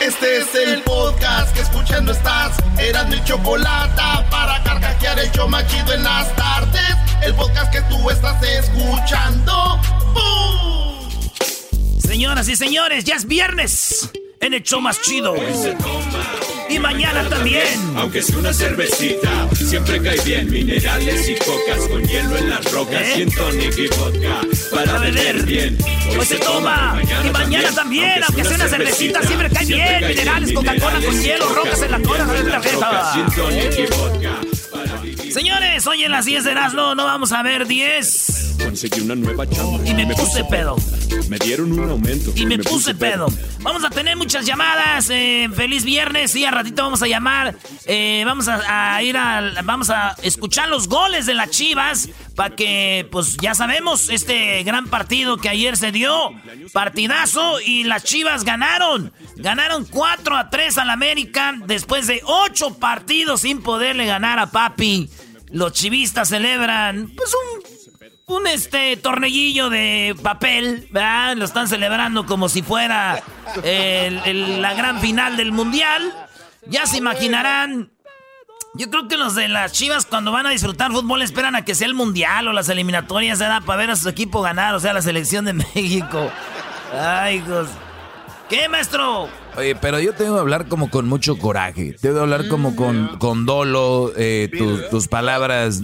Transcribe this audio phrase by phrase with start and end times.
[0.00, 2.56] Este es el podcast que escuchando estás.
[2.78, 4.00] Eran mi chocolate
[4.30, 6.96] para carcajear el show machido en las tardes.
[7.20, 9.80] El podcast que tú estás escuchando.
[11.98, 15.34] Señoras y señores, ya es viernes en el show más chido.
[16.68, 17.66] Y mañana también.
[17.96, 20.50] Aunque sea una cervecita, siempre cae bien.
[20.50, 23.02] Minerales y cocas con hielo en las rocas.
[23.02, 23.26] ¿Eh?
[23.26, 24.40] Y tonic y vodka
[24.70, 25.78] para, beber bien.
[26.18, 27.00] Hoy, se toma.
[27.24, 28.22] y mañana también.
[28.26, 30.06] Aunque sea una cervecita, siempre cae bien.
[30.06, 32.26] Minerales, Coca-Cola con hielo, rocas en la cola.
[35.30, 39.48] Señores, hoy en las 10 de Erasmo no vamos a ver 10 Conseguí una nueva
[39.48, 39.82] chamba.
[39.88, 40.76] Y me, puse pedo.
[41.30, 42.32] Me dieron un aumento.
[42.36, 43.26] Y me, puse, pedo.
[43.60, 45.08] Vamos a tener muchas llamadas.
[45.08, 46.36] Eh, feliz viernes.
[46.36, 47.56] Y a ratito vamos a llamar.
[47.86, 49.62] Eh, vamos a, ir a.
[49.64, 52.10] Vamos a escuchar los goles de las Chivas.
[52.36, 56.30] Para que, pues ya sabemos, este gran partido que ayer se dio.
[56.74, 57.60] Partidazo.
[57.62, 59.14] Y las Chivas ganaron.
[59.36, 61.54] Ganaron 4 a 3 al América.
[61.66, 65.08] Después de 8 partidos sin poderle ganar a Papi.
[65.50, 67.77] Los chivistas celebran, pues, un
[68.28, 71.36] un este tornellillo de papel, ¿verdad?
[71.36, 73.22] Lo están celebrando como si fuera
[73.64, 76.14] la gran final del mundial.
[76.66, 77.90] Ya se imaginarán.
[78.74, 81.74] Yo creo que los de las Chivas cuando van a disfrutar fútbol esperan a que
[81.74, 83.62] sea el mundial o las eliminatorias, ¿verdad?
[83.64, 86.30] Para ver a su equipo ganar, o sea, la selección de México.
[86.94, 87.68] Ay, hijos.
[88.48, 89.28] ¿Qué, maestro?
[89.56, 91.94] Oye, pero yo tengo que hablar como con mucho coraje.
[92.00, 94.48] Tengo que hablar como con, con dolo, eh,
[94.90, 95.82] tus palabras.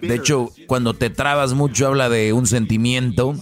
[0.00, 3.34] De hecho, cuando te trabas mucho habla de un sentimiento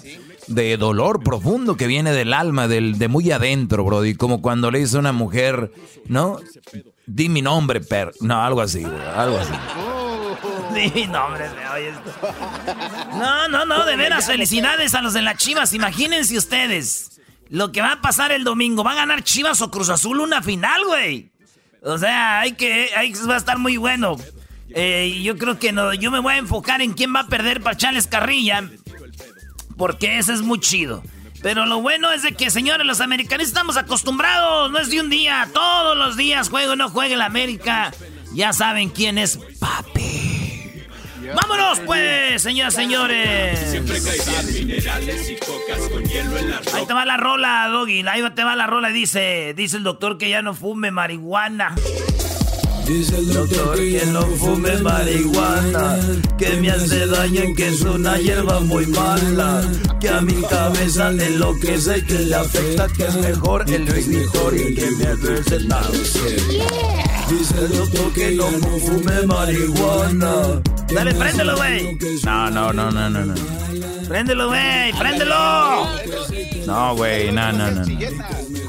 [0.47, 4.14] de dolor profundo que viene del alma, del, de muy adentro, Brody.
[4.14, 5.72] Como cuando le dice a una mujer,
[6.06, 6.38] ¿no?
[7.06, 8.12] Di mi nombre, per.
[8.20, 9.53] No, algo así, algo así.
[10.75, 11.44] Di mi nombre,
[13.12, 15.72] No, no, no, de veras, felicidades a los de las chivas.
[15.72, 17.13] Imagínense ustedes
[17.55, 18.83] lo que va a pasar el domingo.
[18.83, 21.30] ¿Va a ganar Chivas o Cruz Azul una final, güey?
[21.83, 22.91] O sea, hay que,
[23.28, 24.16] va a estar muy bueno.
[24.70, 27.62] Eh, yo creo que no, yo me voy a enfocar en quién va a perder
[27.62, 28.69] para Chales Carrilla.
[29.76, 31.04] Porque ese es muy chido.
[31.42, 34.72] Pero lo bueno es de que, señores, los americanos estamos acostumbrados.
[34.72, 35.48] No es de un día.
[35.53, 37.92] Todos los días juego o no juegue la América.
[38.32, 40.34] Ya saben quién es papi.
[41.32, 43.58] ¡Vámonos, pues, señoras y señores!
[43.70, 43.98] Siempre
[44.52, 48.06] minerales y cocas con hielo en la Ahí te va la rola, Doggy.
[48.06, 51.74] Ahí te va la rola y dice, dice el doctor que ya no fume marihuana.
[52.87, 55.99] Dice el doctor que no fume marihuana,
[56.37, 59.62] que me hace daño, que es una hierba muy mala,
[60.00, 64.91] que a mi cabeza le enloquece, que le afecta, que es mejor el y que
[64.91, 65.59] me hace
[67.31, 70.62] Dice el doctor que no fume marihuana.
[70.95, 71.99] Dale, préndelo, güey.
[72.22, 73.34] No, no, no, no, no, no.
[74.09, 75.89] Préndelo, güey, préndelo.
[76.66, 77.83] No, güey, no, no, no.
[77.83, 78.63] No,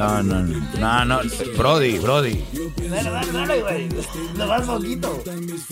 [0.00, 0.60] no, no.
[0.78, 1.20] No, no.
[1.56, 2.44] Brody, Brody.
[2.88, 3.88] Dale, dale, dale, güey.
[4.36, 5.22] Lo vas poquito.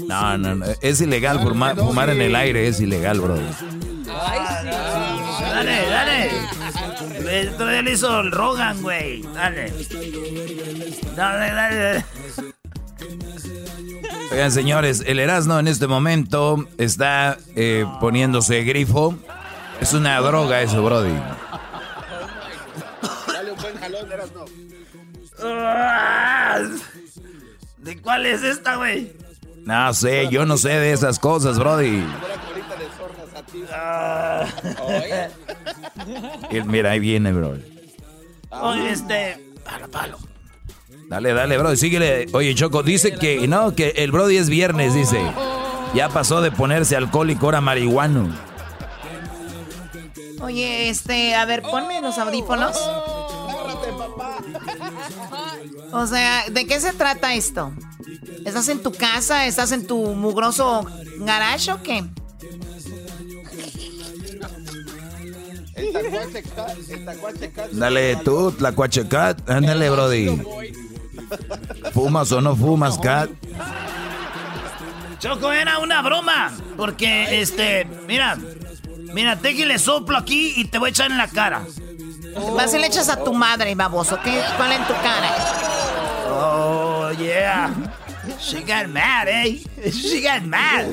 [0.06, 0.66] No, no, no.
[0.80, 3.46] Es ilegal fumar, fumar en el aire, es ilegal, Brody.
[4.10, 5.44] Ay, sí.
[5.44, 7.50] Dale, dale.
[7.56, 9.22] Todavía le hizo el Rogan, güey.
[9.34, 9.72] Dale.
[11.16, 12.04] Dale, dale.
[14.30, 19.16] Oigan, señores, el Erasmo en este momento está eh, poniéndose grifo.
[19.80, 21.14] Es una droga eso, Brody.
[24.06, 24.44] Erasmo.
[27.78, 29.12] ¿De cuál es esta, güey?
[29.64, 32.02] No sé, yo no sé de esas cosas, Brody.
[36.66, 37.56] Mira, ahí viene, bro.
[38.50, 39.44] Oye, este.
[39.64, 40.18] Palo, palo.
[41.08, 42.26] Dale, dale, bro, síguele.
[42.32, 45.20] Oye, Choco, dice que no, que el Brody es viernes, dice.
[45.94, 48.28] Ya pasó de ponerse alcohólico ahora marihuano.
[50.40, 52.76] Oye, este, a ver, ponme los audífonos.
[55.92, 57.72] O sea, ¿de qué se trata esto?
[58.44, 59.46] ¿Estás en tu casa?
[59.46, 60.86] ¿Estás en tu mugroso
[61.18, 62.04] garage o qué?
[67.72, 69.48] Dale tú, la cuachecat.
[69.48, 70.42] Ándale, Brody.
[71.92, 73.30] ¿Fumas o no fumas, Cat?
[75.18, 76.52] Choco, era una broma.
[76.76, 78.38] Porque, este, mira,
[79.12, 81.64] mira, Tequi le soplo aquí y te voy a echar en la cara.
[82.56, 84.18] Vas y le echas a tu madre, baboso.
[84.22, 84.40] ¿Qué?
[84.56, 85.36] ¿Cuál en tu cara?
[86.30, 87.70] Oh, yeah.
[88.38, 89.60] She got mad, eh?
[89.90, 90.86] She got mad.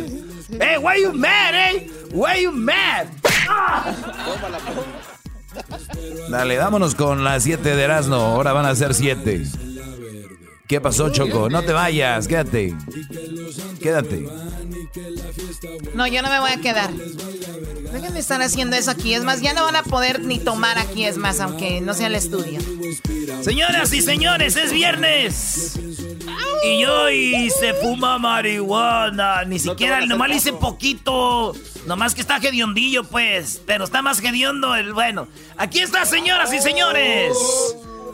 [0.60, 1.90] Hey, why you mad, eh?
[2.12, 3.08] Why you mad?
[6.30, 8.16] Dale, vámonos con las 7 de Erasmo.
[8.16, 9.44] Ahora van a ser 7.
[10.68, 11.50] ¿Qué pasó, Choco?
[11.50, 12.76] No te vayas, quédate.
[13.82, 14.28] Quédate.
[15.94, 16.90] No, yo no me voy a quedar.
[17.92, 19.14] Dejen de estar haciendo eso aquí.
[19.14, 22.08] Es más, ya no van a poder ni tomar aquí, es más, aunque no sea
[22.08, 22.60] el estudio.
[23.42, 25.80] Señoras y señores, es viernes.
[26.64, 29.44] Y hoy se fuma marihuana.
[29.46, 31.54] Ni siquiera, nomás le hice poquito.
[31.86, 33.62] Nomás que está hediondillo, pues.
[33.66, 35.28] Pero está más hediondo el bueno.
[35.58, 37.38] Aquí está, señoras y señores.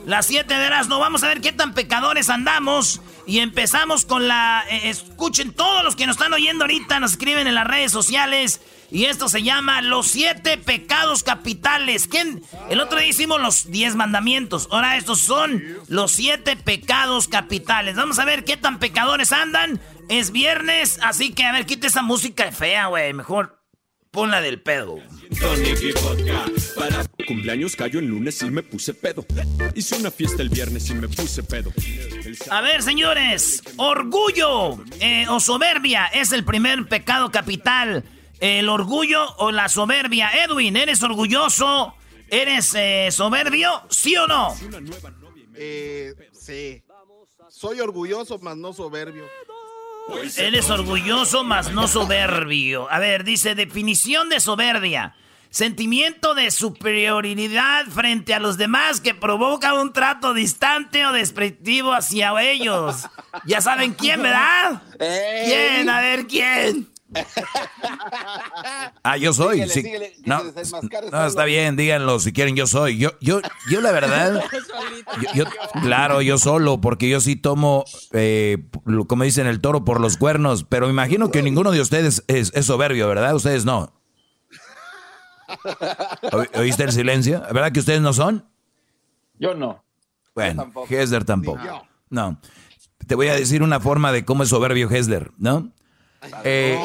[0.05, 3.01] Las siete de las no vamos a ver qué tan pecadores andamos.
[3.25, 4.65] Y empezamos con la...
[4.69, 8.59] Eh, escuchen todos los que nos están oyendo ahorita, nos escriben en las redes sociales.
[8.91, 12.07] Y esto se llama Los siete pecados capitales.
[12.07, 12.43] ¿Quién?
[12.69, 14.67] El otro día hicimos los diez mandamientos.
[14.71, 17.95] Ahora estos son los siete pecados capitales.
[17.95, 19.79] Vamos a ver qué tan pecadores andan.
[20.09, 23.13] Es viernes, así que a ver, quite esa música fea, güey.
[23.13, 23.61] Mejor
[24.11, 24.97] Ponla del pedo.
[26.75, 29.25] Para cumpleaños cayó en lunes y me puse pedo.
[29.73, 31.71] Hice una fiesta el viernes y me puse pedo.
[32.49, 33.63] A ver, señores.
[33.77, 38.03] Orgullo eh, o soberbia es el primer pecado capital.
[38.41, 40.31] El orgullo o la soberbia.
[40.43, 41.93] Edwin, ¿eres orgulloso?
[42.27, 43.83] ¿Eres eh, soberbio?
[43.89, 44.55] ¿Sí o no?
[45.53, 46.81] Eh, sí.
[47.49, 49.25] Soy orgulloso, mas no soberbio.
[50.37, 52.89] Eres orgulloso, mas no soberbio.
[52.89, 55.15] A ver, dice definición de soberbia.
[55.51, 62.31] Sentimiento de superioridad frente a los demás que provoca un trato distante o despectivo hacia
[62.41, 63.05] ellos.
[63.45, 64.81] Ya saben quién, ¿verdad?
[64.97, 65.89] ¿Quién?
[65.89, 66.90] A ver, ¿quién?
[69.03, 69.67] ah, yo soy.
[69.67, 69.83] sí.
[70.25, 70.41] no,
[71.25, 72.97] está bien, díganlo si quieren, yo soy.
[72.97, 74.41] Yo, yo, yo la verdad,
[75.35, 75.45] yo,
[75.81, 78.65] claro, yo solo, porque yo sí tomo, eh,
[79.07, 83.07] como dicen, el toro por los cuernos, pero imagino que ninguno de ustedes es, soberbio,
[83.07, 83.35] ¿verdad?
[83.35, 83.93] Ustedes no.
[86.55, 87.41] ¿Oíste el silencio?
[87.51, 88.47] ¿Verdad que ustedes no son?
[89.37, 89.83] Yo no.
[90.33, 91.59] Bueno, Hesler tampoco.
[92.09, 92.39] No.
[93.05, 95.73] Te voy a decir una forma de cómo es soberbio Hesler, ¿no?
[96.43, 96.77] Eh,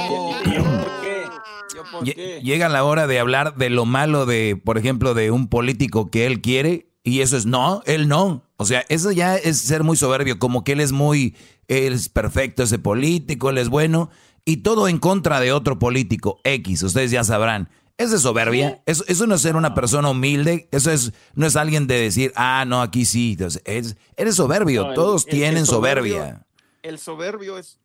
[2.43, 6.27] llega la hora de hablar de lo malo de, por ejemplo, de un político que
[6.27, 8.43] él quiere y eso es no, él no.
[8.57, 11.37] O sea, eso ya es ser muy soberbio, como que él es muy,
[11.69, 14.11] él es perfecto ese político, él es bueno
[14.45, 17.69] y todo en contra de otro político X, ustedes ya sabrán.
[17.99, 18.83] Eso es soberbia.
[18.85, 20.69] Eso, eso, no es ser una persona humilde.
[20.71, 23.33] Eso es no es alguien de decir, ah, no, aquí sí.
[23.33, 24.93] Entonces, es, eres soberbio.
[24.93, 26.45] Todos tienen soberbia.
[26.83, 27.79] El soberbio es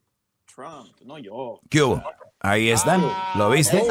[0.53, 1.59] Trump, no yo.
[1.69, 2.03] ¿Qué hubo?
[2.39, 3.01] Ahí están.
[3.36, 3.81] ¿Lo viste?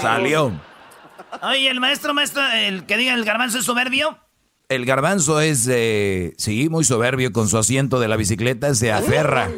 [0.00, 0.52] Salió.
[1.42, 4.18] Oye, el maestro, maestro, el que diga el garbanzo es soberbio.
[4.68, 9.50] El garbanzo es, eh, sí, muy soberbio con su asiento de la bicicleta, se aferra.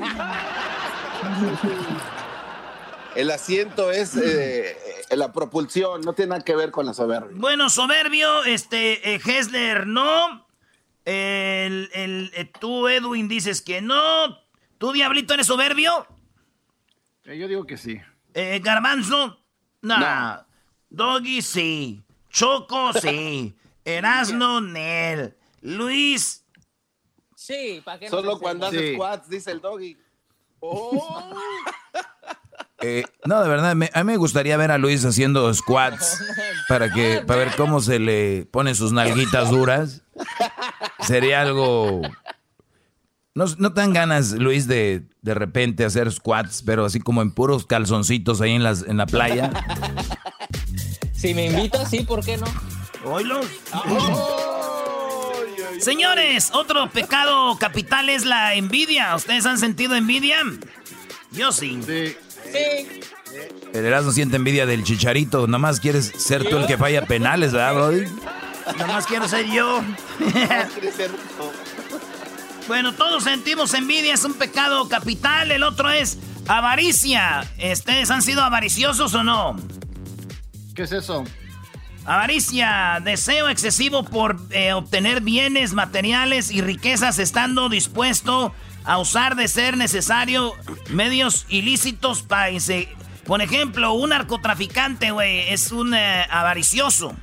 [3.15, 4.77] El asiento es eh,
[5.11, 7.31] la propulsión, no tiene nada que ver con la soberbia.
[7.35, 10.47] Bueno, soberbio, este, eh, Hessler, no.
[11.05, 14.46] El, el, eh, tú, Edwin, dices que no.
[14.79, 16.07] ¿Tú, Diablito, eres soberbio?
[17.25, 18.01] Eh, yo digo que sí.
[18.35, 19.39] Eh, Garbanzo,
[19.83, 20.47] no.
[20.91, 22.05] Doggy, sí.
[22.31, 23.57] Choco, sí.
[23.85, 25.37] Erasno, Nel.
[25.63, 26.45] Luis.
[27.35, 29.97] Sí, ¿para qué Solo cuando hace squats, dice el Doggy.
[30.59, 31.35] Oh.
[32.81, 36.25] Eh, no, de verdad, a mí me gustaría ver a Luis haciendo squats
[36.69, 40.03] para que para ver cómo se le ponen sus nalguitas duras.
[41.01, 42.01] Sería algo
[43.37, 47.31] ¿No, no te dan ganas, Luis, de de repente hacer squats, pero así como en
[47.31, 49.51] puros calzoncitos ahí en, las, en la playa?
[51.13, 52.45] Si me invitas, sí, ¿por qué no?
[53.05, 53.41] Oílo.
[55.81, 59.17] Señores, otro pecado capital es la envidia.
[59.17, 60.37] ¿Ustedes han sentido envidia?
[61.33, 61.81] Yo sí.
[61.87, 62.17] Sí.
[62.53, 63.01] sí.
[63.73, 65.47] El Erasmo siente envidia del chicharito.
[65.47, 68.05] Nomás quieres ser tú el que falla penales, ¿verdad, Brody?
[68.79, 69.83] Nomás quiero ser yo.
[72.67, 75.53] Bueno, todos sentimos envidia, es un pecado capital.
[75.53, 76.19] El otro es
[76.49, 77.49] avaricia.
[77.73, 79.57] ¿Ustedes han sido avariciosos o no?
[80.75, 81.25] ¿Qué es eso?
[82.05, 88.53] Avaricia, deseo excesivo por eh, obtener bienes materiales y riquezas estando dispuesto
[88.85, 90.53] a usar de ser necesario
[90.91, 92.51] medios ilícitos para...
[93.27, 97.15] Por ejemplo, un narcotraficante, güey, es un eh, avaricioso.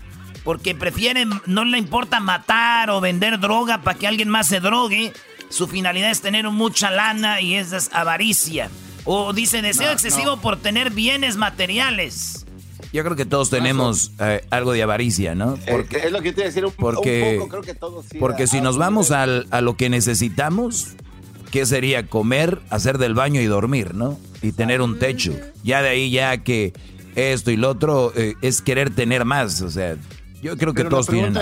[0.44, 5.14] Porque prefiere, no le importa matar o vender droga para que alguien más se drogue
[5.54, 8.72] su finalidad es tener mucha lana y esa es avaricia.
[9.06, 12.46] O dice deseo excesivo por tener bienes materiales.
[12.92, 15.56] Yo creo que todos tenemos eh, algo de avaricia, ¿no?
[15.56, 18.06] Eh, porque, es lo que te iba a decir un, porque, poco, creo que todos
[18.10, 20.94] sí Porque si nos vamos a lo que necesitamos,
[21.52, 22.08] ¿qué sería?
[22.08, 24.20] Comer, hacer del baño y dormir, ¿no?
[24.42, 25.34] Y tener un techo.
[25.64, 26.74] Ya de ahí ya que
[27.16, 29.98] esto y lo otro eh, es querer tener más, o sea,
[30.42, 31.36] yo creo que todos tienen...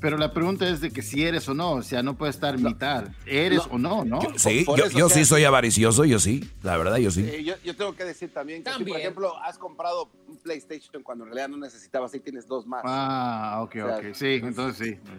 [0.00, 2.58] pero la pregunta es de que si eres o no, o sea, no puede estar
[2.58, 3.08] mitad.
[3.26, 4.20] ¿Eres o no, no?
[4.36, 4.64] sí,
[4.96, 7.44] yo, sí soy avaricioso, yo sí, la verdad, yo sí.
[7.44, 11.48] yo, tengo que decir también que, por ejemplo, has comprado un PlayStation cuando en realidad
[11.48, 12.82] no necesitabas y tienes dos más.
[12.84, 15.12] Ah, ok, ok, sí, entonces sí.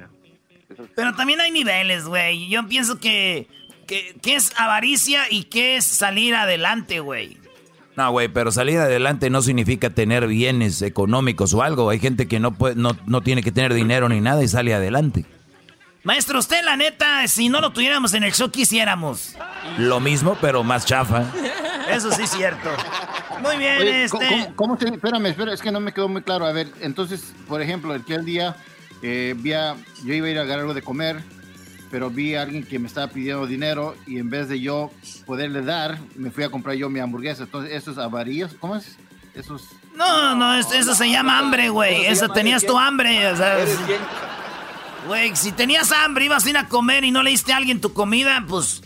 [0.96, 2.50] Pero también hay niveles, güey.
[2.50, 3.48] Yo pienso que,
[3.88, 7.38] que, que es avaricia y que es salir adelante, güey.
[7.98, 11.90] No, güey, pero salir adelante no significa tener bienes económicos o algo.
[11.90, 14.74] Hay gente que no, puede, no, no tiene que tener dinero ni nada y sale
[14.74, 15.26] adelante.
[16.04, 19.36] Maestro, usted la neta, si no lo tuviéramos en el show, quisiéramos.
[19.78, 21.26] Lo mismo, pero más chafa.
[21.92, 22.70] Eso sí es cierto.
[23.42, 24.52] Muy bien, este...
[24.56, 26.46] ¿cómo, te, espérame, espérame, es que no me quedó muy claro.
[26.46, 28.56] A ver, entonces, por ejemplo, el que el día
[29.04, 31.22] eh, yo iba a ir a agarrar algo de comer
[31.92, 34.90] pero vi a alguien que me estaba pidiendo dinero y en vez de yo
[35.26, 37.44] poderle dar, me fui a comprar yo mi hamburguesa.
[37.44, 38.48] Entonces, ¿eso es avarío?
[38.60, 38.98] ¿Cómo es?
[39.36, 39.60] Eso
[39.96, 42.06] No, no, eso, se llama hambre, güey.
[42.06, 43.58] Eso, tenías tu hambre, o sea...
[45.08, 47.82] Güey, si tenías hambre, ibas a ir a comer y no le diste a alguien
[47.82, 48.82] tu comida, pues...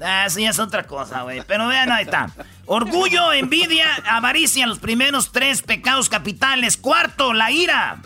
[0.00, 1.42] Ah, eso ya es otra cosa, güey.
[1.46, 2.30] Pero vean, ahí está.
[2.66, 6.76] Orgullo, envidia, avaricia, los primeros tres pecados capitales.
[6.76, 7.98] Cuarto, la ira.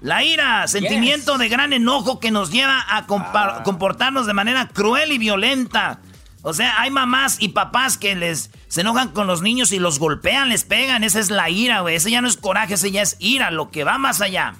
[0.00, 3.62] La ira, sentimiento de gran enojo que nos lleva a ah.
[3.64, 6.00] comportarnos de manera cruel y violenta.
[6.42, 9.98] O sea, hay mamás y papás que les se enojan con los niños y los
[9.98, 11.02] golpean, les pegan.
[11.02, 11.96] Esa es la ira, güey.
[11.96, 14.54] Ese ya no es coraje, ese ya es ira, lo que va más allá.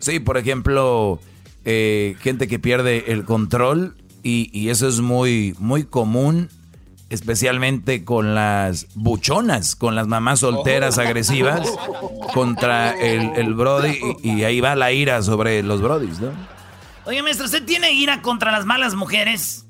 [0.00, 1.20] Sí, por ejemplo,
[1.64, 6.48] eh, gente que pierde el control y, y, eso es muy, muy común
[7.12, 11.02] especialmente con las buchonas, con las mamás solteras oh.
[11.02, 11.68] agresivas
[12.32, 16.30] contra el, el Brody y, ahí va la ira sobre los Brodis, ¿no?
[17.04, 19.66] Oye, maestro, ¿usted tiene ira contra las malas mujeres?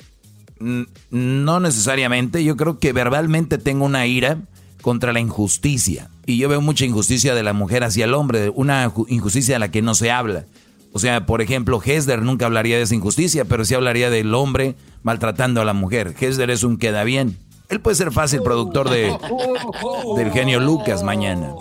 [0.60, 4.38] No necesariamente, yo creo que verbalmente tengo una ira
[4.80, 6.10] contra la injusticia.
[6.24, 9.72] Y yo veo mucha injusticia de la mujer hacia el hombre, una injusticia de la
[9.72, 10.44] que no se habla.
[10.92, 14.76] O sea, por ejemplo, Hesder nunca hablaría de esa injusticia, pero sí hablaría del hombre
[15.02, 16.14] maltratando a la mujer.
[16.18, 17.38] Hesder es un queda bien.
[17.70, 19.04] Él puede ser fácil productor de
[20.16, 21.54] del genio Lucas mañana.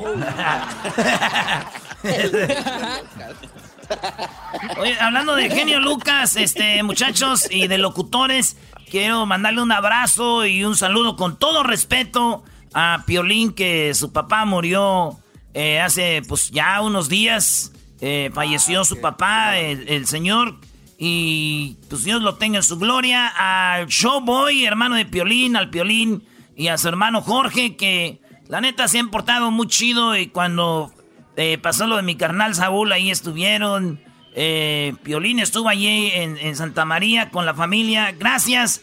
[4.77, 8.57] Oye, hablando de genio Lucas, este muchachos y de locutores,
[8.89, 14.43] quiero mandarle un abrazo y un saludo con todo respeto a Piolín que su papá
[14.43, 15.17] murió
[15.53, 17.70] eh, hace pues ya unos días.
[18.01, 20.55] Eh, falleció su papá, el, señor.
[20.97, 23.27] Y pues Dios lo tenga en su gloria.
[23.27, 26.23] Al Showboy, hermano de Piolín, al Piolín
[26.55, 30.17] y a su hermano Jorge, que la neta se han portado muy chido.
[30.17, 30.91] Y cuando
[31.37, 34.01] eh, pasó lo de mi carnal Saúl, ahí estuvieron.
[34.33, 38.11] Eh, Piolín estuvo allí en, Santa María con la familia.
[38.17, 38.81] Gracias.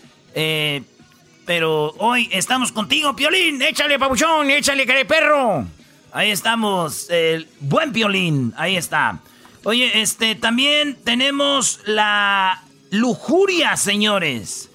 [1.44, 3.62] pero hoy estamos contigo, Piolín.
[3.62, 5.66] Échale, pabuchón, échale, perro.
[6.12, 9.20] Ahí estamos, el buen violín, ahí está.
[9.64, 14.70] Oye, este, también tenemos la lujuria, señores.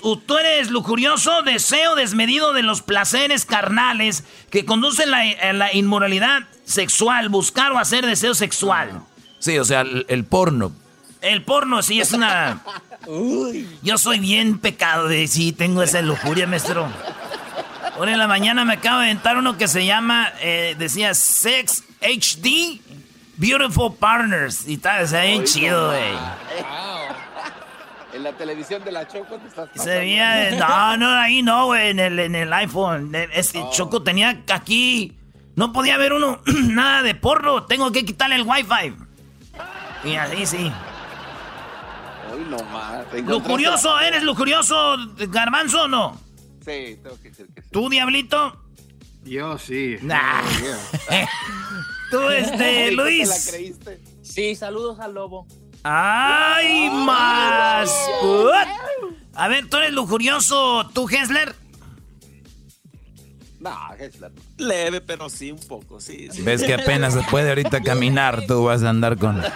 [0.00, 7.28] Tú eres lujurioso, deseo desmedido de los placeres carnales que conducen a la inmoralidad sexual,
[7.28, 9.02] buscar o hacer deseo sexual.
[9.38, 10.72] Sí, o sea, el, porno.
[11.20, 12.62] El porno sí es una...
[13.82, 16.88] Yo soy bien pecado de sí, tengo esa lujuria, maestro.
[17.96, 21.84] Hoy en la mañana me acabo de inventar uno que se llama, eh, decía Sex
[22.00, 22.80] HD
[23.36, 24.66] Beautiful Partners.
[24.66, 26.12] Y tal, se bien chido, güey.
[28.12, 31.90] En la televisión de la Choco te estás Se veía, no, no, ahí no, güey,
[31.90, 33.14] en el, en el iPhone.
[33.32, 35.12] Este Choco tenía aquí,
[35.54, 38.94] no podía ver uno, nada de porno, tengo que quitarle el Wi-Fi.
[40.04, 40.72] Y así, sí.
[42.34, 43.04] Uy, no más.
[43.24, 44.00] ¿Lujurioso?
[44.00, 44.96] ¿Eres lujurioso,
[45.28, 46.23] garbanzo o no?
[46.64, 47.68] Sí, tengo que decir que sí.
[47.70, 48.58] ¿Tú, Diablito?
[49.24, 49.96] Yo sí.
[52.10, 53.28] Tú, este, Luis.
[53.28, 54.00] la creíste?
[54.22, 55.46] Sí, saludos al lobo.
[55.82, 57.94] ¡Ay, más!
[59.34, 61.54] A ver, ¿tú eres lujurioso, tú, Hessler?
[63.60, 64.32] No, Hessler.
[64.56, 66.28] Leve, pero sí, un poco, sí.
[66.38, 69.42] Ves que apenas se puede ahorita caminar, tú vas a andar con...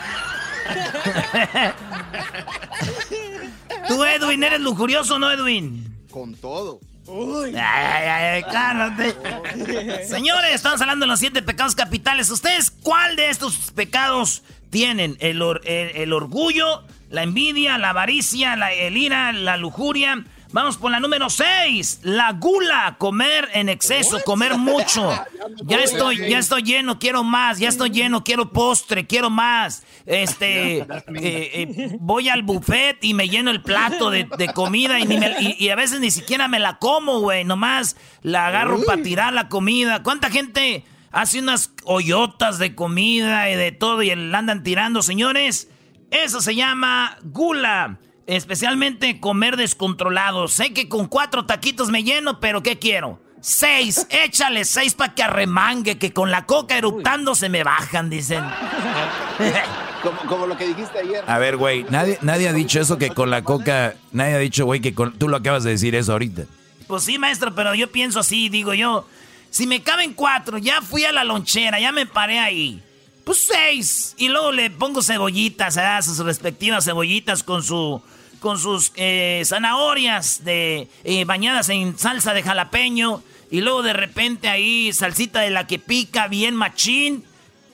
[3.88, 5.96] ¿Tú, Edwin, eres lujurioso o no, Edwin?
[6.10, 6.80] Con todo.
[7.08, 7.54] Uy.
[7.56, 8.44] Ay, ay.
[10.08, 12.30] Señores, estamos hablando de los siete pecados capitales.
[12.30, 15.16] ¿Ustedes cuál de estos pecados tienen?
[15.20, 20.98] El, el, orgullo, la envidia, la avaricia, la, el ira, la lujuria Vamos por la
[20.98, 25.10] número 6, la gula, comer en exceso, comer mucho.
[25.64, 29.82] Ya estoy, ya estoy lleno, quiero más, ya estoy lleno, quiero postre, quiero más.
[30.04, 30.86] Este, eh,
[31.16, 36.10] eh, voy al buffet y me lleno el plato de, comida y, a veces ni
[36.10, 40.02] siquiera me la como, güey, nomás la agarro para tirar la comida.
[40.02, 45.68] ¿Cuánta gente hace unas hoyotas de comida y de todo y la andan tirando, señores?
[46.10, 47.98] Eso se llama gula.
[48.28, 50.49] Especialmente comer descontrolado.
[50.49, 53.18] Sé que con cuatro taquitos me lleno, pero ¿qué quiero?
[53.40, 58.44] Seis, échale seis para que arremangue, que con la coca eruptando se me bajan, dicen.
[60.28, 61.25] Como, lo que dijiste ayer.
[61.26, 64.66] A ver, güey, nadie, nadie ha dicho eso que con la coca, nadie ha dicho,
[64.66, 66.42] güey, que tú lo acabas de decir eso ahorita.
[66.87, 69.06] Pues sí, maestro, pero yo pienso así, digo yo,
[69.49, 72.82] si me caben cuatro, ya fui a la lonchera, ya me paré ahí.
[73.25, 74.14] Pues seis.
[74.18, 76.02] Y luego le pongo cebollitas, ¿verdad?
[76.02, 78.02] sus respectivas cebollitas con su
[78.40, 84.49] con sus eh, zanahorias de eh, bañadas en salsa de jalapeño y luego de repente
[84.49, 87.25] ahí salsita de la que pica bien machín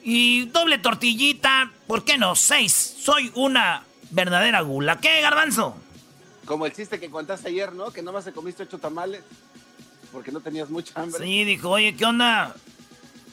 [0.03, 2.35] y doble tortillita, ¿por qué no?
[2.35, 2.97] Seis.
[2.99, 5.01] Soy una verdadera gula.
[5.01, 5.77] ¿Qué, garbanzo?
[6.45, 7.91] Como el chiste que contaste ayer, ¿no?
[7.91, 9.23] Que nomás se comiste ocho tamales
[10.13, 11.25] porque no tenías mucha hambre.
[11.25, 12.55] Sí, dijo, oye, ¿qué onda?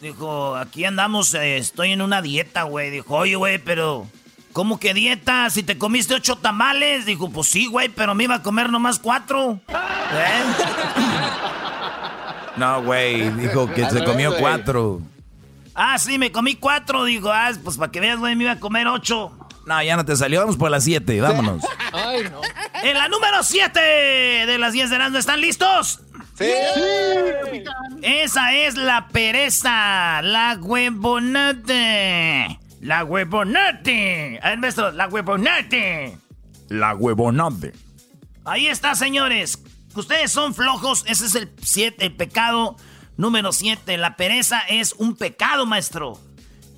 [0.01, 2.89] Dijo, aquí andamos, eh, estoy en una dieta, güey.
[2.89, 4.07] Dijo, oye, güey, pero...
[4.53, 5.49] ¿Cómo que dieta?
[5.49, 7.05] Si te comiste ocho tamales.
[7.05, 9.59] Dijo, pues sí, güey, pero me iba a comer nomás cuatro.
[9.69, 10.43] ¿Eh?
[12.57, 15.01] No, güey, dijo que se comió cuatro.
[15.73, 17.05] Ah, sí, me comí cuatro.
[17.05, 19.31] Dijo, ah, pues para que veas, güey, me iba a comer ocho.
[19.65, 20.41] No, ya no te salió.
[20.41, 21.63] Vamos por las siete, vámonos.
[21.93, 22.41] Ay, no.
[22.83, 26.01] En la número siete de las diez de las ¿están listos?
[26.37, 26.49] Sí.
[28.01, 31.79] Esa es la pereza, la huevonate.
[32.81, 34.39] La huevonate.
[34.41, 36.17] A ver, maestro, la huevonate.
[36.67, 37.73] La huevonate.
[38.43, 39.61] Ahí está, señores.
[39.95, 41.03] Ustedes son flojos.
[41.07, 42.75] Ese es el, siete, el pecado
[43.17, 43.97] número 7.
[43.97, 46.19] La pereza es un pecado, maestro.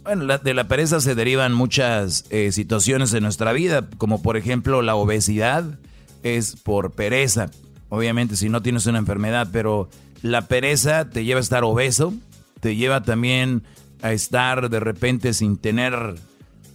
[0.04, 4.82] Bueno, de la pereza se derivan muchas eh, situaciones en nuestra vida, como por ejemplo
[4.82, 5.80] la obesidad
[6.24, 7.50] es por pereza.
[7.88, 9.90] Obviamente si no tienes una enfermedad, pero
[10.22, 12.14] la pereza te lleva a estar obeso,
[12.60, 13.64] te lleva también
[14.04, 16.16] a estar de repente sin tener,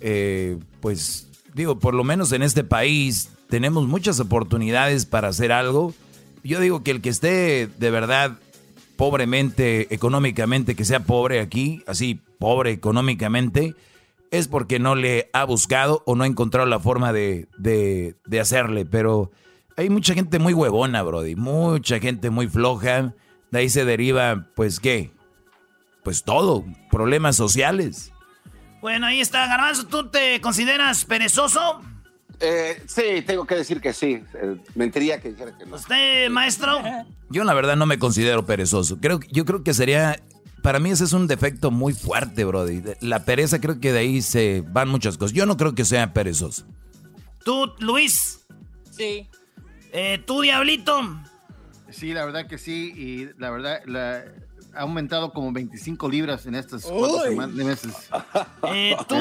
[0.00, 5.94] eh, pues digo, por lo menos en este país tenemos muchas oportunidades para hacer algo
[6.48, 8.38] yo digo que el que esté de verdad
[8.96, 13.74] pobremente, económicamente, que sea pobre aquí, así, pobre económicamente,
[14.30, 18.40] es porque no le ha buscado o no ha encontrado la forma de, de, de
[18.40, 18.84] hacerle.
[18.86, 19.30] Pero
[19.76, 23.14] hay mucha gente muy huevona, Brody, mucha gente muy floja.
[23.50, 25.12] De ahí se deriva, pues, ¿qué?
[26.02, 26.64] Pues todo,
[26.98, 28.10] problemas sociales.
[28.80, 31.80] Bueno, ahí está, Garbanzo, ¿tú te consideras perezoso?
[32.40, 34.20] Eh, sí, tengo que decir que sí.
[34.34, 35.76] Eh, mentiría que dijera que no.
[35.76, 36.82] ¿Usted, maestro?
[37.30, 38.98] Yo la verdad no me considero perezoso.
[38.98, 40.20] Creo, yo creo que sería...
[40.60, 42.82] Para mí ese es un defecto muy fuerte, Brody.
[43.00, 45.36] La pereza creo que de ahí se van muchas cosas.
[45.36, 46.66] Yo no creo que sea perezoso.
[47.44, 48.44] ¿Tú, Luis?
[48.90, 49.28] Sí.
[49.92, 51.00] Eh, ¿Tú, Diablito?
[51.90, 52.92] Sí, la verdad que sí.
[52.96, 53.82] Y la verdad,
[54.78, 57.92] ha aumentado como 25 libras en estas cuatro semanas, meses.
[58.72, 59.16] Eh, tú,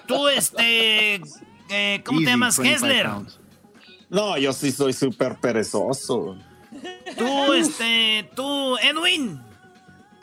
[0.06, 1.20] tú, este...
[1.68, 3.08] Eh, ¿Cómo te llamas, Hessler?
[4.08, 6.36] No, yo sí soy súper perezoso.
[7.18, 9.40] Tú, este, tú, Edwin.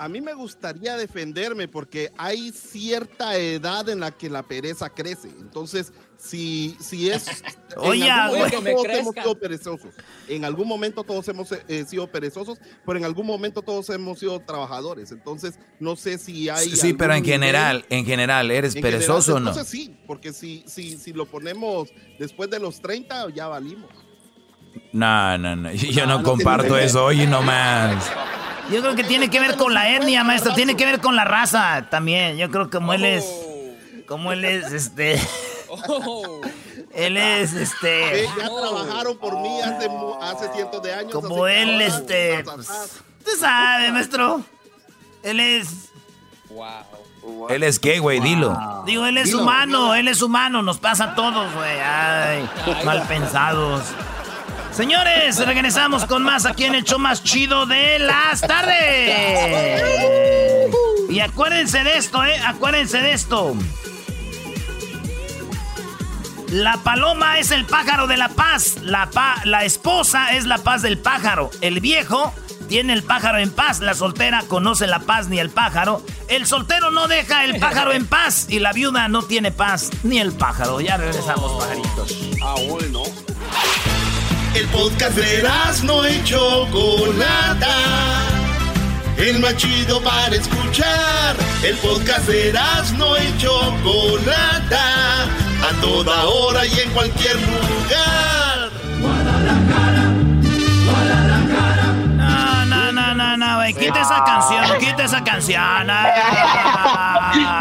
[0.02, 5.28] A mí me gustaría defenderme porque hay cierta edad en la que la pereza crece.
[5.28, 7.44] Entonces, si, si es...
[7.78, 9.94] Oye, todos hemos sido perezosos.
[10.28, 14.40] En algún momento todos hemos eh, sido perezosos, pero en algún momento todos hemos sido
[14.40, 15.12] trabajadores.
[15.12, 16.68] Entonces, no sé si hay...
[16.70, 19.52] Sí, pero en general, en general, ¿eres perezoso o no?
[19.52, 23.92] Entonces sí, porque si, si, si lo ponemos después de los 30, ya valimos.
[24.94, 25.72] No, no, no.
[25.74, 28.12] Yo no, comparto eso, oye, nomás.
[28.71, 30.53] Yo creo que tiene que ver con la etnia, maestro.
[30.53, 32.38] Tiene que ver con la raza también.
[32.38, 33.25] Yo creo que como él es...
[34.07, 35.19] Como él es, este...
[36.93, 38.27] Él es este.
[38.38, 39.89] ya trabajaron por mí hace,
[40.21, 41.13] hace cientos de años.
[41.13, 42.43] Como él, este.
[42.43, 42.69] Pues,
[43.19, 44.41] Usted sabe, maestro.
[45.23, 45.89] Él es.
[46.49, 47.47] Wow.
[47.49, 48.19] ¿Él es qué, güey?
[48.19, 48.84] Dilo.
[48.86, 51.79] Digo, él es humano, él es humano, nos pasa a todos, güey.
[51.79, 52.49] Ay,
[52.84, 53.84] mal pensados.
[54.73, 59.12] Señores, regresamos con más aquí en el show más chido de las tardes.
[61.10, 62.39] Y acuérdense de esto, ¿eh?
[62.45, 63.53] Acuérdense de esto.
[66.51, 68.77] La paloma es el pájaro de la paz.
[68.81, 69.10] La,
[69.43, 71.51] la esposa es la paz del pájaro.
[71.60, 72.34] El viejo
[72.69, 73.81] tiene el pájaro en paz.
[73.81, 76.01] La soltera conoce la paz ni el pájaro.
[76.29, 78.47] El soltero no deja el pájaro en paz.
[78.49, 80.79] Y la viuda no tiene paz ni el pájaro.
[80.79, 82.17] Ya regresamos, pajaritos.
[82.41, 83.03] Ah, bueno.
[84.54, 85.48] El podcast de
[85.84, 87.78] no hecho Chocolata.
[89.18, 91.36] El más chido para escuchar.
[91.64, 92.54] El podcast de
[92.98, 98.72] no hecho Chocolata a toda hora y en cualquier lugar.
[102.18, 103.74] No, no, no, no, no, güey.
[103.74, 105.88] Quita esa canción, quita esa canción.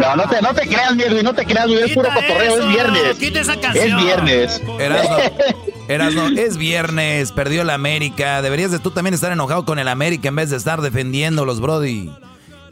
[0.00, 2.58] No, no te, no te creas, mi Edwin, no te creas, Edwin, es puro cotorreo,
[2.58, 3.16] es viernes.
[3.16, 3.86] Quita esa canción.
[3.86, 4.62] Es viernes.
[4.78, 5.16] Erasno,
[5.90, 8.42] Erasno, es viernes, perdió la América.
[8.42, 11.60] Deberías de tú también estar enojado con el América en vez de estar defendiendo los
[11.60, 12.10] Brody.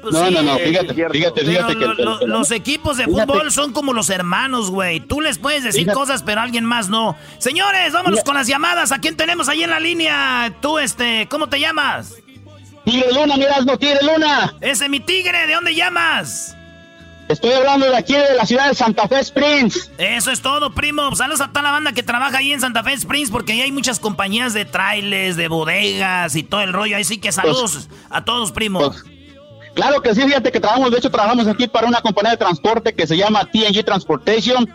[0.01, 1.85] Pues No, sí, no, no, fíjate, fíjate, fíjate que...
[1.85, 3.33] lo- lo- los equipos de Fíjate.
[3.33, 5.01] fútbol son como los hermanos, güey.
[5.01, 5.99] Tú les puedes decir Fíjate.
[5.99, 7.17] cosas, pero alguien más no.
[7.39, 8.27] Señores, vámonos Fíjate.
[8.27, 8.93] con las llamadas.
[8.93, 10.55] ¿A quién tenemos ahí en la línea?
[10.61, 12.15] Tú, este, ¿cómo te llamas?
[12.85, 14.55] Tigre Luna, miras, no Tigre Luna.
[14.61, 16.55] Ese mi tigre, ¿de dónde llamas?
[17.29, 19.91] Estoy hablando de aquí de la ciudad de Santa Fe Springs.
[19.99, 21.15] Eso es todo, primo.
[21.15, 23.73] Saludos a toda la banda que trabaja ahí en Santa Fe Springs, porque ahí hay
[23.73, 26.97] muchas compañías de trailers, de bodegas y todo el rollo.
[26.97, 28.79] Ahí sí que saludos a todos, primo.
[28.81, 29.05] Pues,
[29.79, 32.93] Claro que sí, fíjate que trabajamos, de hecho trabajamos aquí para una compañía de transporte
[32.95, 34.69] que se llama TNG Transportation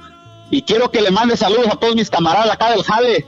[0.49, 3.25] y quiero que le mande saludos a todos mis camaradas acá del Jale.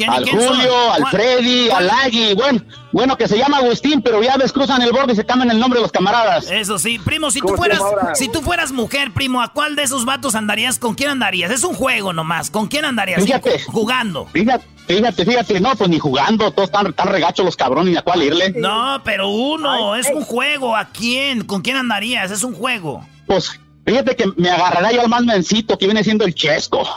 [0.00, 0.56] ¿Quién- Al quién son?
[0.56, 2.60] Julio, al ¿Cuál- Freddy, cuál- al Agui, bueno,
[2.90, 5.58] bueno que se llama Agustín, pero ya ves cruzan el borde y se cambian el
[5.58, 6.50] nombre de los camaradas.
[6.50, 9.76] Eso sí, primo, si tú ¿Cómo se fueras, si tú fueras mujer, primo, ¿a cuál
[9.76, 10.78] de esos vatos andarías?
[10.78, 11.50] ¿Con quién andarías?
[11.50, 12.48] Es un juego nomás.
[12.50, 13.22] ¿Con quién andarías?
[13.22, 13.60] Fíjate.
[13.66, 14.24] Jugando.
[14.32, 18.02] Fíjate, fíjate, fíjate, no, pues ni jugando, todos están tan regachos los cabrones, ni a
[18.02, 18.54] cuál irle.
[18.56, 20.74] No, pero uno, es un juego.
[20.76, 21.44] ¿A quién?
[21.44, 22.30] ¿Con quién andarías?
[22.30, 23.06] Es un juego.
[23.26, 26.80] Pues fíjate que me agarrará yo al más mencito que viene siendo el Chesco.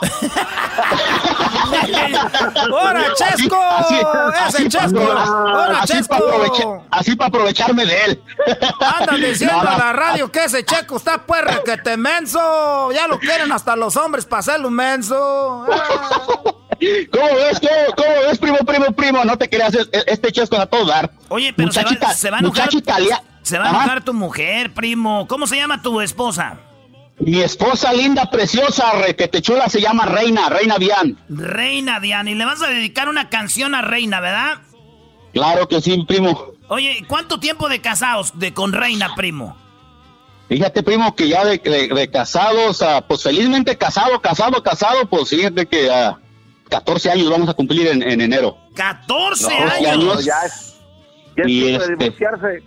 [2.72, 3.56] ¡Hora, Chesco!
[4.48, 5.00] ¡Ese Chesco!
[5.00, 6.08] ¡Hora, así Chesco!
[6.08, 8.22] para aprovechar, así pa' aprovecharme de él.
[9.00, 9.70] Andan diciendo No, no.
[9.70, 12.90] a la radio que ese checo está pues requete menso.
[12.92, 15.66] Ya lo quieren hasta los hombres para hacerlo menso.
[15.66, 19.24] ¿Cómo ves, cómo, cómo ves, primo, primo, primo?
[19.24, 21.10] No te creas, es- es- este Chesco a todo dar.
[21.28, 22.68] Oye, pero se va, se va a enojar.
[23.42, 25.26] Se va a enojar tu mujer, primo.
[25.28, 26.56] ¿Cómo se llama tu esposa?
[27.18, 31.16] Mi esposa linda, preciosa, requete chula, se llama Reina, Reina Bian.
[31.28, 32.30] Reina Diana.
[32.30, 34.58] Y le vas a dedicar una canción a Reina, ¿verdad?
[35.32, 36.52] Claro que sí, primo.
[36.68, 39.56] Oye, ¿cuánto tiempo de casados de con Reina, primo?
[40.48, 45.28] Fíjate, primo, que ya de, de- de casados, ah, pues felizmente casado, casado, casado, pues
[45.30, 46.18] fíjate que a
[46.68, 48.58] 14 años vamos a cumplir en, en enero.
[48.74, 50.24] 14 14 años.
[50.24, 50.74] Ya es,
[51.36, 52.62] ya es Y tiempo de este- divorciarse.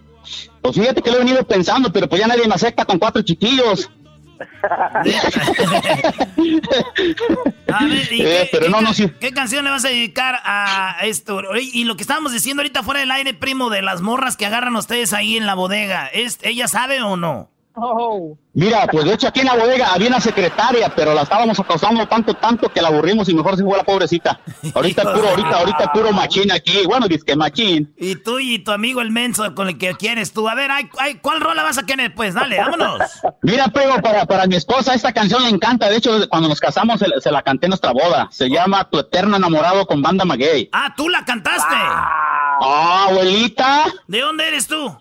[0.62, 3.21] Pues fíjate que lo he venido pensando, pero pues ya nadie me acepta con cuatro
[3.21, 3.89] chiquillos.
[7.73, 9.10] A ver, ¿y Eh, qué, pero qué no, ca- no, sí.
[9.19, 11.41] qué canción le vas a dedicar a esto?
[11.60, 14.76] Y lo que estábamos diciendo ahorita fuera del aire, primo, de las morras que agarran
[14.76, 17.50] ustedes ahí en la bodega, ¿es, ¿ella sabe o no?
[18.53, 22.07] Mira, pues de hecho aquí en la bodega había una secretaria, pero la estábamos acosando
[22.07, 24.39] tanto, tanto que la aburrimos y mejor se fue la pobrecita.
[24.73, 26.85] Ahorita puro, ahorita, ahorita puro machín aquí.
[26.85, 27.93] Bueno, dice que machín.
[27.97, 30.49] Y tú y tu amigo el menso con el que quieres tú.
[30.49, 32.15] A ver, ay, ay, ¿cuál rola vas a querer?
[32.15, 32.99] Pues dale, vámonos.
[33.43, 35.89] Mira, primo, para, para mi esposa esta canción le encanta.
[35.89, 38.27] De hecho, cuando nos casamos se, se la canté en nuestra boda.
[38.31, 40.69] Se llama Tu Eterno Enamorado con Banda Maguey.
[40.73, 41.75] Ah, tú la cantaste.
[41.75, 43.85] Ah, abuelita.
[44.07, 44.95] ¿De dónde eres tú?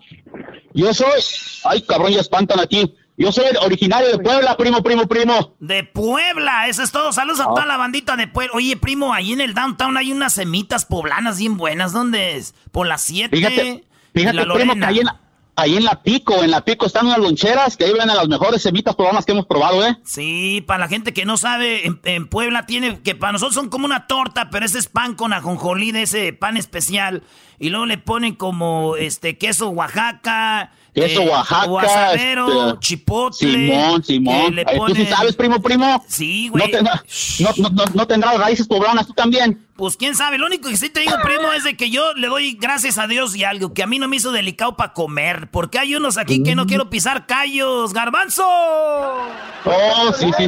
[0.73, 1.21] Yo soy...
[1.65, 2.93] Ay, cabrón, ya espantan aquí.
[3.19, 5.55] Yo soy originario de Puebla, primo, primo, primo.
[5.59, 7.11] De Puebla, eso es todo.
[7.11, 7.47] Saludos a Ah.
[7.47, 8.53] toda la bandita de Puebla.
[8.55, 11.93] Oye, primo, ahí en el downtown hay unas semitas poblanas bien buenas.
[11.93, 12.53] ¿Dónde es?
[12.71, 13.35] Por las 7.
[13.35, 15.19] Fíjate, fíjate, la primo, que ahí en, la-
[15.57, 18.61] ahí en la Pico, en la Pico están unas loncheras que ahí vienen las mejores
[18.61, 19.97] semitas poblanas que hemos probado, ¿eh?
[20.05, 23.69] Sí, para la gente que no sabe, en, en Puebla tiene, que para nosotros son
[23.69, 27.23] como una torta, pero ese es pan con ajonjolí de ese pan especial.
[27.59, 30.71] Y luego le ponen como este queso Oaxaca.
[31.01, 31.65] Queso eh, Oaxaca.
[31.67, 33.51] Guasanero, este, chipotle.
[33.67, 34.55] Simón, Simón.
[34.55, 36.03] le ¿Tú sí sabes, primo, primo?
[36.07, 36.71] Sí, ¿No, güey.
[36.71, 37.03] tendrá-
[37.39, 39.63] no, no, no, no tendrás raíces poblanas tú también?
[39.75, 42.27] Pues quién sabe, lo único que sí te digo, primo, es de que yo le
[42.27, 45.49] doy gracias a Dios y algo que a mí no me hizo delicado para comer,
[45.51, 46.67] porque hay unos aquí que no Mm.
[46.67, 48.43] quiero pisar callos, garbanzo.
[48.45, 50.47] Oh, sí, sí.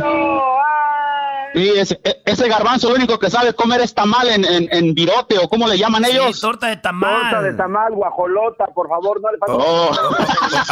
[1.53, 4.93] Sí, ese, e- ese garbanzo lo único que sabe comer es tamal en, en, en
[4.93, 6.39] virote o cómo le llaman ellos.
[6.39, 7.21] torta de tamal.
[7.31, 9.55] Torta de tamal, guajolota, por favor, no le falta.
[9.55, 9.91] Oh.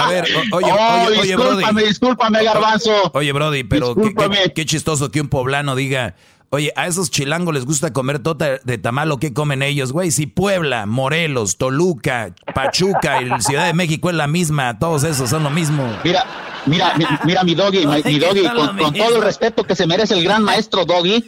[0.01, 1.55] A ver, o- oye, Oh, oye, oye, Brody.
[1.57, 2.91] discúlpame, discúlpame, garbanzo.
[3.13, 6.15] Oye, Brody, pero qué, qué- qué chistoso que un poblano diga,
[6.49, 10.11] oye, a esos chilangos les gusta comer tota de tamal, ¿o qué comen ellos, güey?
[10.11, 15.43] Si Puebla, Morelos, Toluca, Pachuca y Ciudad de México es la misma, todos esos son
[15.43, 15.87] lo mismo.
[16.03, 16.23] Mira,
[16.67, 20.13] mira, mi- mira mi doggy, mi, mi doggy, con, todo el respeto que se merece
[20.13, 21.21] el gran maestro doggy,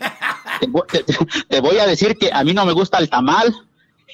[0.59, 3.09] te, vo- te- te- te voy a decir que a mí no me gusta el
[3.09, 3.53] tamal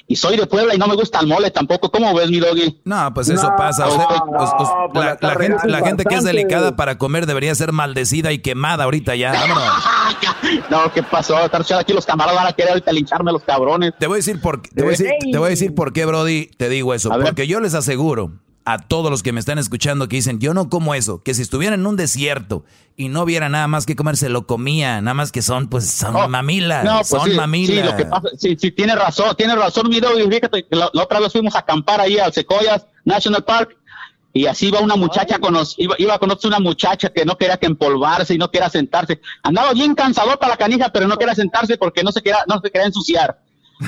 [0.08, 1.90] y soy de Puebla y no me gusta el mole tampoco.
[1.90, 2.80] ¿Cómo ves, mi doggy?
[2.86, 3.88] No, pues eso No, pasa.
[3.88, 5.34] Usted- no, os- os- la, gente, la
[5.80, 9.32] regando gente que es delicada para comer debería ser maldecida y quemada ahorita ya.
[9.34, 9.64] Vámonos.
[10.70, 11.38] No, ¿qué pasó?
[11.38, 13.94] Aquí los camaradas van a querer ahorita lincharme los cabrones.
[14.00, 16.06] Te voy a decir por te voy a decir, te voy a decir por qué,
[16.06, 17.10] Brody, te digo eso.
[17.10, 18.32] Porque yo les aseguro
[18.66, 21.44] a todos los que me están escuchando que dicen, yo no como eso, que si
[21.44, 22.66] estuviera en un desierto
[22.98, 25.90] y no hubiera nada más que comer, se lo comía, nada más que son, pues,
[25.90, 27.78] son mamilas, No, pues son sí, mamilas.
[27.78, 30.24] Sí, lo que pasa, sí, sí, tiene razón, tiene razón, mi doggy.
[30.30, 33.78] Fíjate la, la otra vez fuimos a acampar ahí al Sequoias National Park
[34.34, 37.38] Y así iba una muchacha con nos, iba, iba con nosotros una muchacha que no
[37.38, 39.22] quería que empolvarse y no quería sentarse.
[39.44, 42.72] Andaba bien cansadota la canija, pero no quería sentarse porque no se quería, no se
[42.72, 43.40] quería ensuciar.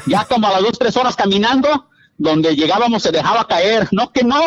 [0.06, 3.88] Ya como a las dos, tres horas caminando, donde llegábamos se dejaba caer.
[3.92, 4.40] No que no.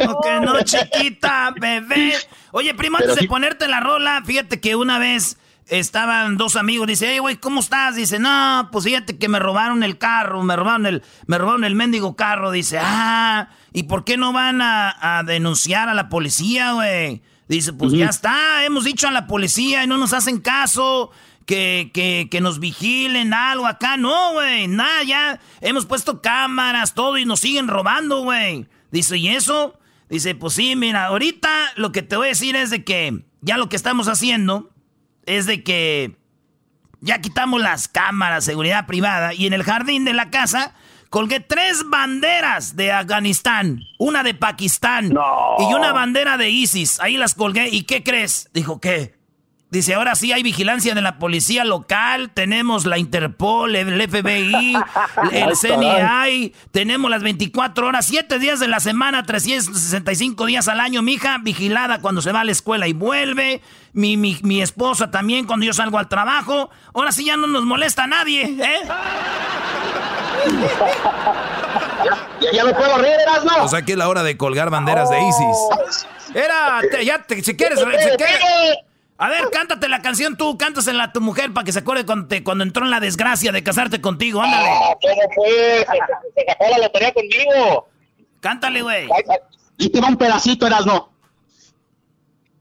[0.00, 2.14] No que no, chiquita, bebé.
[2.52, 5.36] Oye, primo, antes de ponerte la rola, fíjate que una vez
[5.70, 7.94] estaban dos amigos, dice, hey, güey, ¿cómo estás?
[7.94, 11.74] Dice, no, pues fíjate que me robaron el carro, me robaron el, me robaron el
[11.74, 12.50] mendigo carro.
[12.50, 17.22] Dice, ah, ¿y por qué no van a, denunciar a la policía, güey?
[17.48, 21.10] Dice, pues ya está, hemos dicho a la policía y no nos hacen caso.
[21.50, 23.96] Que, que, que nos vigilen algo acá.
[23.96, 28.68] No, güey, nada, ya hemos puesto cámaras, todo y nos siguen robando, güey.
[28.92, 29.76] Dice, ¿y eso?
[30.08, 33.56] Dice, pues sí, mira, ahorita lo que te voy a decir es de que ya
[33.56, 34.70] lo que estamos haciendo
[35.26, 36.16] es de que
[37.00, 40.76] ya quitamos las cámaras, seguridad privada, y en el jardín de la casa
[41.08, 45.12] colgué tres banderas de Afganistán, una de Pakistán
[45.58, 47.00] y una bandera de ISIS.
[47.00, 47.70] Ahí las colgué.
[47.70, 48.48] ¿Y qué crees?
[48.54, 49.18] Dijo, ¿qué?
[49.70, 54.76] Dice, ahora sí hay vigilancia de la policía local, tenemos la Interpol, el FBI,
[55.32, 61.02] el CNI, tenemos las 24 horas, 7 días de la semana, 365 días al año,
[61.02, 65.12] mi hija vigilada cuando se va a la escuela y vuelve, mi, mi, mi esposa
[65.12, 68.80] también cuando yo salgo al trabajo, ahora sí ya no nos molesta a nadie, ¿eh?
[72.52, 73.64] ya, me puedo reír, ¿no?
[73.64, 76.06] O sea que es la hora de colgar banderas de ISIS.
[76.34, 78.40] Era, ya, te, si quieres, si quieres
[79.20, 82.34] a ver, cántate la canción tú, cántasela a tu mujer para que se acuerde cuando,
[82.42, 84.66] cuando entró en la desgracia de casarte contigo, ándale.
[84.70, 85.86] Ah, ¿Cómo fue?
[86.34, 87.86] Se, sacó la lotería conmigo.
[88.40, 89.08] Cántale, güey.
[89.76, 91.10] Y te va un pedacito, Erasno.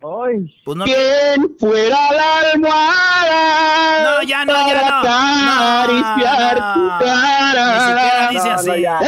[0.01, 0.53] Ay.
[0.65, 4.03] Pues no ¿Quién fuera la almohada?
[4.03, 4.97] No, ya no, ya no.
[4.97, 7.65] Acariciar no, tu cara.
[7.73, 8.67] Ni siquiera dice así.
[8.67, 8.99] No, ya,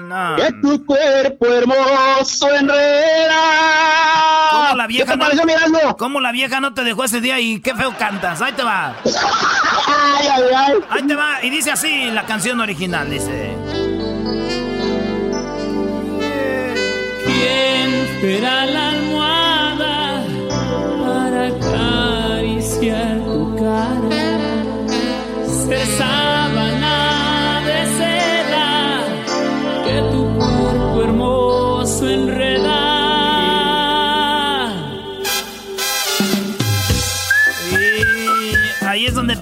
[0.00, 3.40] No, que tu cuerpo hermoso enreda.
[4.50, 5.96] ¿Cómo la vieja ¿Qué te pareció, mirando?
[5.96, 8.40] ¿Cómo la vieja no te dejó ese día y qué feo cantas?
[8.40, 8.94] Ahí te va.
[9.86, 10.74] ay, ay, ay.
[10.90, 11.42] Ahí te va.
[11.42, 13.54] Y dice así la canción original, dice.
[17.24, 18.77] ¿Quién fuera la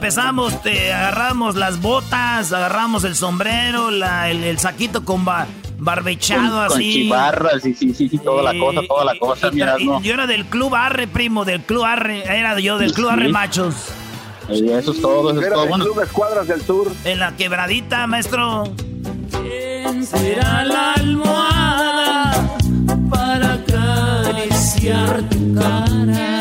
[0.06, 6.60] empezamos, te agarramos las botas, agarramos el sombrero, la, el, el saquito con ba barbechado
[6.60, 6.74] así.
[6.74, 10.00] Con chivarras, sí, sí, sí, sí, toda la cosa, toda la cosa, mira, no.
[10.00, 13.74] Yo era del club Arre, primo, del club Arre, era yo del club Arre Machos.
[14.48, 15.66] Y eso es todo, eso es todo.
[15.66, 15.84] Bueno.
[15.84, 16.92] Club Escuadras del Sur.
[17.04, 18.62] En la quebradita, maestro.
[19.32, 22.48] ¿Quién será la almohada
[23.10, 26.35] para acariciar tu cara?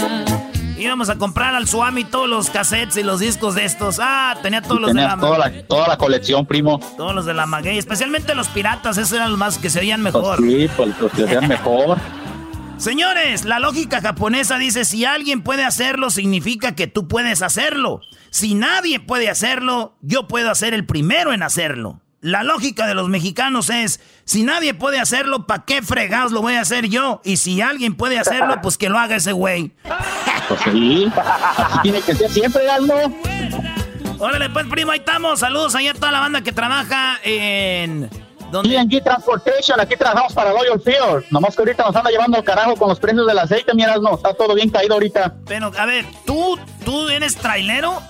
[0.86, 3.98] Íbamos a comprar al Suami todos los cassettes y los discos de estos.
[4.00, 6.80] Ah, tenía todos los de la toda la, toda la colección, primo.
[6.96, 10.04] Todos los de la Maguey, especialmente los piratas, esos eran los más que se oían
[10.04, 10.38] mejor.
[10.38, 11.98] Pues sí, pues los que se oían mejor.
[12.78, 18.02] Señores, la lógica japonesa dice, si alguien puede hacerlo, significa que tú puedes hacerlo.
[18.30, 22.00] Si nadie puede hacerlo, yo puedo ser el primero en hacerlo.
[22.22, 26.54] La lógica de los mexicanos es, si nadie puede hacerlo, ¿para qué fregados lo voy
[26.54, 27.22] a hacer yo?
[27.24, 29.72] Y si alguien puede hacerlo, pues que lo haga ese güey.
[30.48, 32.96] Pues sí, así tiene que ser siempre, Aldo.
[34.20, 35.40] Órale, pues, primo, ahí estamos.
[35.40, 38.10] Saludos ahí a toda la banda que trabaja en...
[38.52, 38.76] ¿Dónde?
[38.76, 41.26] TNG Transportation, aquí trabajamos para Royal Field.
[41.32, 44.16] Nomás que ahorita nos anda llevando al carajo con los precios del aceite, miras, no,
[44.16, 45.36] está todo bien caído ahorita.
[45.48, 48.02] Pero, a ver, ¿tú, tú eres trailero?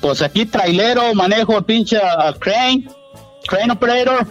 [0.00, 2.88] Pues aquí trailero, manejo pinche uh, crane,
[3.46, 4.26] crane operator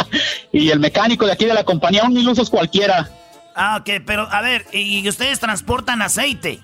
[0.52, 3.10] y el mecánico de aquí de la compañía, un mil usos cualquiera.
[3.60, 6.60] Ah, ok, pero a ver, ¿y ustedes transportan aceite?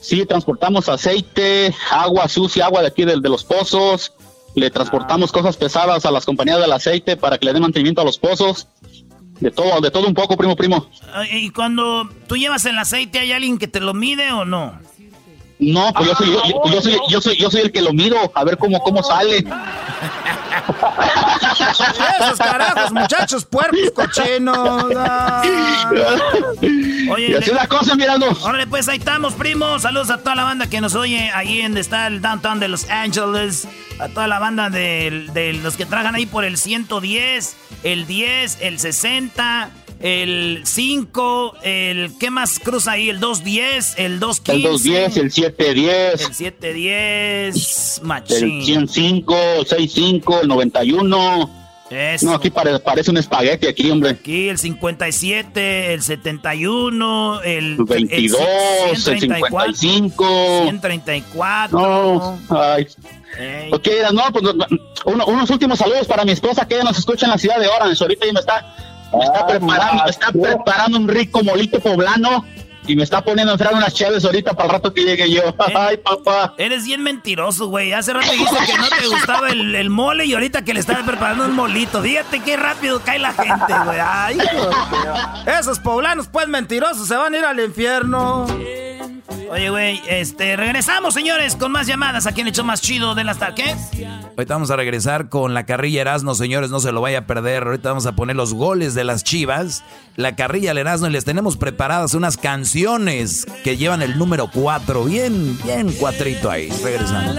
[0.00, 4.12] Sí, transportamos aceite, agua sucia, agua de aquí de, de los pozos,
[4.54, 8.04] le transportamos cosas pesadas a las compañías del aceite para que le den mantenimiento a
[8.04, 8.68] los pozos.
[9.40, 10.86] De todo, de todo un poco, primo, primo.
[11.14, 14.78] Ah, ¿Y cuando tú llevas el aceite, hay alguien que te lo mide o no?
[15.60, 16.40] No, pues yo soy, yo,
[16.72, 19.44] yo soy, yo soy, yo soy el que lo mido, a ver cómo, cómo sale.
[22.18, 24.84] Esos carajos, muchachos, puercos, cochinos.
[27.12, 28.26] Oye, y así la cosa, mirando.
[28.42, 29.78] Órale, pues ahí estamos, primo.
[29.78, 32.88] Saludos a toda la banda que nos oye ahí en está el downtown de Los
[32.88, 33.68] Ángeles.
[33.98, 38.58] A toda la banda de, de los que trabajan ahí por el 110, el 10,
[38.62, 39.70] el 60
[40.00, 43.10] el 5, el ¿qué más cruza ahí?
[43.10, 44.56] El 210, el 215.
[44.56, 46.20] El 210, el 710.
[46.20, 48.58] El 710, machín.
[48.58, 51.60] El 105, 65, el 91.
[52.22, 54.10] No, aquí parece un espagueti aquí, hombre.
[54.10, 57.76] Aquí el 57, el 71, el...
[57.78, 58.40] 22,
[58.90, 60.62] el, 55.
[60.62, 61.78] 134.
[61.78, 62.86] No, ay.
[63.72, 64.44] Ok, no, pues
[65.04, 68.04] unos últimos saludos para mi esposa que nos escucha en la ciudad de Orange.
[68.04, 68.76] Ahorita ya me está,
[69.12, 72.44] me está preparando, me está preparando un rico molito poblano
[72.86, 75.42] y me está poniendo a enfriar unas chaves ahorita para el rato que llegue yo.
[75.74, 76.54] Ay, papá.
[76.58, 77.92] Eres bien mentiroso, güey.
[77.92, 81.44] Hace rato dijiste que no te gustaba el, mole y ahorita que le estaba preparando
[81.44, 82.02] un molito.
[82.02, 83.98] Fíjate qué rápido cae la gente, güey.
[84.02, 84.38] Ay,
[85.58, 88.46] Esos poblanos, pues mentirosos, se van a ir al infierno.
[89.50, 92.26] Oye, güey, este, regresamos, señores, con más llamadas.
[92.26, 93.76] ¿A quién echó más chido de las tardes?
[94.36, 97.64] Ahorita vamos a regresar con la carrilla Erasmo, señores, no se lo vaya a perder.
[97.64, 99.82] Ahorita vamos a poner los goles de las chivas,
[100.16, 105.04] la carrilla al Erasmo y les tenemos preparadas unas canciones que llevan el número 4.
[105.04, 106.70] Bien, bien cuatrito ahí.
[106.82, 107.36] Regresamos.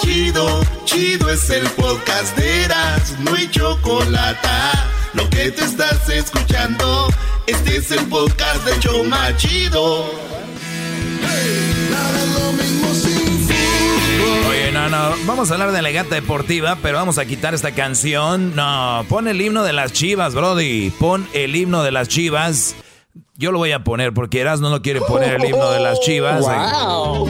[0.00, 4.48] Chido, chido es el podcast de Erasmo y chocolate
[5.14, 7.08] lo que te estás escuchando,
[7.46, 10.10] este es el podcast de Choma Chido.
[14.48, 18.54] Oye, no, no, vamos a hablar de legata deportiva, pero vamos a quitar esta canción.
[18.54, 20.90] No, pon el himno de las chivas, Brody.
[20.90, 22.76] Pon el himno de las chivas.
[23.40, 26.42] Yo lo voy a poner porque Erasmo no quiere poner el himno de las chivas.
[26.42, 27.26] Wow.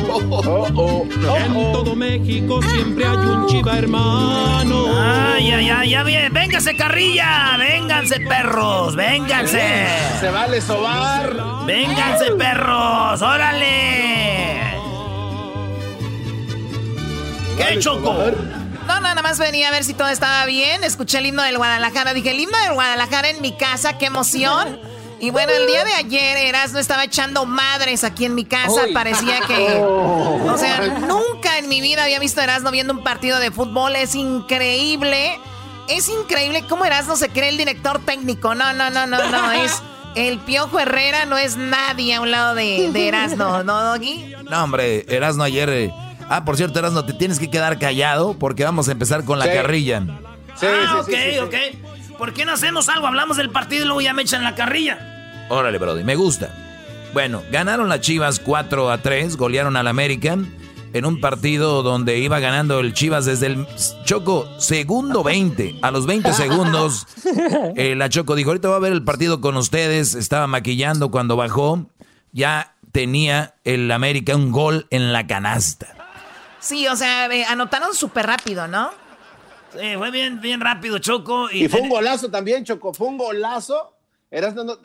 [1.36, 4.86] en todo México siempre hay un chiva hermano.
[5.00, 6.32] Ay, ay, ay, ya bien.
[6.34, 7.56] Véngase, carrilla.
[7.56, 8.96] Vénganse, perros.
[8.96, 9.86] Vénganse.
[10.18, 11.64] Se vale sobar.
[11.64, 13.22] Vénganse, perros.
[13.22, 14.58] Órale.
[17.56, 18.16] ¿Qué choco?
[18.88, 20.82] No, no, nada más venía a ver si todo estaba bien.
[20.82, 22.14] Escuché el himno del Guadalajara.
[22.14, 24.89] Dije, el himno del Guadalajara en mi casa, qué emoción.
[25.20, 28.82] Y bueno, el día de ayer Erasmo estaba echando madres aquí en mi casa.
[28.92, 29.80] Parecía que.
[30.50, 33.94] O sea, nunca en mi vida había visto a Erasmo viendo un partido de fútbol.
[33.96, 35.38] Es increíble.
[35.88, 38.54] Es increíble cómo Erasmo se cree el director técnico.
[38.54, 39.52] No, no, no, no, no.
[39.64, 39.82] Es.
[40.16, 44.34] El Piojo Herrera no es nadie a un lado de, de Erasmo, ¿no, Doggy?
[44.50, 45.68] No, hombre, Erasmo ayer.
[45.68, 45.94] Eh,
[46.28, 49.52] ah, por cierto, Erasmo, te tienes que quedar callado porque vamos a empezar con la
[49.52, 50.02] carrilla.
[50.56, 51.54] Sí, ah, sí, ok, ok.
[52.20, 53.06] ¿Por qué no hacemos algo?
[53.06, 55.46] Hablamos del partido y luego ya me echan la carrilla.
[55.48, 56.54] Órale, Brody, me gusta.
[57.14, 60.36] Bueno, ganaron las Chivas 4 a 3, golearon al América
[60.92, 63.66] en un partido donde iba ganando el Chivas desde el
[64.04, 65.76] Choco segundo 20.
[65.80, 67.06] A los 20 segundos,
[67.76, 70.14] eh, la Choco dijo, ahorita voy a ver el partido con ustedes.
[70.14, 71.86] Estaba maquillando cuando bajó.
[72.32, 75.86] Ya tenía el América un gol en la canasta.
[76.58, 78.90] Sí, o sea, anotaron súper rápido, ¿no?
[79.72, 81.50] Sí, fue bien, bien rápido, Choco.
[81.50, 82.92] Y, y fue un golazo también, Choco.
[82.92, 83.96] Fue un golazo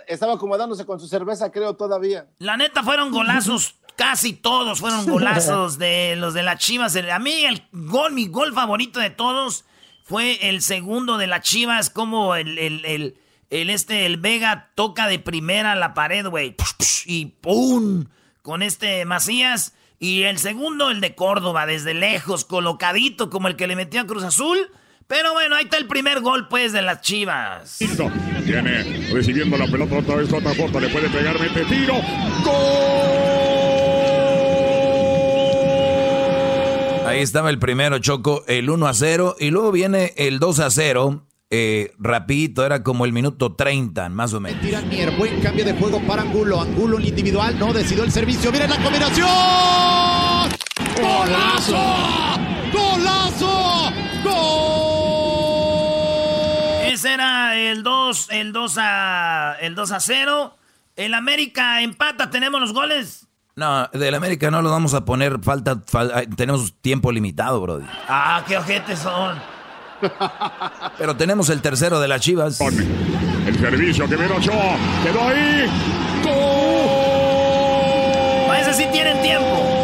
[0.07, 2.27] estaba acomodándose con su cerveza, creo, todavía.
[2.39, 6.95] La neta, fueron golazos, casi todos fueron golazos de los de las Chivas.
[6.95, 9.65] A mí, el gol, mi gol favorito de todos
[10.03, 13.19] fue el segundo de las Chivas, como el, el, el,
[13.49, 16.55] el este, el Vega toca de primera la pared, güey.
[17.05, 18.05] Y ¡pum!
[18.41, 19.73] Con este Macías.
[19.99, 24.05] Y el segundo, el de Córdoba, desde lejos, colocadito, como el que le metió a
[24.05, 24.57] Cruz Azul.
[25.07, 27.77] Pero bueno, ahí está el primer gol, pues, de las Chivas.
[28.43, 31.93] Viene recibiendo la pelota otra vez, otra foto, le puede pegar, mete tiro.
[32.43, 33.05] ¡Gol!
[37.05, 39.35] Ahí estaba el primero, Choco, el 1 a 0.
[39.39, 41.24] Y luego viene el 2 a 0.
[41.51, 44.61] Eh, rapidito, era como el minuto 30, más o menos.
[44.61, 46.59] Tira Mier, buen cambio de juego para Angulo.
[46.59, 48.51] Angulo el individual, no decidió el servicio.
[48.51, 49.27] Miren la combinación.
[50.99, 51.77] ¡Golazo!
[52.73, 53.91] ¡Golazo!
[54.23, 54.75] ¡Gol!
[57.05, 60.57] era el 2, el 2 a el 2 a 0.
[60.95, 63.27] El América empata, tenemos los goles.
[63.55, 65.81] No, del América no lo vamos a poner, falta,
[66.35, 67.85] tenemos tiempo limitado, brody.
[68.09, 69.54] Ah, qué ojetes son.
[70.97, 72.59] Pero tenemos el tercero de las Chivas.
[72.61, 75.65] El servicio que viene Ochoa, quedó ahí.
[76.23, 76.95] ¡Gol!
[78.47, 79.75] Parece sí tienen tiempo.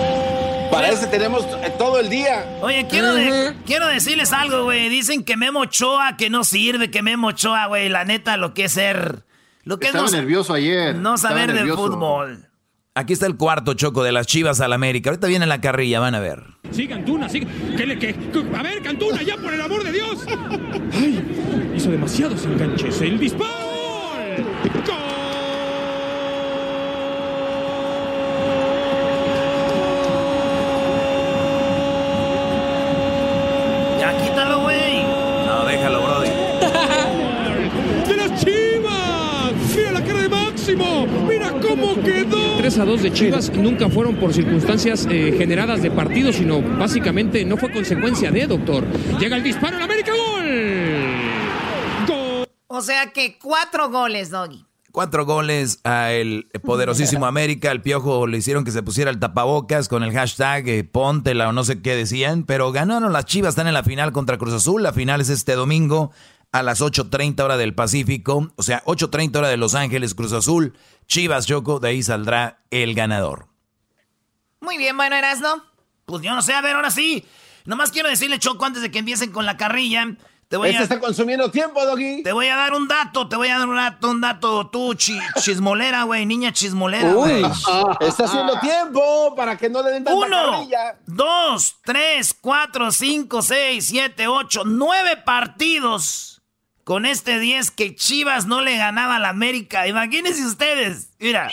[0.71, 2.45] Para eso tenemos eh, todo el día.
[2.61, 3.13] Oye, quiero,
[3.65, 4.87] quiero decirles algo, güey.
[4.89, 7.89] Dicen que Memo Ochoa que no sirve, que Memo Ochoa, güey.
[7.89, 9.25] La neta, lo que es ser...
[9.63, 10.95] Lo que Estaba nervioso ayer.
[10.95, 12.47] No saber de fútbol.
[12.93, 15.11] Aquí está el cuarto choco de las Chivas al América.
[15.11, 16.43] Ahorita viene la carrilla, van a ver.
[16.71, 17.39] Sí, Cantuna, sí.
[17.77, 18.13] ¿Qué le, qué?
[18.53, 20.25] A ver, Cantuna, ya por el amor de Dios.
[20.91, 22.99] Ay, hizo demasiados enganches.
[22.99, 23.49] El disparo.
[24.85, 25.11] ¡Gol!
[41.27, 42.40] ¡Mira cómo quedó!
[42.61, 47.43] 3 a 2 de Chivas nunca fueron por circunstancias eh, generadas de partido, sino básicamente
[47.43, 48.85] no fue consecuencia de, doctor.
[49.19, 50.45] Llega el disparo en América, gol.
[52.07, 52.47] Gol.
[52.67, 54.63] O sea que cuatro goles, Doggy.
[54.91, 57.71] Cuatro goles a el poderosísimo América.
[57.71, 61.53] El Piojo le hicieron que se pusiera el tapabocas con el hashtag eh, Póntela o
[61.53, 62.43] no sé qué decían.
[62.43, 64.83] Pero ganaron las Chivas, están en la final contra Cruz Azul.
[64.83, 66.11] La final es este domingo
[66.51, 68.51] a las 8.30 hora del Pacífico.
[68.55, 70.73] O sea, 8.30 hora de Los Ángeles, Cruz Azul.
[71.07, 73.47] Chivas, Choco, de ahí saldrá el ganador.
[74.59, 75.63] Muy bien, bueno, Erasno.
[76.05, 77.25] Pues yo no sé, a ver, ahora sí.
[77.65, 80.17] Nomás quiero decirle, Choco, antes de que empiecen con la carrilla
[80.51, 82.23] te voy este está consumiendo tiempo, Doggy.
[82.23, 84.67] Te voy a dar un dato, te voy a dar un dato, un dato.
[84.67, 87.41] Tú, chismolera, güey, niña chismolera, güey.
[88.01, 90.67] Está haciendo tiempo para que no le den tanta Uno,
[91.05, 96.30] dos, tres, cuatro, cinco, seis, siete, ocho, nueve partidos
[96.83, 99.87] con este 10 que Chivas no le ganaba a la América.
[99.87, 101.51] Imagínense ustedes, mira.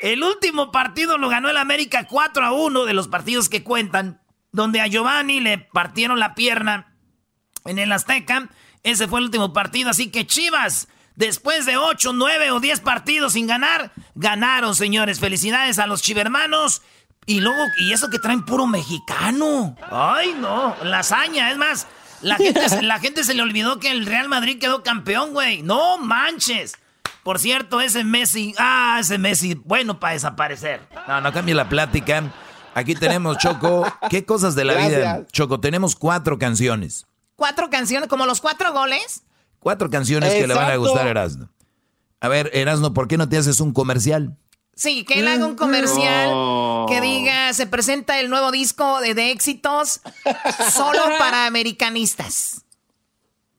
[0.00, 4.20] El último partido lo ganó el América 4 a 1 de los partidos que cuentan,
[4.52, 6.94] donde a Giovanni le partieron la pierna
[7.64, 8.48] en el Azteca.
[8.82, 13.32] Ese fue el último partido, así que Chivas, después de 8, 9 o 10 partidos
[13.32, 15.18] sin ganar, ganaron, señores.
[15.18, 16.82] Felicidades a los chivermanos.
[17.28, 19.76] Y luego, y eso que traen puro mexicano.
[19.90, 21.88] Ay, no, lasaña, es más,
[22.22, 25.62] la gente, la gente se le olvidó que el Real Madrid quedó campeón, güey.
[25.62, 26.74] No manches.
[27.22, 30.80] Por cierto, ese Messi, ah, ese Messi, bueno para desaparecer.
[31.08, 32.32] No, no cambie la plática.
[32.74, 35.26] Aquí tenemos, Choco, ¿qué cosas de la vida?
[35.32, 37.06] Choco, tenemos cuatro canciones
[37.36, 39.22] cuatro canciones, como los cuatro goles.
[39.60, 41.50] Cuatro canciones que le van a gustar a Erasno.
[42.20, 44.36] A ver, Erasno, ¿por qué no te haces un comercial?
[44.76, 49.30] Sí, que él haga un comercial que diga, se presenta el nuevo disco de, de
[49.30, 50.02] éxitos
[50.70, 52.62] solo para americanistas.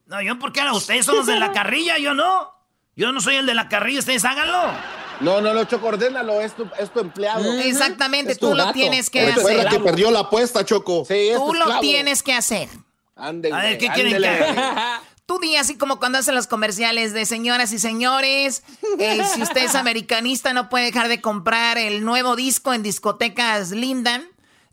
[0.06, 0.76] No, yo, ¿por qué no?
[0.76, 2.54] Ustedes son los de la carrilla, yo no.
[2.94, 4.72] Yo no soy el de la carrilla, ustedes háganlo.
[5.20, 7.52] No, no, lo Choco, ordénalo, es tu, es tu empleado.
[7.60, 9.68] Exactamente, tú lo tienes que hacer.
[9.68, 11.04] que perdió la apuesta, Choco.
[11.04, 12.68] Sí, tú lo tienes que hacer
[13.18, 14.28] a ver, ¿qué quieren que
[15.28, 18.62] Tú di así como cuando hacen los comerciales de señoras y señores,
[18.98, 23.70] eh, si usted es americanista no puede dejar de comprar el nuevo disco en discotecas
[23.70, 24.24] Lindan,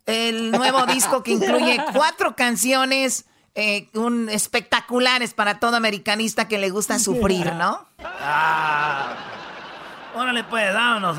[0.06, 6.70] el nuevo disco que incluye cuatro canciones eh, un, espectaculares para todo americanista que le
[6.70, 7.86] gusta sufrir, ¿no?
[8.02, 9.14] Ah,
[10.16, 11.18] órale pues, vámonos.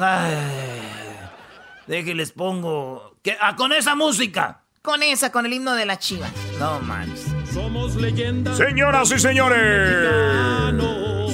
[1.86, 3.16] Déjenles pongo...
[3.22, 4.62] Que, ah, con esa música.
[4.80, 6.30] Con esa, con el himno de la chiva.
[6.58, 7.25] No manches.
[7.56, 8.58] Somos leyendas.
[8.58, 10.74] Señoras y señores.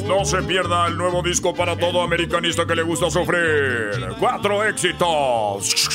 [0.07, 3.91] No se pierda el nuevo disco para todo americanista que le gusta sufrir.
[4.21, 5.91] Cuatro éxitos.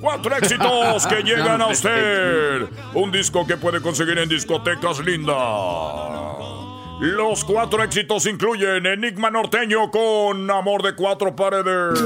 [0.00, 2.68] Cuatro éxitos que llegan a usted.
[2.94, 5.36] Un disco que puede conseguir en discotecas lindas.
[7.00, 11.98] Los cuatro éxitos incluyen Enigma Norteño con Amor de Cuatro Paredes.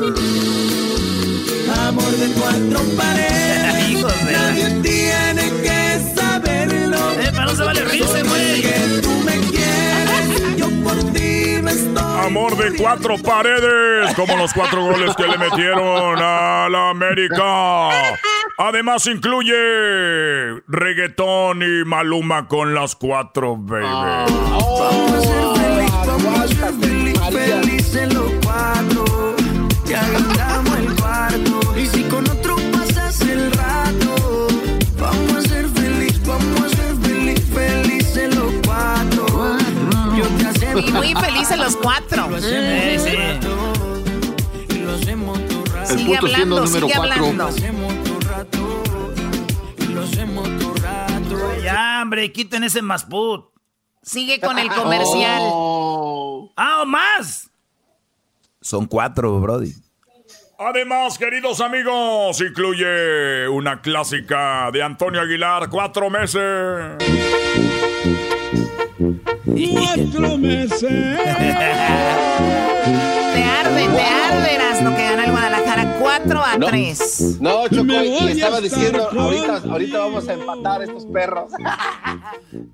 [1.86, 4.03] Amor de cuatro paredes.
[4.32, 5.78] Nadie tiene que
[7.49, 9.01] no se vale reírse, güey.
[9.01, 12.26] Tú me quieres, yo por ti me estoy.
[12.26, 17.88] Amor de cuatro paredes, como los cuatro goles que le metieron a la América.
[18.59, 19.55] Además incluye
[20.66, 23.84] reggaetón y Maluma con las cuatro, baby.
[23.84, 28.78] vamos a ser feliz, vamos a ser feliz, felices los cuatro.
[28.78, 28.78] Te
[41.15, 42.29] felices los cuatro.
[42.41, 43.17] Sí, sí.
[45.85, 47.51] Sigue hablando, sigue hablando.
[51.63, 53.47] Ya, hombre, quiten ese masput.
[54.03, 55.43] Sigue con el comercial.
[55.43, 56.51] Oh.
[56.57, 57.51] ¡Ah, o más!
[58.61, 59.73] Son cuatro, Brody.
[60.59, 66.97] Además, queridos amigos, incluye una clásica de Antonio Aguilar, cuatro meses.
[69.45, 70.81] Cuatro meses.
[70.81, 71.19] Te
[73.45, 77.41] arde, te arde, lo que gana el Guadalajara 4 a 3.
[77.41, 81.53] No, Choco, y estaba diciendo, ahorita, ahorita vamos a empatar estos perros.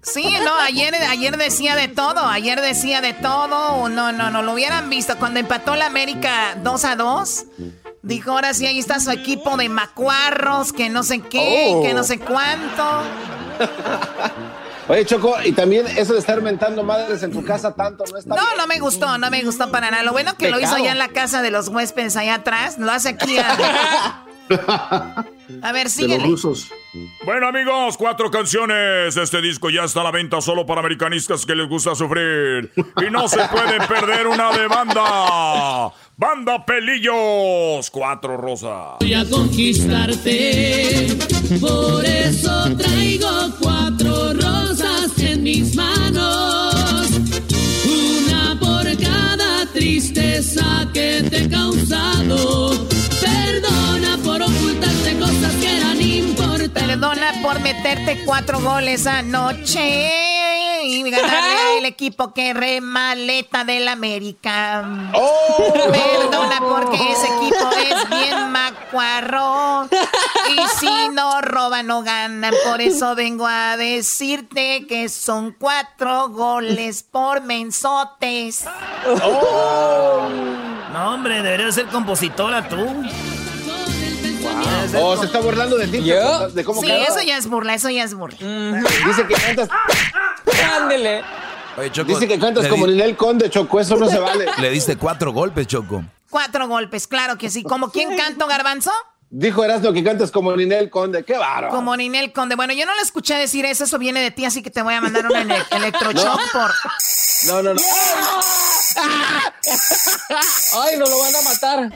[0.03, 3.88] Sí, no, ayer, ayer decía de todo, ayer decía de todo.
[3.88, 5.16] No, no, no, lo hubieran visto.
[5.18, 7.45] Cuando empató la América 2 a 2,
[8.03, 12.05] dijo, ahora sí, ahí está su equipo de macuarros, que no sé qué, que no
[12.05, 12.84] sé cuánto.
[14.89, 18.35] Oye, Choco, y también eso de estar mentando madres en tu casa tanto no está
[18.35, 20.03] No, no me gustó, no me gustó para nada.
[20.03, 22.93] Lo bueno que lo hizo ya en la casa de los huéspedes allá atrás, lo
[22.93, 23.39] hace aquí.
[23.39, 24.24] A,
[25.62, 26.24] a ver, síguele.
[26.24, 26.68] De los rusos.
[27.24, 29.16] Bueno, amigos, cuatro canciones.
[29.16, 32.70] Este disco ya está a la venta solo para americanistas que les gusta sufrir.
[32.76, 35.93] Y no se pueden perder una de banda.
[36.16, 37.91] Banda Pelillos.
[37.91, 38.99] Cuatro rosas.
[39.01, 41.16] Voy a conquistarte,
[41.61, 43.28] por eso traigo
[43.61, 44.63] cuatro rosas
[45.45, 47.11] mis manos.
[47.84, 52.88] Una por cada tristeza que te he causado.
[53.20, 54.16] Perdona
[56.95, 60.12] Perdona por meterte cuatro goles anoche
[60.84, 65.11] y ganarle al equipo que remaleta del América.
[65.90, 69.88] Perdona porque ese equipo es bien macuarro.
[70.51, 72.55] Y si no roban, no ganan.
[72.64, 78.66] Por eso vengo a decirte que son cuatro goles por mensotes.
[80.92, 82.86] No, hombre, deberías ser compositora tú.
[84.99, 85.99] Oh, se está burlando de ti.
[86.01, 87.03] De cómo Sí, quedó.
[87.05, 88.37] eso ya es burla, eso ya es burla.
[88.39, 89.68] Dice que cantas.
[90.76, 91.22] Ándele.
[91.76, 93.80] Oye, Choco, Dice que cantas como di- Ninel Conde, Choco.
[93.80, 94.47] Eso no se vale.
[94.59, 96.05] Le diste cuatro golpes, Choco.
[96.30, 97.62] Cuatro golpes, claro que sí.
[97.62, 98.91] ¿Como quién canto, Garbanzo?
[99.30, 101.24] Dijo Erasmo que cantas como Ninel Conde.
[101.24, 101.70] Qué bárbaro.
[101.74, 102.55] Como Ninel Conde.
[102.55, 104.95] Bueno, yo no le escuché decir eso, eso viene de ti, así que te voy
[104.95, 106.70] a mandar un ele- electroshock por...
[107.47, 107.80] No, no, no.
[110.82, 111.91] Ay, nos lo van a matar.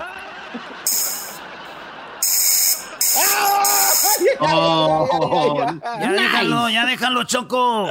[6.00, 7.88] Ya déjalo, ya déjalo, Choco.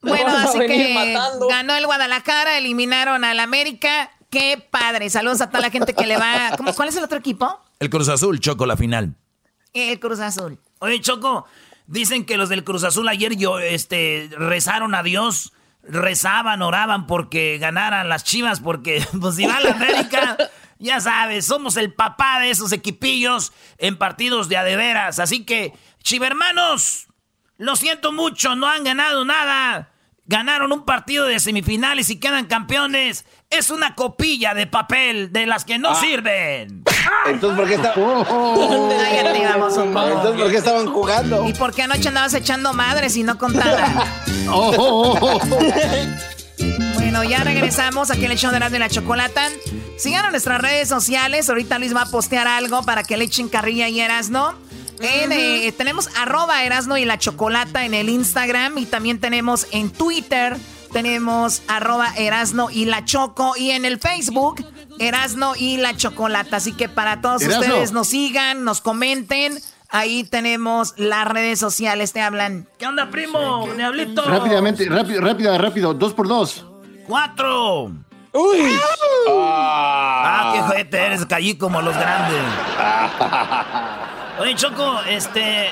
[0.00, 1.48] Bueno, así que matando.
[1.48, 4.10] ganó el Guadalajara, eliminaron al América.
[4.30, 5.08] Qué padre.
[5.10, 6.52] Saludos a toda la gente que le va...
[6.56, 7.60] ¿Cómo- ¿Cuál es el otro equipo?
[7.78, 9.14] El Cruz Azul, Choco, la final.
[9.72, 10.58] El Cruz Azul.
[10.80, 11.46] Oye, Choco,
[11.86, 15.52] dicen que los del Cruz Azul ayer yo, este, rezaron a Dios,
[15.84, 20.36] rezaban, oraban porque ganaran las chivas, porque pues si va a la América,
[20.78, 25.18] ya sabes, somos el papá de esos equipillos en partidos de adeveras.
[25.18, 25.72] Así que,
[26.02, 27.06] chivermanos,
[27.56, 29.90] lo siento mucho, no han ganado nada.
[30.26, 33.26] Ganaron un partido de semifinales y quedan campeones.
[33.50, 35.94] Es una copilla de papel de las que no Ah.
[36.00, 36.82] sirven.
[37.26, 37.92] Entonces, ¿por qué, está...
[37.94, 40.06] Cállate, vamos un poco.
[40.08, 41.46] Entonces, ¿por qué estaban jugando?
[41.46, 44.06] ¿Y por qué anoche andabas echando madres y no contaba?
[47.14, 49.48] Bueno, ya regresamos aquí en el show de Erasmo y la Chocolata.
[49.96, 51.48] Sigan en nuestras redes sociales.
[51.48, 54.56] Ahorita Luis va a postear algo para que le echen carrilla y Erasno.
[54.98, 59.90] En, eh, tenemos arroba Erasno y la Chocolata en el Instagram y también tenemos en
[59.90, 60.56] Twitter.
[60.92, 64.66] Tenemos arroba Erasno y la Choco y en el Facebook
[64.98, 66.56] Erasno y la Chocolata.
[66.56, 67.60] Así que para todos Erasno.
[67.60, 69.60] ustedes nos sigan, nos comenten.
[69.88, 72.66] Ahí tenemos las redes sociales, te hablan.
[72.76, 73.68] ¿Qué onda, primo?
[73.76, 74.24] Diablito.
[74.24, 75.94] Rápidamente, rápido, rápido, rápido.
[75.94, 76.66] Dos por dos.
[77.06, 77.92] ¡Cuatro!
[78.32, 78.78] ¡Uy!
[79.28, 82.42] Ah, qué jete eres, caí como los grandes.
[84.40, 85.70] Oye, Choco, este.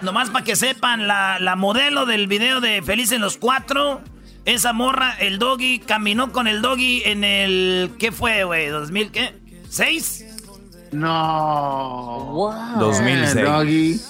[0.00, 4.00] Nomás para que sepan, la, la modelo del video de Felices los Cuatro,
[4.46, 7.96] esa morra, el doggy, caminó con el doggy en el.
[7.98, 8.68] ¿Qué fue, güey?
[8.68, 9.34] ¿2000 qué?
[9.68, 10.24] ¿Seis?
[10.92, 12.30] No.
[12.32, 12.78] Wow.
[12.78, 13.44] 2006.
[13.44, 14.00] Doggy.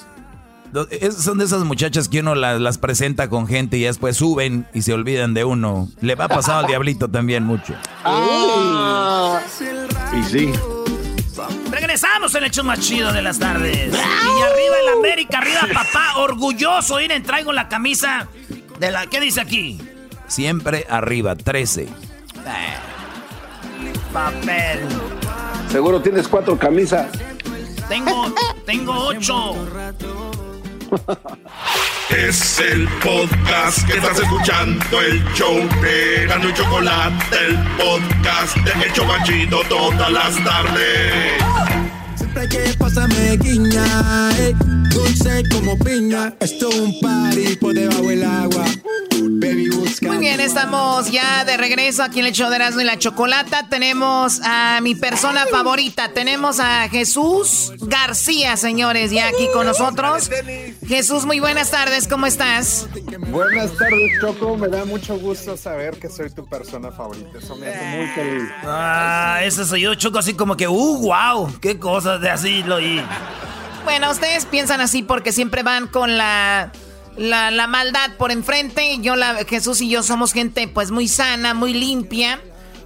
[0.91, 4.67] Es- Son de esas muchachas que uno las, las presenta con gente y después suben
[4.73, 5.89] y se olvidan de uno.
[6.01, 7.75] Le va a pasar al diablito también mucho.
[8.05, 9.41] Ah.
[10.19, 10.53] Y sí.
[11.71, 13.93] Regresamos en el hecho más chido de las tardes.
[13.95, 16.97] Y arriba el América, arriba papá, orgulloso.
[16.99, 18.29] Miren, traigo la camisa
[18.79, 19.07] de la.
[19.07, 19.81] ¿Qué dice aquí?
[20.29, 21.89] Siempre arriba, 13.
[24.13, 24.81] Papel.
[25.71, 27.07] Seguro tienes cuatro camisas.
[27.89, 28.33] Tengo,
[28.67, 29.55] tengo ocho.
[32.11, 38.93] Es el podcast que estás escuchando, el show de y Chocolate, el podcast de El
[38.93, 41.43] Chobachito todas las tardes.
[42.17, 44.55] Siempre que pasa me guiña, eh,
[44.91, 46.35] dulce como piña.
[46.41, 48.65] Esto es un party por debajo del agua.
[49.41, 50.07] Baby, busca.
[50.07, 53.71] Muy bien, estamos ya de regreso aquí en el show de Erasmo y la Chocolata.
[53.71, 56.13] Tenemos a mi persona favorita.
[56.13, 60.29] Tenemos a Jesús García, señores, ya aquí con nosotros.
[60.87, 62.87] Jesús, muy buenas tardes, ¿cómo estás?
[63.31, 64.59] Buenas tardes, Choco.
[64.59, 67.39] Me da mucho gusto saber que soy tu persona favorita.
[67.39, 68.51] Eso me hace muy feliz.
[68.65, 72.79] Ah, ese soy yo, Choco, así como que, uh, wow, qué cosas de así lo
[72.79, 73.03] y.
[73.85, 76.73] Bueno, ustedes piensan así porque siempre van con la,
[77.17, 78.99] la, la maldad por enfrente.
[79.01, 82.41] Yo, la, Jesús y yo somos gente pues muy sana, muy limpia.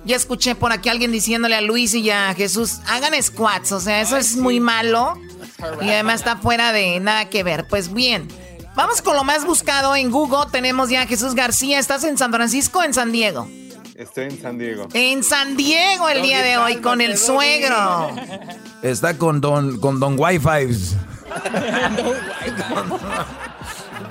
[0.05, 3.81] Ya escuché por aquí a alguien diciéndole a Luis y a Jesús, hagan squats, o
[3.81, 5.18] sea, eso es muy malo.
[5.81, 7.66] Y además está fuera de nada que ver.
[7.68, 8.29] Pues bien,
[8.75, 10.51] vamos con lo más buscado en Google.
[10.53, 11.79] Tenemos ya a Jesús García.
[11.79, 13.49] ¿Estás en San Francisco o en San Diego?
[13.95, 14.89] Estoy en San Diego.
[14.93, 18.11] En San Diego el día de hoy con el suegro.
[18.83, 20.77] Está con Don, con don Wi-Fi.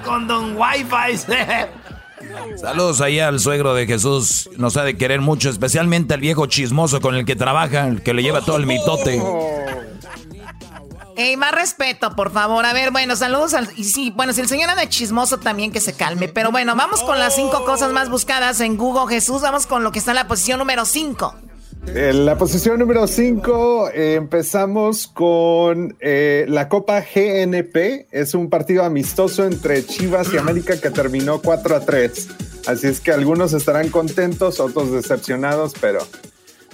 [0.05, 1.17] Con Don Wi-Fi.
[2.57, 4.49] Saludos ahí al suegro de Jesús.
[4.57, 8.13] Nos ha de querer mucho, especialmente al viejo chismoso con el que trabaja, el que
[8.13, 9.21] le lleva todo el mitote.
[11.15, 12.65] Ey, más respeto, por favor.
[12.65, 13.69] A ver, bueno, saludos al...
[13.75, 16.27] Y sí, bueno, si el señor anda chismoso también que se calme.
[16.27, 19.43] Pero bueno, vamos con las cinco cosas más buscadas en Google Jesús.
[19.43, 21.35] Vamos con lo que está en la posición número cinco.
[21.87, 28.07] En la posición número 5 eh, empezamos con eh, la Copa GNP.
[28.11, 32.29] Es un partido amistoso entre Chivas y América que terminó 4 a 3.
[32.67, 35.99] Así es que algunos estarán contentos, otros decepcionados, pero...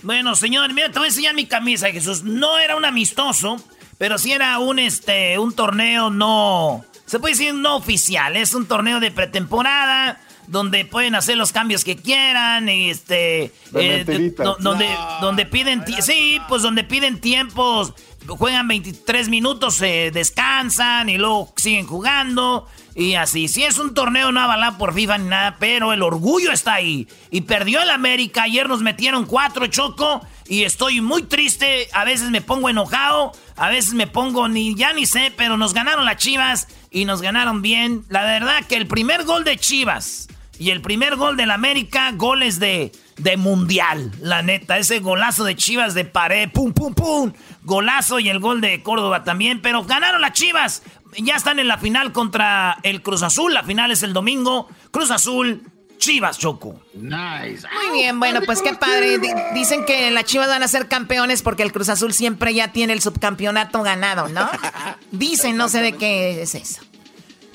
[0.04, 2.24] Bueno, señor, mira, te voy a enseñar mi camisa, Jesús.
[2.24, 3.58] No era un amistoso,
[3.98, 6.86] pero sí era un, este, un torneo no...
[7.06, 8.38] Se puede decir no oficial.
[8.38, 10.20] Es un torneo de pretemporada
[10.50, 14.90] donde pueden hacer los cambios que quieran, y este, eh, donde,
[15.22, 17.94] donde piden, sí, pues donde piden tiempos,
[18.28, 23.48] juegan 23 minutos, se descansan y luego siguen jugando y así.
[23.48, 27.08] Si es un torneo no avalado por FIFA ni nada, pero el orgullo está ahí.
[27.30, 32.32] Y perdió el América, ayer nos metieron cuatro choco y estoy muy triste, a veces
[32.32, 36.18] me pongo enojado, a veces me pongo ni ya ni sé, pero nos ganaron las
[36.18, 38.04] Chivas y nos ganaron bien.
[38.10, 40.28] La verdad que el primer gol de Chivas
[40.60, 44.78] y el primer gol del América, goles de, de mundial, la neta.
[44.78, 47.32] Ese golazo de Chivas de pared, pum, pum, pum.
[47.64, 49.62] Golazo y el gol de Córdoba también.
[49.62, 50.84] Pero ganaron las Chivas.
[51.18, 53.54] Ya están en la final contra el Cruz Azul.
[53.54, 54.68] La final es el domingo.
[54.92, 55.64] Cruz Azul,
[55.98, 56.82] Chivas, Choco.
[56.94, 57.66] Nice.
[57.74, 59.18] Muy bien, bueno, pues qué padre.
[59.54, 62.92] dicen que las Chivas van a ser campeones porque el Cruz Azul siempre ya tiene
[62.92, 64.50] el subcampeonato ganado, ¿no?
[65.12, 66.82] Dicen, no sé de qué es eso.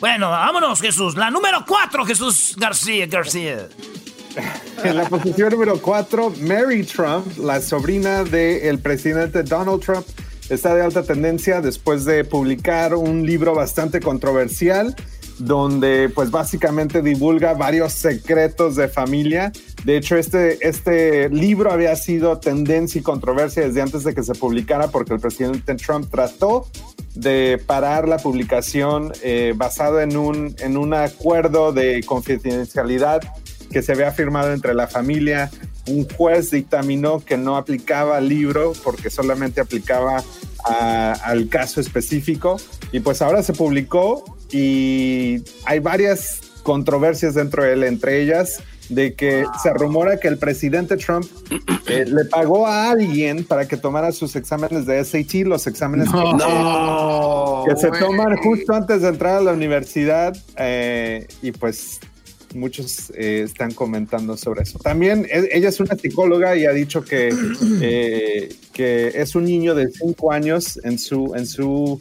[0.05, 1.17] Bueno, vámonos, Jesús.
[1.17, 3.69] La número cuatro, Jesús García García.
[4.85, 10.07] En la posición número cuatro, Mary Trump, la sobrina del presidente Donald Trump,
[10.51, 14.95] está de alta tendencia después de publicar un libro bastante controversial
[15.39, 19.53] donde pues básicamente divulga varios secretos de familia.
[19.85, 24.35] De hecho, este, este libro había sido tendencia y controversia desde antes de que se
[24.35, 26.69] publicara porque el presidente Trump trató
[27.15, 33.23] de parar la publicación eh, basado en un, en un acuerdo de confidencialidad
[33.71, 35.51] que se había firmado entre la familia.
[35.87, 40.23] Un juez dictaminó que no aplicaba al libro porque solamente aplicaba
[40.65, 42.57] al caso específico.
[42.93, 44.25] Y pues ahora se publicó
[44.55, 50.39] y hay varias controversias dentro de él, entre ellas de que se rumora que el
[50.39, 51.27] presidente Trump
[51.89, 57.77] eh, le pagó a alguien para que tomara sus exámenes de SAT, los exámenes que,
[57.77, 62.01] se toman justo antes de entrar a la universidad eh, y pues
[62.55, 64.79] muchos eh, están comentando sobre eso.
[64.79, 67.31] También ella es una psicóloga y ha dicho que,
[68.73, 71.99] que es un niño de cinco años en su, en su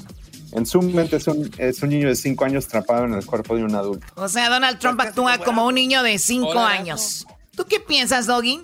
[0.55, 3.55] en su mente es un, es un niño de 5 años atrapado en el cuerpo
[3.55, 4.05] de un adulto.
[4.15, 7.25] O sea, Donald Trump actúa como un niño de 5 años.
[7.55, 8.61] ¿Tú qué piensas, Doggy?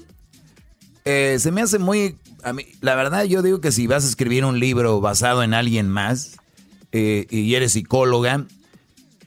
[1.06, 2.16] Eh, se me hace muy...
[2.44, 5.54] A mí, la verdad, yo digo que si vas a escribir un libro basado en
[5.54, 6.38] alguien más
[6.92, 8.46] eh, y eres psicóloga,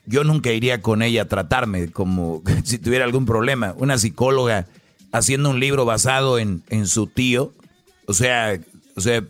[0.05, 3.73] yo nunca iría con ella a tratarme como si tuviera algún problema.
[3.77, 4.67] Una psicóloga
[5.11, 7.53] haciendo un libro basado en, en su tío,
[8.07, 8.59] o sea,
[8.95, 9.23] o sea,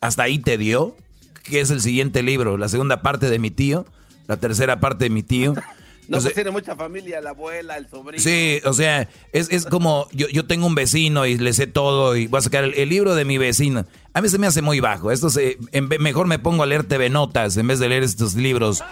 [0.00, 0.96] hasta ahí te dio
[1.42, 3.86] que es el siguiente libro, la segunda parte de mi tío,
[4.26, 5.54] la tercera parte de mi tío.
[6.08, 8.22] No, pues tiene mucha familia, la abuela, el sobrino.
[8.22, 12.26] Sí, o sea, es, como yo, yo, tengo un vecino y le sé todo y
[12.26, 13.86] voy a sacar el, libro de mi vecino.
[14.12, 15.12] A mí se me hace muy bajo.
[15.12, 15.58] Esto se,
[16.00, 18.82] mejor me pongo a leer TV Notas en vez de leer estos libros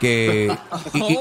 [0.00, 0.56] que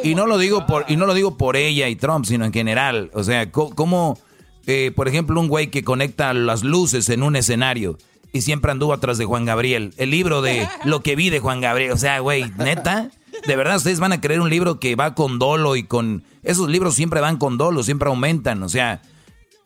[0.04, 2.54] y, no lo digo por y no lo digo por ella y Trump, sino en
[2.54, 3.12] general.
[3.14, 4.18] O sea, como
[4.66, 7.98] eh, por ejemplo un güey que conecta las luces en un escenario
[8.34, 9.94] y siempre anduvo atrás de Juan Gabriel.
[9.98, 11.92] El libro de lo que vi de Juan Gabriel.
[11.92, 13.12] O sea, güey, neta.
[13.48, 16.24] De verdad, ustedes van a creer un libro que va con dolo y con...
[16.42, 18.64] Esos libros siempre van con dolo, siempre aumentan.
[18.64, 19.04] O sea,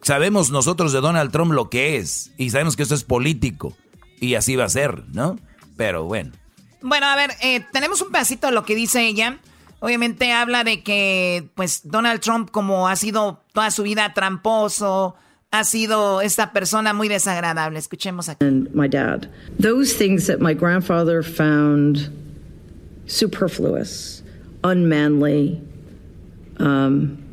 [0.01, 2.33] sabemos nosotros de Donald Trump lo que es.
[2.37, 3.73] Y sabemos que esto es político.
[4.19, 5.39] Y así va a ser, ¿no?
[5.77, 6.33] Pero bueno.
[6.81, 9.39] Bueno, a ver, eh, tenemos un pedacito de lo que dice ella.
[9.79, 15.15] Obviamente habla de que, pues, Donald Trump, como ha sido toda su vida tramposo,
[15.51, 17.79] ha sido esta persona muy desagradable.
[17.79, 18.45] Escuchemos aquí.
[18.45, 19.29] And my dad.
[19.59, 22.09] Those things that my grandfather found
[23.07, 24.21] superfluous,
[24.63, 25.61] unmanly,
[26.57, 27.23] um,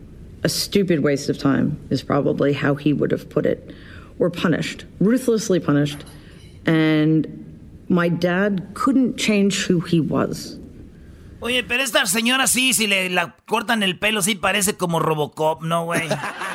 [0.44, 3.74] a stupid waste of time is probably how he would have put it,
[4.18, 6.04] were punished, ruthlessly punished.
[6.66, 7.26] And
[7.88, 10.58] my dad couldn't change who he was.
[11.40, 15.62] Oye, pero esta señora sí, si le la cortan el pelo, sí parece como Robocop,
[15.62, 16.08] ¿no, güey?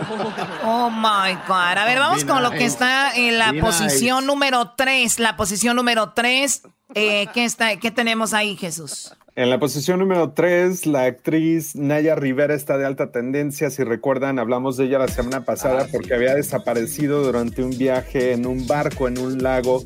[0.64, 1.78] Oh my God.
[1.78, 5.18] A ver, vamos con lo que está en la posición número 3.
[5.18, 6.62] La posición número 3.
[6.94, 9.12] Eh, ¿qué, está, ¿Qué tenemos ahí, Jesús?
[9.34, 13.68] En la posición número 3, la actriz Naya Rivera está de alta tendencia.
[13.68, 18.32] Si recuerdan, hablamos de ella la semana pasada Ah, porque había desaparecido durante un viaje
[18.32, 19.84] en un barco en un lago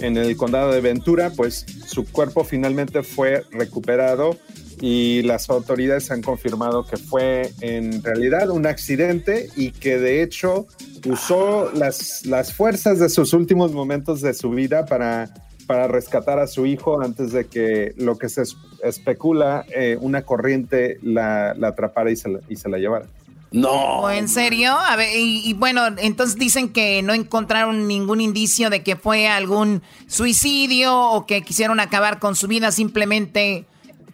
[0.00, 1.32] en el condado de Ventura.
[1.34, 4.36] Pues su cuerpo finalmente fue recuperado
[4.80, 10.66] y las autoridades han confirmado que fue en realidad un accidente y que de hecho
[11.06, 15.30] usó las, las fuerzas de sus últimos momentos de su vida para
[15.66, 20.22] para rescatar a su hijo antes de que lo que se es- especula, eh, una
[20.22, 23.06] corriente la, la atrapara y se la, y se la llevara.
[23.52, 24.00] No.
[24.00, 24.72] ¿O en serio?
[24.72, 29.28] A ver, y, y bueno, entonces dicen que no encontraron ningún indicio de que fue
[29.28, 33.64] algún suicidio o que quisieron acabar con su vida, simplemente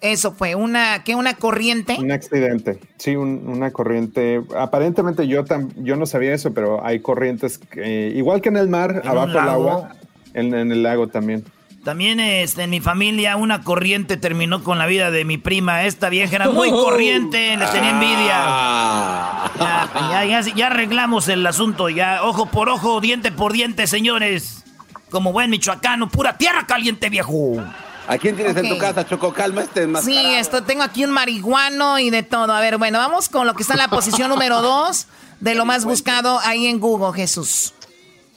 [0.01, 1.97] eso fue una que una corriente.
[1.99, 4.43] Un accidente, sí, un- una corriente.
[4.57, 8.69] Aparentemente yo, tam- yo no sabía eso, pero hay corrientes, que, igual que en el
[8.69, 9.97] mar, ¿En abajo del agua,
[10.35, 11.45] en, en el lago también.
[11.85, 15.85] También este, en mi familia una corriente terminó con la vida de mi prima.
[15.85, 18.35] Esta vieja era muy corriente, le tenía envidia.
[19.59, 24.65] Ya, ya, ya- ya arreglamos el asunto, ya ojo por ojo, diente por diente, señores.
[25.11, 27.63] Como buen michoacano, pura tierra caliente, viejo.
[28.09, 29.33] ¿A quién tienes en tu casa, Choco?
[29.33, 30.05] Calma este más.
[30.05, 32.53] Sí, esto tengo aquí un marihuano y de todo.
[32.53, 35.07] A ver, bueno, vamos con lo que está en la posición número 2
[35.41, 37.73] de lo más buscado ahí en Google, Jesús.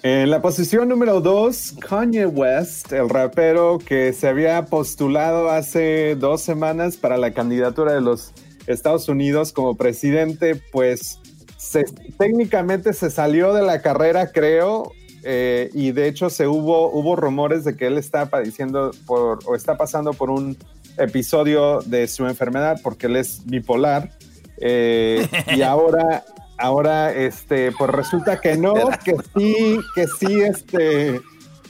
[0.02, 6.42] En la posición número dos, Kanye West, el rapero que se había postulado hace dos
[6.42, 8.32] semanas para la candidatura de los
[8.66, 11.20] Estados Unidos como presidente, pues
[11.58, 11.84] se-
[12.18, 14.94] técnicamente se salió de la carrera, creo,
[15.24, 19.56] eh, y de hecho se hubo, hubo rumores de que él está padeciendo por, o
[19.56, 20.58] está pasando por un
[20.98, 24.12] episodio de su enfermedad porque él es bipolar.
[24.58, 26.24] eh, y ahora,
[26.58, 31.20] ahora, este, pues resulta que no, que sí, que sí, este,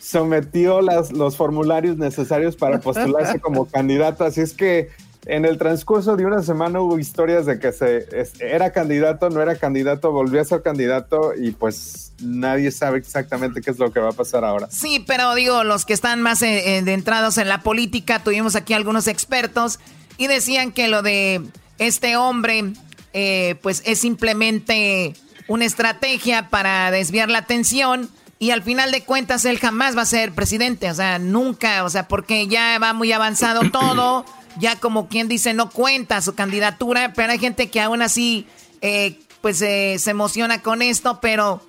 [0.02, 4.24] sometió las, los formularios necesarios para postularse como candidato.
[4.26, 4.90] Así es que
[5.30, 9.42] en el transcurso de una semana hubo historias de que se es- era candidato, no
[9.42, 14.00] era candidato, volvió a ser candidato y pues nadie sabe exactamente qué es lo que
[14.00, 14.68] va a pasar ahora.
[14.72, 18.74] Sí, pero digo, los que están más eh, eh, entrados en la política, tuvimos aquí
[18.74, 19.80] algunos expertos
[20.18, 21.42] y decían que lo de
[21.78, 22.74] este hombre,
[23.14, 25.14] eh, pues es simplemente
[25.48, 30.06] una estrategia para desviar la atención y al final de cuentas él jamás va a
[30.06, 34.26] ser presidente, o sea, nunca, o sea, porque ya va muy avanzado todo,
[34.60, 38.46] ya como quien dice no cuenta su candidatura, pero hay gente que aún así,
[38.82, 41.62] eh, pues eh, se emociona con esto, pero...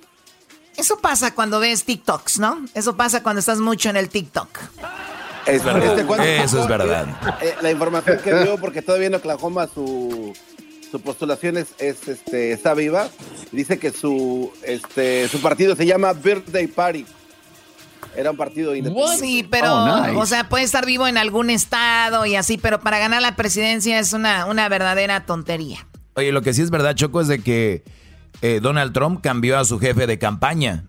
[0.77, 2.65] Eso pasa cuando ves TikToks, ¿no?
[2.73, 4.47] Eso pasa cuando estás mucho en el TikTok.
[5.45, 5.85] Es verdad.
[5.85, 7.07] Este, ¿cuándo- Eso es verdad.
[7.41, 10.33] Eh, la información que dio, porque todavía en Oklahoma su,
[10.89, 13.09] su postulación es, es, este, está viva.
[13.51, 17.05] Dice que su, este, su partido se llama Birthday Party.
[18.15, 19.17] Era un partido independiente.
[19.17, 19.73] Sí, pero,
[20.17, 23.99] o sea, puede estar vivo en algún estado y así, pero para ganar la presidencia
[23.99, 25.87] es una, una verdadera tontería.
[26.15, 27.83] Oye, lo que sí es verdad, Choco, es de que
[28.41, 30.85] eh, Donald Trump cambió a su jefe de campaña.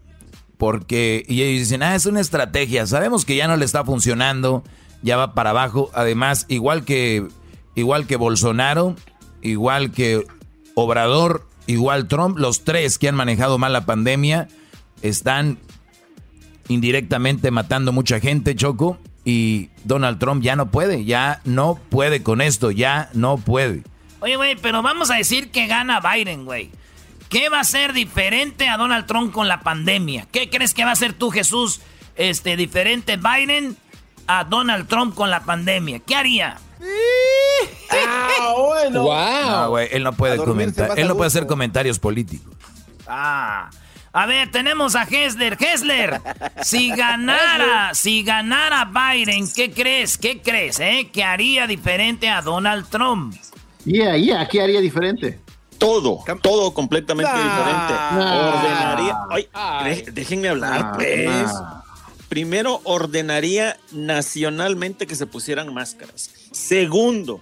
[0.58, 2.86] Porque, y ellos dicen, ah, es una estrategia.
[2.86, 4.62] Sabemos que ya no le está funcionando,
[5.02, 5.90] ya va para abajo.
[5.94, 7.26] Además, igual que,
[7.74, 8.94] igual que Bolsonaro,
[9.42, 10.24] igual que
[10.74, 14.48] Obrador, igual Trump, los tres que han manejado mal la pandemia
[15.02, 15.58] están
[16.72, 18.98] indirectamente matando mucha gente, Choco.
[19.24, 23.82] Y Donald Trump ya no puede, ya no puede con esto, ya no puede.
[24.20, 26.70] Oye, güey, pero vamos a decir que gana Biden, güey.
[27.28, 30.26] ¿Qué va a ser diferente a Donald Trump con la pandemia?
[30.30, 31.80] ¿Qué crees que va a ser tú, Jesús,
[32.16, 33.76] este, diferente Biden
[34.26, 36.00] a Donald Trump con la pandemia?
[36.00, 36.58] ¿Qué haría?
[37.94, 39.02] Ah, bueno.
[39.04, 42.54] No, güey, él no puede comentar, él no puede hacer comentarios políticos.
[43.06, 43.68] Ah.
[44.14, 45.56] A ver, tenemos a Hessler.
[45.58, 46.20] Hessler,
[46.62, 50.18] si ganara, si ganara Biden, ¿qué crees?
[50.18, 51.08] ¿Qué crees, eh?
[51.12, 53.34] ¿Qué haría diferente a Donald Trump?
[53.84, 55.40] Yeah, yeah, ¿qué haría diferente?
[55.78, 57.42] Todo, todo completamente Nah.
[57.42, 57.92] diferente.
[57.94, 58.48] Nah.
[58.48, 59.16] Ordenaría.
[59.52, 61.24] Ay, déjenme hablar, Nah, pues.
[61.26, 61.82] nah.
[62.28, 66.30] Primero, ordenaría nacionalmente que se pusieran máscaras.
[66.52, 67.40] Segundo,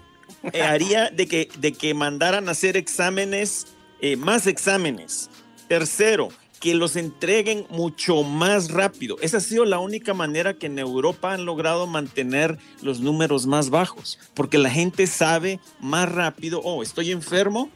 [0.53, 3.67] eh, haría de que, de que mandaran a hacer exámenes,
[4.01, 5.29] eh, más exámenes.
[5.69, 6.31] Tercero,
[6.61, 9.17] que los entreguen mucho más rápido.
[9.23, 13.71] Esa ha sido la única manera que en Europa han logrado mantener los números más
[13.71, 17.71] bajos, porque la gente sabe más rápido, oh, estoy enfermo,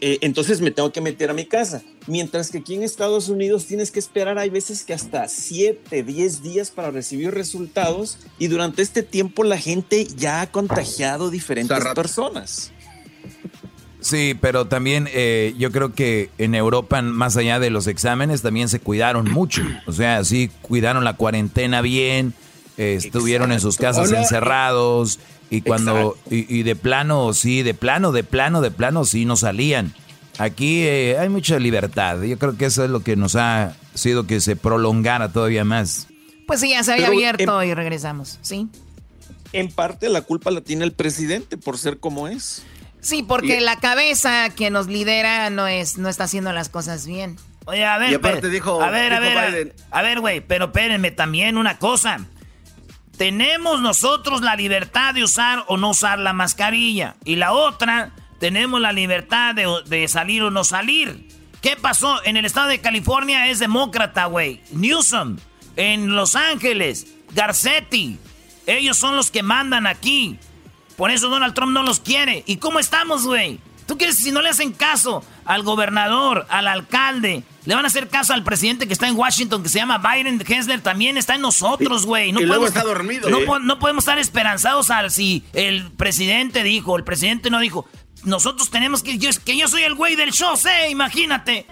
[0.00, 1.82] eh, entonces me tengo que meter a mi casa.
[2.06, 6.42] Mientras que aquí en Estados Unidos tienes que esperar, hay veces que hasta 7, 10
[6.42, 12.72] días para recibir resultados y durante este tiempo la gente ya ha contagiado diferentes personas.
[14.02, 18.68] Sí, pero también eh, yo creo que en Europa, más allá de los exámenes, también
[18.68, 19.62] se cuidaron mucho.
[19.86, 22.34] O sea, sí cuidaron la cuarentena bien,
[22.76, 24.20] eh, estuvieron en sus casas Hola.
[24.20, 29.24] encerrados Y cuando, y, y, de plano, sí, de plano, de plano, de plano, sí,
[29.24, 29.94] no salían.
[30.38, 32.22] Aquí eh, hay mucha libertad.
[32.22, 36.08] Yo creo que eso es lo que nos ha sido que se prolongara todavía más.
[36.46, 38.68] Pues sí, ya se había abierto y regresamos, ¿sí?
[39.52, 42.62] En parte la culpa la tiene el presidente por ser como es.
[43.02, 47.36] Sí, porque la cabeza que nos lidera no es, no está haciendo las cosas bien.
[47.66, 51.10] Oye, a ver, y aparte dijo, a ver, a ver, a, ver, güey, pero espérenme
[51.10, 52.20] también una cosa.
[53.16, 57.16] Tenemos nosotros la libertad de usar o no usar la mascarilla.
[57.24, 61.28] Y la otra, tenemos la libertad de, de salir o no salir.
[61.60, 62.24] ¿Qué pasó?
[62.24, 64.60] En el estado de California es demócrata, güey.
[64.70, 65.38] Newsom.
[65.74, 68.18] En Los Ángeles, Garcetti.
[68.66, 70.38] Ellos son los que mandan aquí.
[70.96, 72.44] Por eso Donald Trump no los quiere.
[72.46, 73.60] ¿Y cómo estamos, güey?
[73.86, 77.44] ¿Tú quieres si no le hacen caso al gobernador, al alcalde?
[77.64, 80.42] Le van a hacer caso al presidente que está en Washington, que se llama Biden
[80.46, 82.32] Hensler, también está en nosotros, güey.
[82.32, 83.30] No y podemos, está dormido.
[83.30, 87.86] No, no, podemos estar esperanzados al si el presidente dijo, el presidente no dijo.
[88.24, 89.18] Nosotros tenemos que...
[89.18, 90.90] Yo, que yo soy el güey del show, ¿eh?
[90.90, 91.66] Imagínate.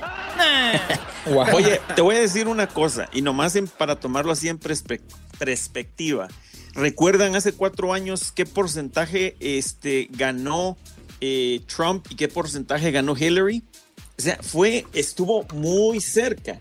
[1.53, 6.29] Oye, te voy a decir una cosa, y nomás para tomarlo así en perspectiva.
[6.75, 10.77] ¿Recuerdan hace cuatro años qué porcentaje este, ganó
[11.21, 13.63] eh, Trump y qué porcentaje ganó Hillary?
[14.19, 16.59] O sea, fue, estuvo muy cerca.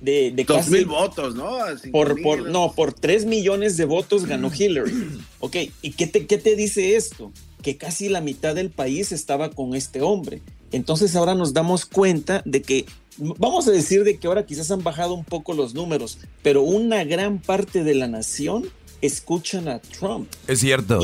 [0.00, 1.58] De, de Dos mil votos, ¿no?
[1.90, 4.92] Por, por, no, por tres millones de votos ganó Hillary.
[5.40, 7.32] ok, ¿y qué te, qué te dice esto?
[7.62, 10.40] Que casi la mitad del país estaba con este hombre.
[10.70, 12.86] Entonces ahora nos damos cuenta de que,
[13.18, 17.02] vamos a decir de que ahora quizás han bajado un poco los números, pero una
[17.04, 18.68] gran parte de la nación
[19.00, 20.28] escuchan a Trump.
[20.46, 21.00] Es cierto.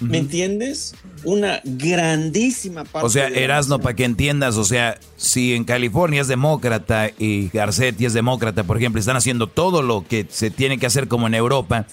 [0.00, 0.94] ¿Me entiendes?
[1.22, 3.06] Una grandísima parte.
[3.06, 8.04] O sea, Erasno, para que entiendas, o sea, si en California es demócrata y Garcetti
[8.04, 11.34] es demócrata, por ejemplo, están haciendo todo lo que se tiene que hacer como en
[11.34, 11.86] Europa,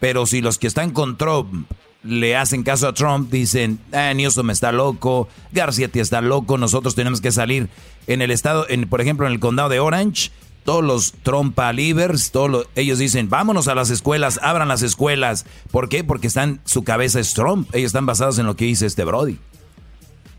[0.00, 1.66] pero si los que están con Trump
[2.04, 7.20] le hacen caso a Trump, dicen, ah, Newsom está loco, Garcetti está loco, nosotros tenemos
[7.20, 7.68] que salir.
[8.06, 10.30] En el estado, en, por ejemplo, en el condado de Orange,
[10.68, 15.46] todos los trompa livers, todos ellos dicen, vámonos a las escuelas, abran las escuelas.
[15.70, 16.04] ¿Por qué?
[16.04, 17.74] Porque están, su cabeza es Trump.
[17.74, 19.38] Ellos están basados en lo que dice este Brody.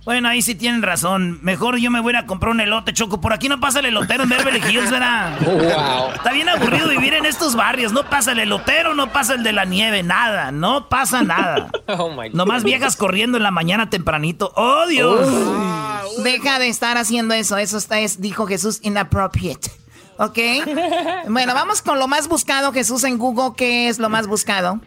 [0.05, 1.39] Bueno, ahí sí tienen razón.
[1.41, 3.19] Mejor yo me voy a comprar un elote, Choco.
[3.19, 5.35] Por aquí no pasa el elotero en Beverly Hills, ¿verdad?
[5.45, 6.13] Wow.
[6.13, 7.91] Está bien aburrido vivir en estos barrios.
[7.91, 10.51] No pasa el elotero, no pasa el de la nieve, nada.
[10.51, 11.71] No pasa nada.
[11.87, 14.53] Oh my Nomás viejas corriendo en la mañana tempranito.
[14.55, 15.27] ¡Oh, Dios!
[16.23, 17.57] Deja de estar haciendo eso.
[17.57, 19.71] Eso está, es, dijo Jesús, inappropriate.
[20.19, 20.37] ¿Ok?
[21.29, 23.53] Bueno, vamos con lo más buscado, Jesús, en Google.
[23.55, 24.81] ¿Qué es lo más buscado?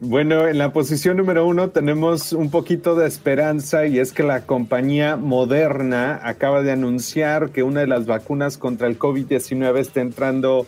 [0.00, 4.44] Bueno, en la posición número uno tenemos un poquito de esperanza y es que la
[4.44, 10.66] compañía Moderna acaba de anunciar que una de las vacunas contra el COVID-19 está entrando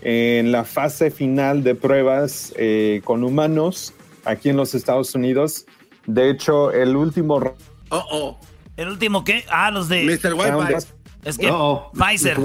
[0.00, 3.92] en la fase final de pruebas eh, con humanos
[4.24, 5.66] aquí en los Estados Unidos.
[6.06, 7.36] De hecho, el último...
[7.90, 8.40] Oh, oh.
[8.76, 9.44] ¿El último qué?
[9.50, 10.04] Ah, los de...
[10.04, 10.34] Mr.
[10.34, 11.02] Wi-Fi.
[11.24, 11.52] Es que
[11.92, 12.38] Pfizer.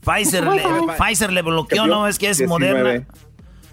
[0.00, 0.62] Pfizer le,
[0.98, 3.06] Pfizer le bloqueó, no, es que es moderna.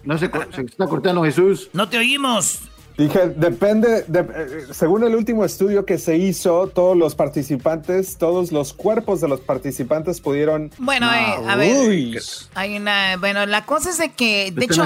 [0.03, 1.69] No se, se, está cortando Jesús.
[1.73, 2.61] No te oímos.
[2.97, 8.73] Dije, depende, eh, según el último estudio que se hizo, todos los participantes, todos los
[8.73, 10.71] cuerpos de los participantes pudieron...
[10.79, 12.19] Bueno, eh, a ver,
[12.55, 14.83] hay una, bueno, la cosa es de que, de hecho,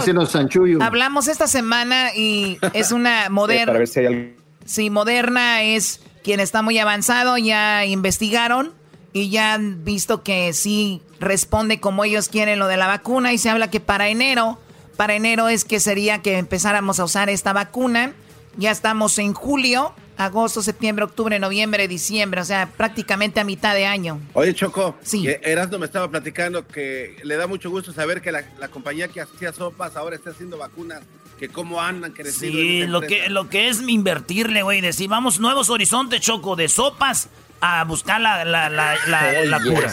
[0.81, 3.67] hablamos esta semana y es una moderna...
[3.67, 4.41] Para ver si hay algo.
[4.65, 8.73] Sí, Moderna es quien está muy avanzado, ya investigaron
[9.13, 13.37] y ya han visto que sí responde como ellos quieren lo de la vacuna y
[13.37, 14.59] se habla que para enero,
[14.97, 18.13] para enero es que sería que empezáramos a usar esta vacuna.
[18.57, 23.85] Ya estamos en julio, agosto, septiembre, octubre, noviembre, diciembre, o sea, prácticamente a mitad de
[23.85, 24.19] año.
[24.33, 25.27] Oye, Choco, sí.
[25.41, 29.53] Erasmo me estaba platicando que le da mucho gusto saber que la, compañía que hacía
[29.53, 31.01] sopas ahora está haciendo vacunas
[31.41, 32.55] que cómo andan creciendo.
[32.59, 37.29] Sí, lo que, lo que es invertirle, güey, decir, vamos, nuevos horizontes, Choco, de sopas
[37.61, 39.91] a buscar la, la, la, la, cura.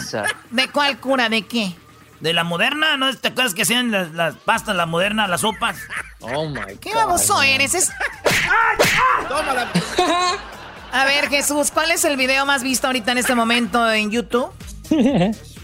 [0.51, 1.31] ¿De cuál cura?
[1.31, 1.73] ¿De qué?
[2.21, 3.17] De la moderna, ¿no?
[3.17, 5.79] ¿Te acuerdas que hacían las, pastas, la moderna, las sopas?
[6.21, 7.73] Oh my ¿Qué baboso eres?
[7.73, 7.93] Es...
[9.31, 9.71] Tómala.
[10.93, 14.53] A ver, Jesús, ¿cuál es el video más visto ahorita en este momento en YouTube?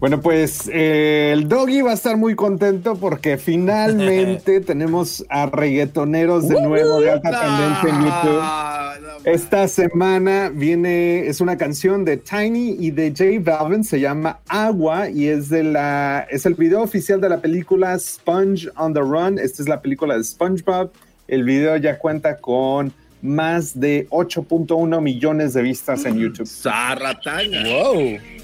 [0.00, 6.48] Bueno, pues eh, el doggy va a estar muy contento porque finalmente tenemos a reggaetoneros
[6.48, 9.24] de nuevo de alta tendencia en YouTube.
[9.24, 15.10] Esta semana viene, es una canción de Tiny y de J Balvin, se llama Agua
[15.10, 19.40] y es de la, es el video oficial de la película Sponge on the Run.
[19.40, 20.92] Esta es la película de SpongeBob.
[21.26, 26.46] El video ya cuenta con más de 8.1 millones de vistas en YouTube.
[26.46, 27.64] Zarrataña.
[27.64, 28.37] Wow.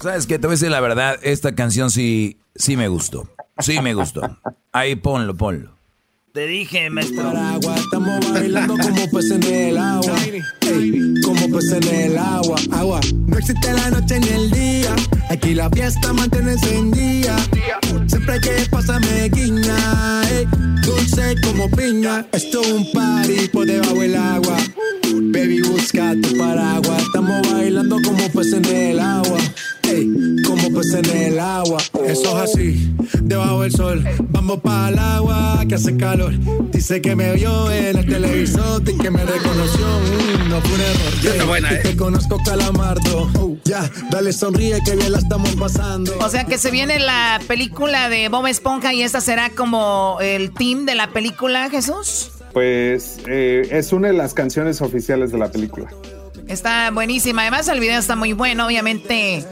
[0.00, 0.38] ¿Sabes qué?
[0.38, 3.28] Te voy a decir la verdad, esta canción sí, sí me gustó.
[3.58, 4.20] Sí me gustó.
[4.72, 5.76] Ahí ponlo, ponlo.
[6.32, 7.28] Te dije, maestro.
[7.28, 10.14] Agua, estamos bailando como peces en el agua.
[10.60, 12.56] Ey, como peces en el agua.
[12.70, 13.00] Agua.
[13.26, 14.94] No existe la noche ni el día.
[15.30, 17.36] Aquí la fiesta mantiene encendida.
[18.06, 20.22] Siempre que pasa me guiña.
[20.30, 20.46] ey,
[20.82, 22.24] dulce como piña.
[22.30, 24.56] Esto es un party por debajo del agua.
[25.32, 27.02] Baby, busca tu paraguas.
[27.02, 29.38] Estamos bailando como peces en el agua.
[29.88, 30.08] Ey,
[30.46, 31.78] como peces en el agua.
[32.06, 34.04] Eso es así, debajo del sol.
[34.28, 36.32] Vamos para el agua que hace calor.
[36.72, 39.86] Dice que me vio en el televisor y que me reconoció.
[39.86, 41.62] Mm, no fue un error.
[41.62, 41.82] Yeah.
[41.82, 43.58] Te conozco, calamardo.
[43.64, 46.16] Ya, dale sonríe que bien la estamos pasando.
[46.20, 50.52] O sea que se viene la película de Bob Esponja y esta será como el
[50.52, 52.30] team de la película, Jesús.
[52.52, 55.88] Pues eh, es una de las canciones oficiales de la película.
[56.48, 57.42] Está buenísima.
[57.42, 58.66] Además, el video está muy bueno.
[58.66, 59.44] Obviamente,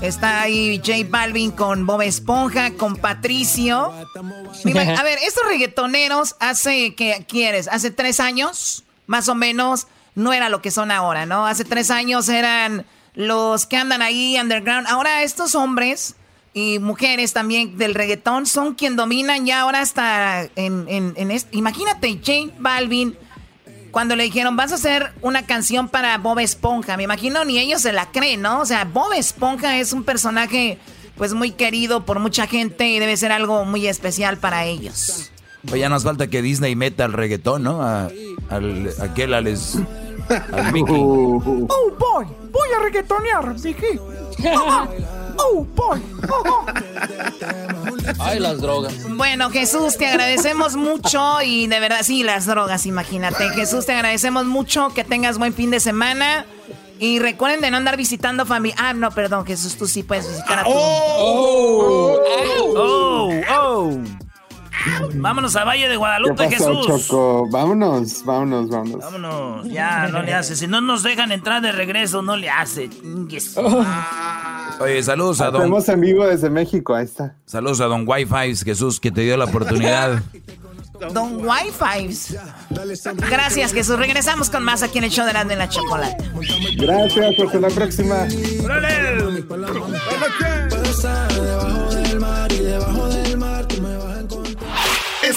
[0.00, 3.92] está ahí J Balvin con Bob Esponja, con Patricio.
[4.98, 7.68] A ver, estos reggaetoneros hace, ¿qué quieres?
[7.68, 11.46] Hace tres años, más o menos, no era lo que son ahora, ¿no?
[11.46, 14.86] Hace tres años eran los que andan ahí underground.
[14.88, 16.14] Ahora estos hombres
[16.54, 21.56] y mujeres también del reggaetón son quien dominan ya ahora hasta en, en, en este-
[21.56, 23.16] Imagínate, J Balvin,
[23.90, 27.82] cuando le dijeron, vas a hacer una canción para Bob Esponja, me imagino ni ellos
[27.82, 28.60] se la creen, ¿no?
[28.60, 30.78] O sea, Bob Esponja es un personaje
[31.16, 35.30] pues muy querido por mucha gente y debe ser algo muy especial para ellos.
[35.66, 37.82] Pues ya nos falta que Disney meta al reggaetón, ¿no?
[37.82, 38.08] A,
[38.50, 39.76] al, aquel, al, es-
[40.52, 40.94] al Mickey.
[40.94, 41.66] Oh,
[41.98, 43.98] boy, voy a reggaetonear, Mickey.
[45.38, 46.02] Oh, boy.
[48.18, 48.94] Ay, las drogas.
[49.08, 53.48] Bueno, Jesús, te agradecemos mucho y de verdad, sí, las drogas, imagínate.
[53.50, 56.46] Jesús, te agradecemos mucho, que tengas buen fin de semana.
[57.00, 58.76] Y recuerden de no andar visitando familia.
[58.78, 60.70] Ah, no, perdón, Jesús, tú sí puedes visitar a tu.
[60.74, 62.18] Oh,
[62.76, 63.90] oh, oh.
[65.14, 67.06] Vámonos a Valle de ¿Qué Guadalupe, pasó, Jesús.
[67.06, 67.48] Choco?
[67.50, 69.00] Vámonos, vámonos, vámonos.
[69.00, 70.56] Vámonos, ya, no le hace.
[70.56, 72.90] Si no nos dejan entrar de regreso, no le hace.
[74.80, 75.62] Oye, saludos a don...
[75.62, 77.34] Hacemos en vivo desde México, ahí está.
[77.46, 80.22] Saludos a don Wi-Fi, Jesús, que te dio la oportunidad.
[81.12, 82.36] Don Wi-Fi.
[83.30, 83.98] Gracias, Jesús.
[83.98, 86.16] Regresamos con más aquí en el show de la de la chocolate.
[86.76, 88.26] Gracias, hasta la próxima.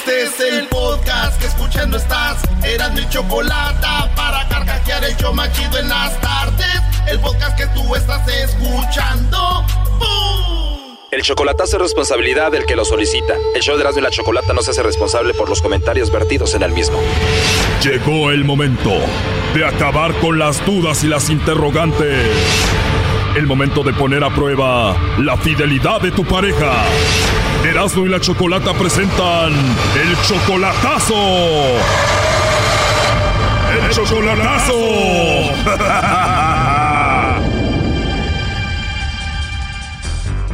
[0.04, 2.42] Este es el podcast que escuchando estás.
[2.64, 3.86] Eran mi chocolate
[4.16, 6.82] para carcajear el show machido en las tardes.
[7.08, 9.64] El podcast que tú estás escuchando.
[10.00, 10.98] ¡Bum!
[11.12, 13.36] El chocolatazo es responsabilidad del que lo solicita.
[13.54, 16.56] El show de Erasmo y la Chocolata no se hace responsable por los comentarios vertidos
[16.56, 17.00] en el mismo.
[17.84, 18.90] Llegó el momento
[19.54, 22.26] de acabar con las dudas y las interrogantes.
[23.36, 26.86] El momento de poner a prueba la fidelidad de tu pareja.
[27.64, 31.16] Erasmo y la Chocolata presentan el chocolatazo.
[33.72, 34.78] El chocolatazo.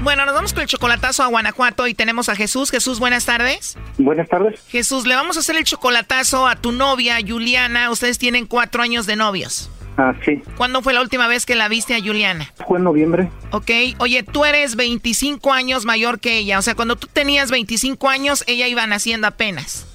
[0.07, 2.71] Bueno, nos vamos con el chocolatazo a Guanajuato y tenemos a Jesús.
[2.71, 3.77] Jesús, buenas tardes.
[3.97, 4.61] Buenas tardes.
[4.69, 7.91] Jesús, le vamos a hacer el chocolatazo a tu novia, Juliana.
[7.91, 9.69] Ustedes tienen cuatro años de novios.
[9.97, 10.41] Ah, sí.
[10.57, 12.51] ¿Cuándo fue la última vez que la viste a Juliana?
[12.67, 13.29] Fue en noviembre.
[13.51, 16.59] Ok, oye, tú eres 25 años mayor que ella.
[16.59, 19.85] O sea, cuando tú tenías 25 años, ella iba naciendo apenas.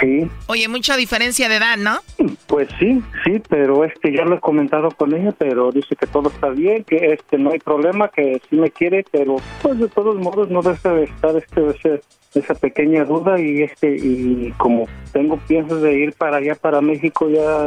[0.00, 0.26] Sí.
[0.46, 2.00] Oye, mucha diferencia de edad, ¿no?
[2.46, 6.30] Pues sí, sí, pero este ya lo he comentado con ella, pero dice que todo
[6.30, 10.16] está bien, que este no hay problema, que sí me quiere, pero pues de todos
[10.16, 12.00] modos no deja de estar este ese-
[12.40, 17.28] esa pequeña duda y este y como tengo piensos de ir para allá para México
[17.28, 17.66] ya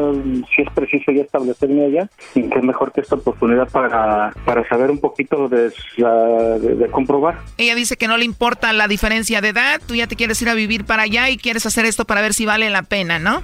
[0.55, 4.91] si es preciso ya establecerme allá y qué mejor que esta oportunidad para para saber
[4.91, 7.39] un poquito de de- de comprobar.
[7.57, 9.81] Ella dice que no le importa la diferencia de edad.
[9.85, 12.33] Tú ya te quieres ir a vivir para allá y quieres hacer esto para ver
[12.33, 13.41] si vale la pena, ¿no?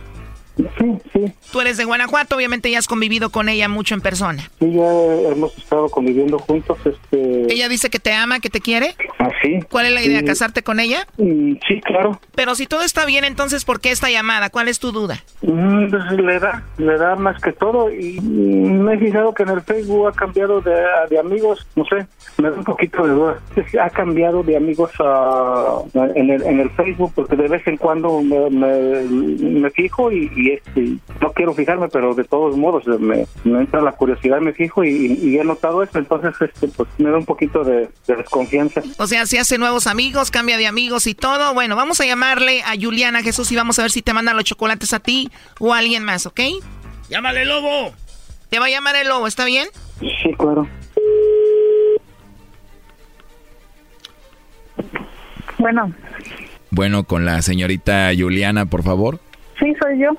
[0.58, 1.34] Sí, sí.
[1.51, 4.49] Tú eres de Guanajuato, obviamente ya has convivido con ella mucho en persona.
[4.60, 4.91] Sí, ya
[5.32, 7.51] hemos estado conviviendo juntos, este...
[7.53, 8.95] Ella dice que te ama, que te quiere.
[9.20, 9.60] ¿Así?
[9.70, 10.24] ¿Cuál es la idea?
[10.24, 11.08] ¿Casarte con ella?
[11.18, 12.20] Mm, Sí, claro.
[12.36, 14.49] Pero si todo está bien, entonces ¿por qué esta llamada?
[14.49, 15.24] ¿Cuál es tu duda?
[15.41, 19.49] Mm, pues, le da, le da más que todo y me he fijado que en
[19.49, 20.76] el Facebook ha cambiado de,
[21.10, 22.06] de amigos, no sé,
[22.38, 23.39] me da un poquito de duda.
[23.82, 24.91] Ha cambiado de amigos
[26.16, 29.01] en, el, en el Facebook porque de vez en cuando me, me,
[29.60, 33.82] me fijo y, y, este, no quiero fijarme, pero de todos modos me, me entra
[33.82, 34.89] la curiosidad, me fijo y,
[35.22, 38.82] y he notado eso, entonces este, pues me da un poquito de, de desconfianza.
[38.98, 41.54] O sea, si hace nuevos amigos, cambia de amigos y todo.
[41.54, 44.46] Bueno, vamos a llamarle a Juliana Jesús y vamos a ver si te mandan los
[44.46, 45.30] chocolates a ti
[45.60, 46.41] o a alguien más, ¿ok?
[47.10, 47.93] ¡Llámale, lobo!
[48.50, 49.68] Te va a llamar el lobo, ¿está bien?
[50.00, 50.68] Sí, claro.
[55.58, 55.93] Bueno,
[56.72, 59.20] Bueno, con la señorita Juliana, por favor.
[59.60, 60.10] Sí, soy yo.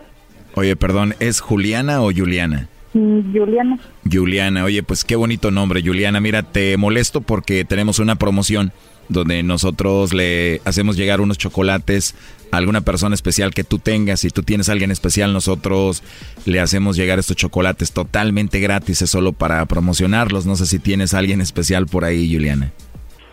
[0.56, 2.68] Oye, perdón, ¿es Juliana o Juliana?
[2.94, 3.78] Mm, Juliana.
[4.10, 6.18] Juliana, oye, pues qué bonito nombre, Juliana.
[6.18, 8.72] Mira, te molesto porque tenemos una promoción
[9.10, 12.14] donde nosotros le hacemos llegar unos chocolates
[12.50, 14.20] a alguna persona especial que tú tengas.
[14.20, 16.02] Si tú tienes a alguien especial, nosotros
[16.46, 20.46] le hacemos llegar estos chocolates totalmente gratis, es solo para promocionarlos.
[20.46, 22.72] No sé si tienes a alguien especial por ahí, Juliana.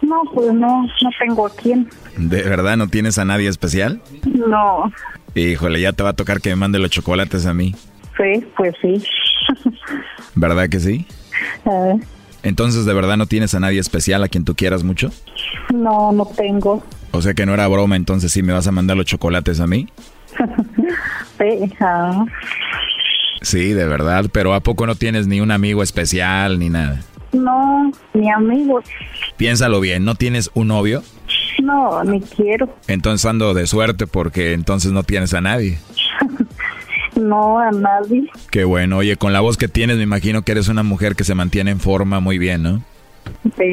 [0.02, 1.88] No, pues no, no tengo a quién.
[2.18, 4.02] ¿De verdad no tienes a nadie especial?
[4.26, 4.92] No.
[5.36, 7.76] Híjole, ya te va a tocar que me mande los chocolates a mí.
[8.18, 9.04] Sí, pues sí.
[10.36, 11.06] ¿Verdad que sí?
[11.66, 12.00] Eh,
[12.44, 15.12] Entonces, ¿de verdad no tienes a nadie especial a quien tú quieras mucho?
[15.74, 16.84] no, no tengo.
[17.12, 19.68] O sea que no era broma, entonces sí me vas a mandar los chocolates a
[19.68, 19.88] mí.
[21.40, 21.74] Sí,
[23.42, 27.02] Sí, de verdad, pero ¿a poco no tienes ni un amigo especial ni nada?
[27.34, 28.86] no, ni amigos.
[29.38, 31.02] Piénsalo bien, ¿no tienes un novio?
[31.64, 32.68] No, ni quiero.
[32.88, 35.78] Entonces ando de suerte porque entonces no tienes a nadie.
[37.16, 38.24] No, a nadie.
[38.50, 41.24] Qué bueno, oye, con la voz que tienes me imagino que eres una mujer que
[41.24, 42.82] se mantiene en forma muy bien, ¿no?
[43.56, 43.64] Sí,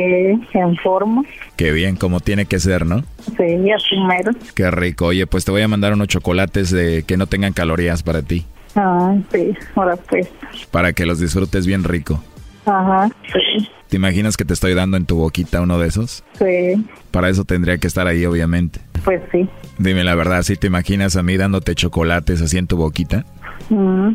[0.52, 1.22] en forma.
[1.56, 3.02] Qué bien, como tiene que ser, ¿no?
[3.38, 4.32] Sí, así mero.
[4.54, 8.02] Qué rico, oye, pues te voy a mandar unos chocolates de que no tengan calorías
[8.02, 8.44] para ti,
[8.76, 10.28] Ah, sí, ahora pues.
[10.70, 12.22] para que los disfrutes bien rico.
[12.66, 16.22] Ajá, sí, ¿Te imaginas que te estoy dando en tu boquita uno de esos?
[16.38, 18.80] sí, Para eso tendría que estar ahí, obviamente.
[19.04, 19.48] pues sí.
[19.78, 23.24] Dime la verdad, ¿sí te imaginas a mí dándote chocolates así en tu boquita?
[23.68, 24.14] Mm,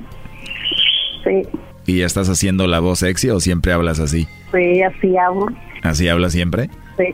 [1.24, 1.42] Sí,
[1.88, 4.28] ¿Y ya estás haciendo la voz sexy o siempre hablas así?
[4.52, 5.48] sí, así hablo.
[5.84, 6.70] ¿Así hablas siempre?
[6.98, 7.06] Sí,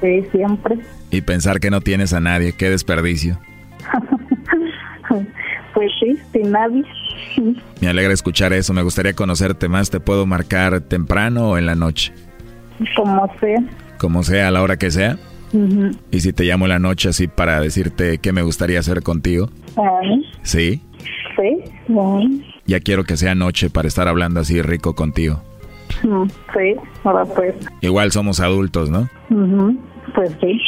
[0.00, 0.76] sí, siempre.
[1.10, 3.38] Y pensar que no tienes a nadie, qué desperdicio.
[5.74, 6.82] Pues sí, sin nadie.
[7.80, 11.74] Me alegra escuchar eso, me gustaría conocerte más, te puedo marcar temprano o en la
[11.74, 12.12] noche,
[12.96, 13.58] Como sea.
[13.98, 15.18] como sea, a la hora que sea.
[15.52, 15.90] Ujú.
[16.10, 19.48] Y si te llamo en la noche así para decirte qué me gustaría hacer contigo,
[20.42, 20.82] sí,
[21.36, 21.64] sí,
[22.66, 25.40] ya quiero que sea noche para estar hablando así rico contigo.
[26.02, 27.54] mm, sí, ahora pues.
[27.80, 29.08] Igual somos adultos, ¿no?
[30.14, 30.60] Pues sí.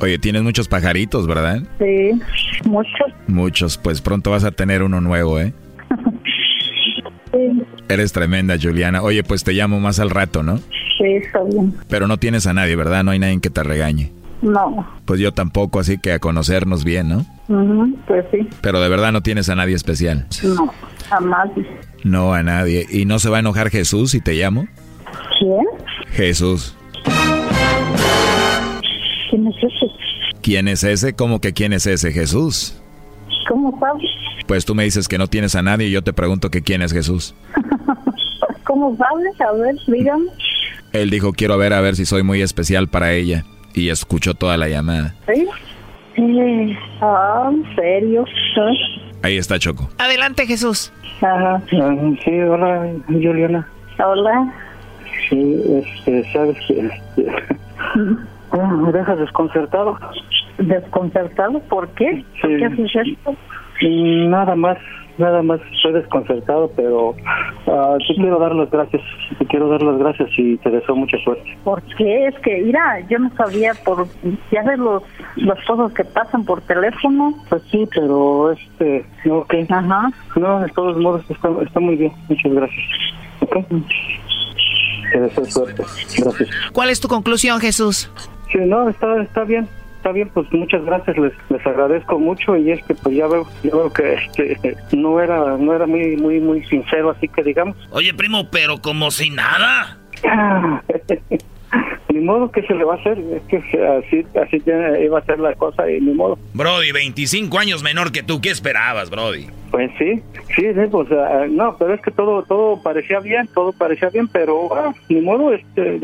[0.00, 1.62] Oye, tienes muchos pajaritos, ¿verdad?
[1.78, 2.10] Sí,
[2.64, 3.04] mucho.
[3.28, 5.52] Muchos, pues pronto vas a tener uno nuevo, ¿eh?
[7.32, 9.02] Sí, Eres tremenda, Juliana.
[9.02, 10.58] Oye, pues te llamo más al rato, ¿no?
[10.98, 11.74] sí, está bien.
[11.88, 13.02] Pero no tienes a nadie, ¿verdad?
[13.04, 14.12] No hay nadie que te regañe.
[14.42, 14.86] No.
[15.06, 17.26] Pues yo tampoco, así que a conocernos bien, ¿no?
[17.48, 18.48] Ujú, Pues sí.
[18.60, 20.26] Pero de verdad no tienes a nadie especial.
[20.44, 20.72] No,
[21.10, 21.66] a nadie.
[22.04, 22.86] No, a nadie.
[22.90, 24.66] ¿Y no se va a enojar Jesús si te llamo?
[25.38, 25.64] ¿Quién?
[26.12, 26.76] Jesús.
[29.34, 29.92] ¿Quién es ese?
[30.42, 31.12] ¿Quién es ese?
[31.16, 32.80] ¿Cómo que quién es ese Jesús?
[33.48, 34.08] ¿Cómo sabes?
[34.46, 36.82] Pues tú me dices que no tienes a nadie y yo te pregunto que quién
[36.82, 37.34] es Jesús.
[38.64, 39.40] ¿Cómo sabes?
[39.40, 40.26] A ver, dígame.
[40.92, 43.44] Él dijo, quiero ver a ver si soy muy especial para ella.
[43.74, 45.16] Y escuchó toda la llamada.
[45.26, 45.48] ¿Sí?
[46.16, 48.24] Eh, ah, ¿en serio?
[48.56, 48.70] ¿Ah?
[49.22, 49.90] Ahí está Choco.
[49.98, 50.92] Adelante, Jesús.
[51.20, 51.60] Ajá.
[51.72, 53.68] Ah, Sí, hola, Juliana.
[53.98, 54.54] Hola.
[55.28, 57.32] Sí, este, sabes que este,
[58.62, 59.98] me dejas desconcertado.
[60.58, 61.60] ¿Desconcertado?
[61.68, 62.24] ¿Por qué?
[62.40, 62.56] ¿Por Sí.
[62.58, 63.32] qué haces esto?
[63.82, 64.78] Mm, Nada más,
[65.18, 67.14] nada más estoy desconcertado, pero
[67.66, 69.02] ah, te quiero dar las gracias,
[69.38, 71.58] te quiero dar las gracias y te deseo mucha suerte.
[71.64, 72.26] ¿Por qué?
[72.28, 74.06] Es que, mira, yo no sabía por...
[74.52, 75.02] Ya ves los,
[75.36, 77.34] las cosas que pasan por teléfono.
[77.48, 79.54] Pues sí, pero este, ok.
[79.70, 80.10] Ajá.
[80.36, 82.84] No, de todos modos está, está muy bien, muchas gracias.
[83.40, 83.56] Ok.
[85.12, 85.82] Te deseo suerte,
[86.18, 86.50] gracias.
[86.72, 88.10] ¿Cuál es tu conclusión, Jesús?
[88.54, 92.70] Sí, no, está, está bien, está bien, pues muchas gracias, les, les agradezco mucho y
[92.70, 96.38] es que pues ya veo, ya veo que este, no era, no era muy, muy,
[96.38, 97.76] muy sincero, así que digamos.
[97.90, 99.98] Oye, primo, pero como si nada.
[102.14, 104.62] ni modo que se le va a hacer, es que así, así
[105.02, 106.38] iba a ser la cosa y ni modo.
[106.52, 109.46] Brody, 25 años menor que tú, ¿qué esperabas, Brody?
[109.72, 110.22] Pues sí,
[110.54, 114.28] sí, sí, pues ah, no, pero es que todo, todo parecía bien, todo parecía bien,
[114.28, 116.00] pero ah, ni modo, este,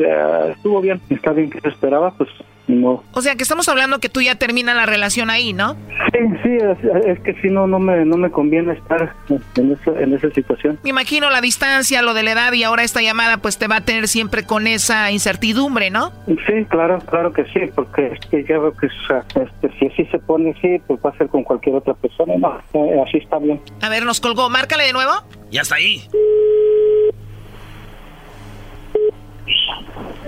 [0.51, 2.29] estuvo bien, está bien que se esperaba, pues
[2.71, 3.03] ni modo.
[3.13, 5.75] O sea, que estamos hablando que tú ya terminas la relación ahí, ¿no?
[6.11, 9.91] Sí, sí, es, es que si no, no me, no me conviene estar en esa,
[9.99, 10.79] en esa situación.
[10.83, 13.77] Me imagino la distancia, lo de la edad y ahora esta llamada pues te va
[13.77, 16.11] a tener siempre con esa incertidumbre, ¿no?
[16.27, 19.87] Sí, claro, claro que sí, porque es que ya veo que o sea, este, si
[19.87, 23.17] así se pone así, pues va a ser con cualquier otra persona, no, eh, así
[23.17, 23.61] está bien.
[23.81, 24.49] A ver, nos colgó.
[24.49, 25.11] Márcale de nuevo.
[25.49, 26.03] Ya está ahí.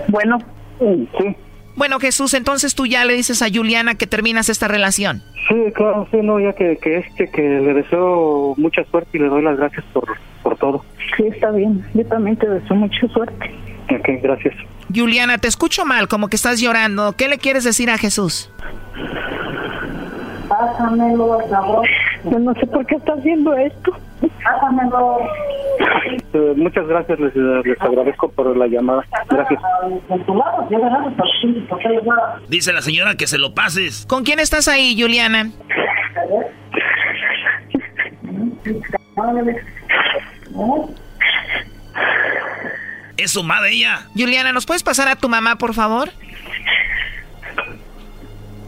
[0.08, 0.38] Bueno.
[1.18, 1.36] Sí.
[1.76, 5.22] Bueno, Jesús, entonces tú ya le dices a Juliana que terminas esta relación.
[5.48, 9.28] Sí, claro, sí, no, ya que, que este, que le deseo mucha suerte y le
[9.28, 10.04] doy las gracias por,
[10.42, 10.84] por todo.
[11.16, 11.84] Sí, está bien.
[11.94, 13.50] Yo también te deseo mucha suerte.
[13.90, 14.54] Ok, gracias.
[14.94, 17.14] Juliana, te escucho mal, como que estás llorando.
[17.16, 18.50] ¿Qué le quieres decir a Jesús?
[20.48, 21.84] Pásamelo, cabrón.
[22.24, 23.92] Yo no sé por qué está haciendo esto.
[24.42, 25.18] Pásamelo.
[26.32, 29.04] Eh, muchas gracias, les, les agradezco por la llamada.
[29.28, 29.60] Gracias.
[32.48, 34.06] Dice la señora que se lo pases.
[34.06, 35.50] ¿Con quién estás ahí, Juliana?
[43.16, 44.06] Es su madre ella.
[44.16, 46.10] Juliana, ¿nos puedes pasar a tu mamá, por favor?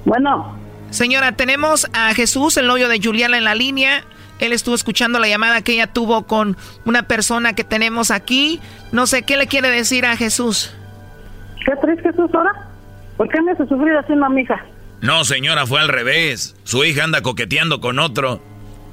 [0.04, 0.56] Bueno.
[0.90, 4.04] Señora, tenemos a Jesús, el novio de Juliana, en la línea.
[4.38, 8.60] Él estuvo escuchando la llamada que ella tuvo con una persona que tenemos aquí.
[8.92, 10.74] No sé, ¿qué le quiere decir a Jesús?
[11.64, 12.52] ¿Qué traes Jesús ahora?
[13.16, 14.64] ¿Por qué me hace sufrir así una mija?
[15.00, 16.56] No, señora, fue al revés.
[16.64, 18.40] Su hija anda coqueteando con otro.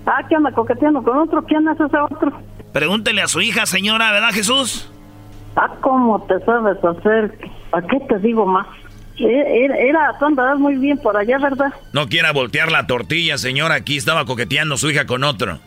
[0.06, 1.44] Ah, ¿qué anda coqueteando con otro?
[1.46, 2.32] ¿Quién es ese otro?
[2.72, 4.90] Pregúntele a su hija, señora, ¿verdad, Jesús?
[5.56, 7.38] Ah, ¿cómo te sabes hacer?
[7.72, 8.68] ¿A qué te digo más?
[9.18, 11.72] Era, era tú andabas muy bien por allá, ¿verdad?
[11.92, 13.76] No quiera voltear la tortilla, señora.
[13.76, 15.60] Aquí estaba coqueteando su hija con otro.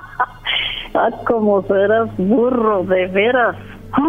[0.94, 3.56] ah, como serás burro, de veras.
[3.92, 4.08] ¿Ah?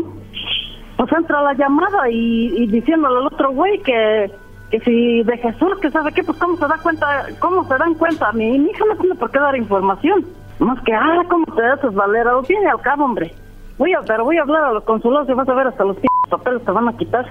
[0.98, 4.32] Pues entra la llamada y, y diciéndole al otro güey que,
[4.70, 7.96] que si de Jesús, que sabe qué, pues cómo se da cuenta, cómo se dan
[7.96, 8.32] cuenta.
[8.34, 10.24] Mi, mi hija no tiene por qué dar información.
[10.60, 12.34] Más que, ah, cómo te das valera.
[12.34, 13.34] Lo tiene al cabo, hombre.
[13.80, 15.98] Voy a, pero voy a hablar a los consulados y vas a ver hasta los
[16.30, 17.26] papeles te van a quitar.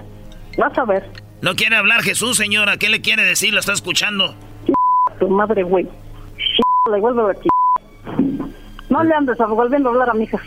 [0.60, 1.02] Vas a ver.
[1.40, 2.76] No quiere hablar Jesús, señora.
[2.76, 3.54] ¿Qué le quiere decir?
[3.54, 4.34] ¿Lo está escuchando?
[5.18, 5.88] Tu madre, güey.
[6.92, 7.48] Le vuelvo a aquí.
[8.90, 10.38] No le andes volviendo a hablar a mi hija.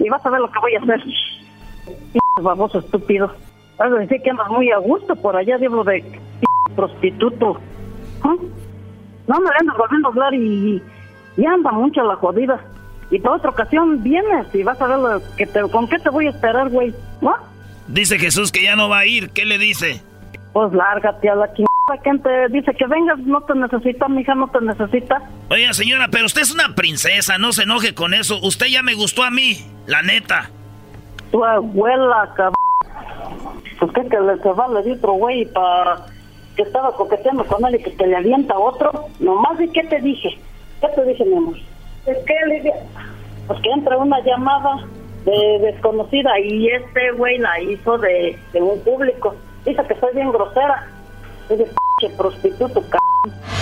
[0.00, 1.00] Y vas a ver lo que voy a hacer.
[2.42, 3.32] baboso estúpido.
[3.78, 6.04] Vas a decir que andas muy a gusto por allá, diablo de
[6.74, 7.60] prostituto.
[8.24, 8.34] ¿Ah?
[9.28, 10.82] No me andas volviendo a hablar y,
[11.36, 12.58] y anda mucho la jodida.
[13.12, 16.10] Y para otra ocasión vienes y vas a ver lo que te, con qué te
[16.10, 16.92] voy a esperar, güey.
[17.20, 17.51] ¿No?
[17.88, 19.30] Dice Jesús que ya no va a ir.
[19.30, 20.02] ¿Qué le dice?
[20.52, 21.72] Pues lárgate a la chingada.
[22.02, 23.18] ¿Quién te dice que vengas?
[23.18, 25.20] No te necesita, mi hija no te necesita.
[25.50, 27.38] Oiga, señora, pero usted es una princesa.
[27.38, 28.38] No se enoje con eso.
[28.42, 30.50] Usted ya me gustó a mí, la neta.
[31.30, 32.54] Tu abuela, cabrón.
[33.78, 36.06] Pues que, que le se va di otro güey para
[36.56, 39.08] que estaba coqueteando con él y que te le avienta otro.
[39.18, 40.38] Nomás de qué te dije.
[40.80, 41.56] ¿Qué te dije, mi amor?
[42.06, 42.74] Es que, Lidia,
[43.46, 44.86] pues que entra una llamada
[45.24, 49.34] de desconocida y este güey la hizo de, de un público.
[49.64, 50.88] Dice que soy bien grosera.
[51.48, 51.66] Dice,
[52.00, 53.61] que prostituto, c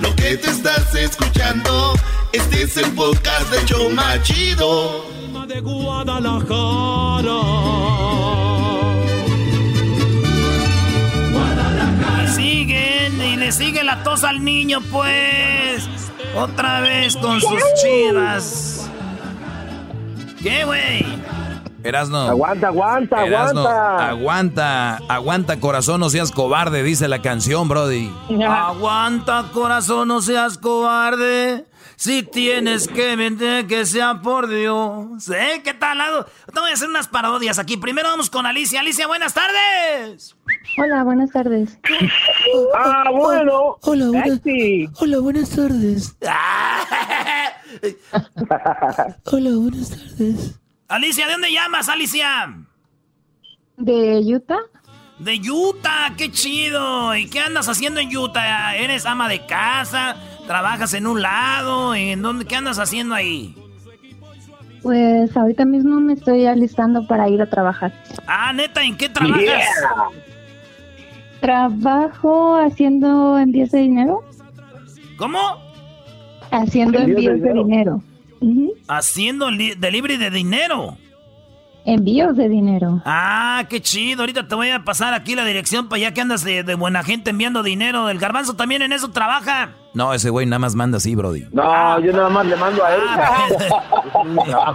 [0.00, 1.94] lo que te estás escuchando,
[2.32, 5.04] este es el podcast de Choma Chido.
[5.46, 7.40] De Guadalajara.
[12.34, 15.88] Siguen, y le sigue la tos al niño, pues.
[16.34, 18.90] Otra vez con sus chivas.
[20.42, 21.04] ¿Qué, güey?
[21.82, 22.18] Erasno.
[22.18, 24.08] Aguanta, aguanta, aguanta.
[24.10, 28.12] Aguanta, aguanta, corazón, no seas cobarde, dice la canción, Brody.
[28.48, 31.66] aguanta, corazón, no seas cobarde.
[31.96, 35.28] Si tienes que mentir, que sea por Dios.
[35.28, 35.60] ¿Eh?
[35.62, 35.98] ¿Qué tal?
[36.46, 37.76] Te voy a hacer unas parodias aquí.
[37.76, 38.80] Primero vamos con Alicia.
[38.80, 40.34] Alicia, buenas tardes.
[40.78, 41.78] Hola, buenas tardes.
[42.74, 43.76] ah, bueno.
[43.82, 44.40] Hola, buenas,
[44.98, 46.16] hola, buenas tardes.
[49.30, 50.58] hola, buenas tardes.
[50.90, 52.52] Alicia, ¿de dónde llamas, Alicia?
[53.76, 54.58] De Utah.
[55.20, 57.14] De Utah, qué chido.
[57.14, 58.74] ¿Y qué andas haciendo en Utah?
[58.74, 60.16] ¿Eres ama de casa?
[60.48, 61.94] ¿Trabajas en un lado?
[61.94, 62.44] ¿En dónde?
[62.44, 63.54] ¿Qué andas haciendo ahí?
[64.82, 67.92] Pues ahorita mismo me estoy alistando para ir a trabajar.
[68.26, 69.68] Ah, neta, ¿en qué trabajas?
[71.40, 74.24] Trabajo haciendo envíos de dinero.
[75.16, 75.38] ¿Cómo?
[76.50, 78.02] Haciendo envíos de dinero.
[78.88, 80.96] Haciendo delivery de dinero.
[81.84, 83.00] Envíos de dinero.
[83.04, 84.20] Ah, qué chido.
[84.22, 87.30] Ahorita te voy a pasar aquí la dirección para allá que andas de, buena gente
[87.30, 88.10] enviando dinero.
[88.10, 89.70] El garbanzo también en eso trabaja.
[89.94, 91.46] No, ese güey nada más manda así, Brody.
[91.52, 93.00] No, yo nada más le mando a él.
[93.08, 94.74] Ah,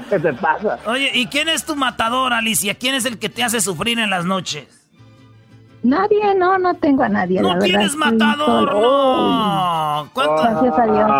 [0.10, 0.78] ¿Qué te pasa?
[0.86, 2.74] Oye, ¿y quién es tu matador, Alicia?
[2.74, 4.81] ¿Quién es el que te hace sufrir en las noches?
[5.82, 7.40] Nadie, no, no tengo a nadie.
[7.40, 8.72] ¿No tienes matador?
[8.72, 10.08] No.
[10.12, 11.10] ¿Cuánto, Gracias a Dios.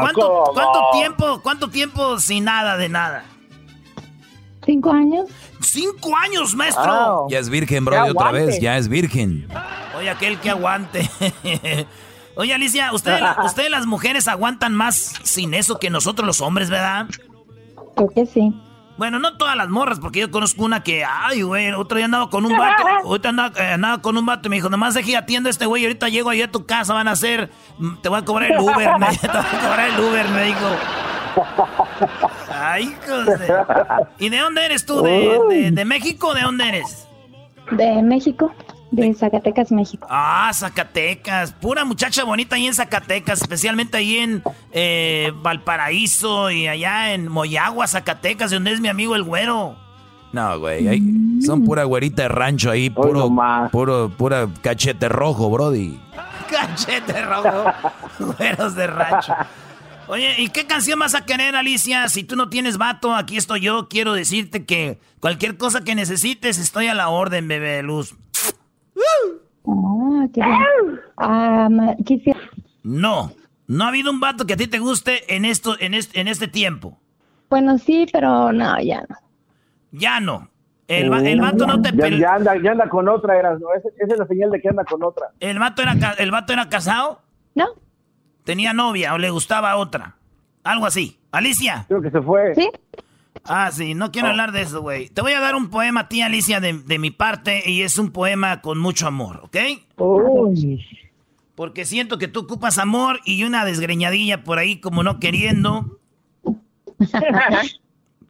[0.00, 3.24] ¿cuánto, ¿Cuánto tiempo, cuánto tiempo sin nada de nada?
[4.64, 5.28] ¿Cinco años?
[5.60, 7.26] ¡Cinco años, maestro!
[7.30, 9.48] Ya es virgen, bro, otra vez, ya es virgen.
[9.96, 11.08] Oye, aquel que aguante.
[12.36, 17.06] Oye, Alicia, ustedes, ustedes las mujeres aguantan más sin eso que nosotros los hombres, ¿verdad?
[17.94, 18.54] Creo que sí.
[19.00, 22.28] Bueno, no todas las morras, porque yo conozco una que, ay, güey, otro día andaba
[22.28, 25.16] con un vato, ahorita andaba, eh, andaba, con un vato y me dijo, nomás deje
[25.16, 28.10] atiendo a este güey, ahorita llego ahí a tu casa, van a hacer, mm, te
[28.10, 30.66] voy a cobrar el Uber, me, te voy a cobrar el Uber, me dijo.
[32.52, 33.54] Ay, José.
[34.18, 35.00] ¿Y de dónde eres tú?
[35.00, 37.08] ¿De, de México o de dónde eres?
[37.70, 38.52] De México.
[38.90, 40.06] De Zacatecas, México.
[40.10, 41.52] Ah, Zacatecas.
[41.52, 44.42] Pura muchacha bonita ahí en Zacatecas, especialmente ahí en
[44.72, 49.76] eh, Valparaíso y allá en Moyagua, Zacatecas, donde es mi amigo el güero.
[50.32, 51.02] No, güey,
[51.42, 53.34] son pura güerita de rancho ahí, puro,
[53.72, 55.98] puro, pura cachete rojo, brody.
[56.50, 57.72] Cachete rojo,
[58.38, 59.34] güeros de rancho.
[60.08, 62.08] Oye, ¿y qué canción vas a querer, Alicia?
[62.08, 63.88] Si tú no tienes vato, aquí estoy yo.
[63.88, 68.16] Quiero decirte que cualquier cosa que necesites, estoy a la orden, bebé de luz.
[69.66, 70.40] Ah, qué
[71.16, 71.68] ah,
[72.82, 73.32] No,
[73.66, 76.28] no ha habido un vato que a ti te guste en esto, en este, en
[76.28, 76.98] este tiempo.
[77.48, 79.16] Bueno, sí, pero no, ya no.
[79.92, 80.48] Ya no.
[80.88, 83.68] El, vato no te ya, ya, anda, ya anda con otra, eras, ¿no?
[83.74, 85.28] Esa, es la señal de que anda con otra.
[85.38, 87.20] ¿El vato era, el vato era casado?
[87.54, 87.66] No.
[88.42, 90.16] ¿Tenía novia o le gustaba otra?
[90.64, 91.20] Algo así.
[91.30, 91.84] Alicia.
[91.86, 92.54] Creo que se fue.
[92.56, 92.68] Sí.
[93.44, 95.08] Ah, sí, no quiero hablar de eso, güey.
[95.08, 98.10] Te voy a dar un poema a ti, Alicia, de, mi parte, y es un
[98.10, 99.56] poema con mucho amor, ¿ok?
[101.54, 105.98] Porque siento que tú ocupas amor y una desgreñadilla por ahí como no queriendo.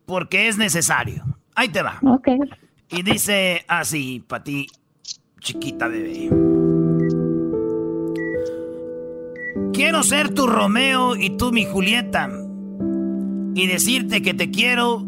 [0.06, 1.24] porque es necesario.
[1.54, 1.98] Ahí te va.
[2.02, 2.28] Ok.
[2.88, 4.66] Y dice así, para ti,
[5.40, 6.30] chiquita bebé.
[9.72, 12.28] Quiero ser tu Romeo y tú mi Julieta
[13.54, 15.06] y decirte que te quiero.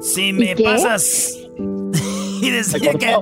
[0.00, 1.36] Si me pasas
[2.42, 3.16] y decir que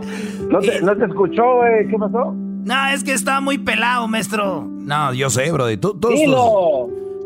[0.50, 2.34] no te, no te escuchó, güey, ¿qué pasó?
[2.64, 4.66] No, es que estaba muy pelado, maestro.
[4.66, 5.66] No, yo sé, bro.
[5.78, 6.10] Tú, tú,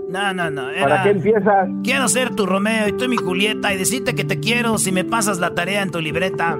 [0.09, 0.63] No, no, no.
[0.81, 1.69] ¿Para qué empiezas?
[1.85, 5.05] Quiero ser tu Romeo y tú mi Julieta y decirte que te quiero si me
[5.05, 6.59] pasas la tarea en tu libreta.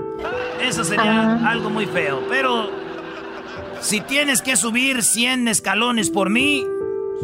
[0.63, 1.51] Eso sería ah.
[1.51, 2.88] algo muy feo, pero
[3.81, 6.67] si tienes que subir 100 escalones por mí,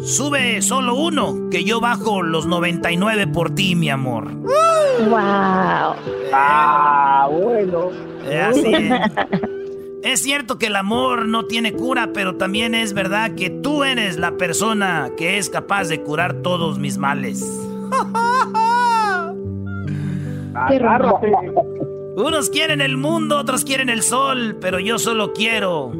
[0.03, 4.31] sube solo uno, que yo bajo los 99 por ti, mi amor.
[4.33, 5.95] ¡Wow!
[6.33, 7.89] Ah, bueno.
[8.49, 8.91] Así es.
[10.03, 14.17] es cierto que el amor no tiene cura, pero también es verdad que tú eres
[14.17, 17.43] la persona que es capaz de curar todos mis males.
[20.55, 21.31] Agárrate.
[22.15, 25.91] Unos quieren el mundo, otros quieren el sol, pero yo solo quiero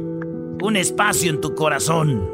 [0.62, 2.30] un espacio en tu corazón.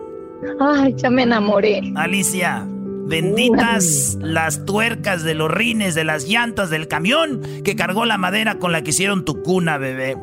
[0.59, 1.81] Ay, ya me enamoré.
[1.95, 2.65] Alicia,
[3.05, 8.57] benditas las tuercas de los rines de las llantas del camión que cargó la madera
[8.59, 10.17] con la que hicieron tu cuna, bebé.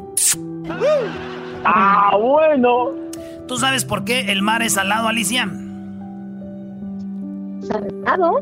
[1.65, 2.91] Ah, bueno.
[3.47, 5.51] ¿Tú sabes por qué el mar es salado, Alicia?
[7.61, 8.41] ¿Salado?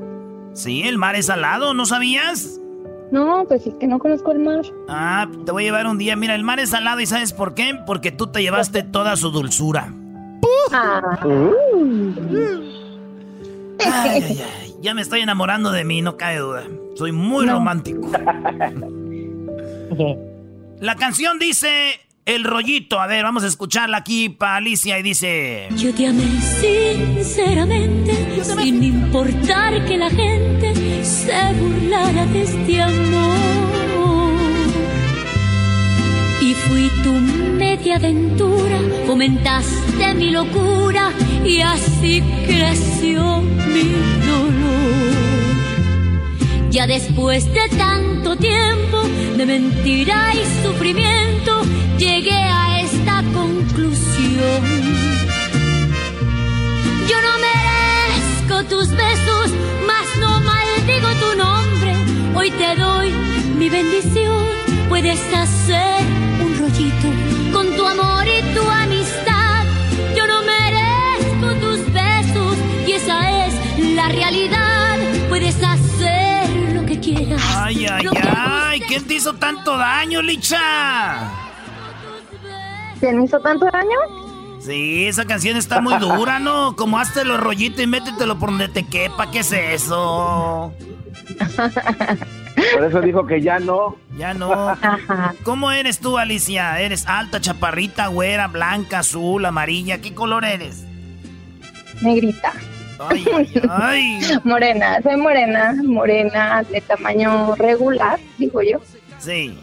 [0.52, 2.60] Sí, el mar es salado, ¿no sabías?
[3.10, 4.62] No, pues es que no conozco el mar.
[4.88, 6.16] Ah, te voy a llevar un día.
[6.16, 7.78] Mira, el mar es salado y ¿sabes por qué?
[7.86, 9.92] Porque tú te llevaste toda su dulzura.
[10.72, 11.18] Ah.
[13.84, 14.74] Ay, ay, ay.
[14.80, 16.64] Ya me estoy enamorando de mí, no cae duda.
[16.96, 18.10] Soy muy romántico.
[20.80, 22.98] La canción dice El rollito.
[23.00, 25.68] A ver, vamos a escucharla aquí para Alicia y dice...
[25.76, 30.74] Yo te amé sinceramente, sin importar que la gente
[31.06, 33.46] se burlara de este amor.
[36.40, 41.12] Y fui tu media aventura, fomentaste mi locura
[41.44, 43.40] y así creció
[43.72, 43.88] mi
[44.26, 44.76] dolor.
[46.70, 49.02] Ya después de tanto tiempo
[49.36, 51.62] de mentira y sufrimiento,
[51.98, 54.62] llegué a esta conclusión.
[57.08, 59.50] Yo no merezco tus besos,
[59.86, 60.40] mas no
[60.86, 61.94] maldigo tu nombre.
[62.34, 63.10] Hoy te doy
[63.56, 64.46] mi bendición.
[64.88, 66.04] Puedes hacer
[66.40, 67.08] un rollito
[67.52, 69.64] con tu amor y tu amistad.
[70.16, 72.56] Yo no merezco tus besos
[72.86, 73.54] y esa es
[73.94, 74.98] la realidad.
[75.28, 77.42] Puedes hacer lo que quieras.
[77.56, 78.80] Ay, ay, ay.
[78.86, 81.30] ¿Quién te hizo tanto daño, Licha?
[83.00, 84.26] ¿Quién hizo tanto daño?
[84.66, 86.74] Sí, esa canción está muy dura, ¿no?
[86.74, 90.74] Como hazte los rollitos y métetelo por donde te quepa, ¿qué es eso?
[92.74, 93.94] Por eso dijo que ya no.
[94.18, 94.76] Ya no.
[95.44, 96.80] ¿Cómo eres tú, Alicia?
[96.80, 100.01] ¿Eres alta, chaparrita, güera, blanca, azul, amarilla?
[100.01, 100.84] ¿Qué color eres?
[102.02, 102.52] Negrita.
[102.98, 103.24] Ay,
[103.70, 108.80] ay, morena, soy morena, morena de tamaño regular, digo yo.
[109.18, 109.56] Sí.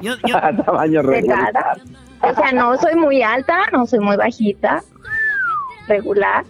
[0.00, 0.14] Yo,
[0.64, 1.52] tamaño regular.
[1.52, 1.76] Delgada.
[2.22, 4.82] O sea, no soy muy alta, no soy muy bajita.
[5.86, 6.44] Regular.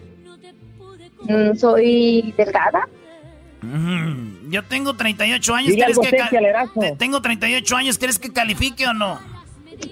[1.23, 2.89] Mm, soy delgada.
[3.61, 5.70] Mm, Yo tengo 38 años.
[5.70, 7.99] Dile ¿Crees que te- tengo 38 años.
[7.99, 9.19] ¿Crees que califique o no?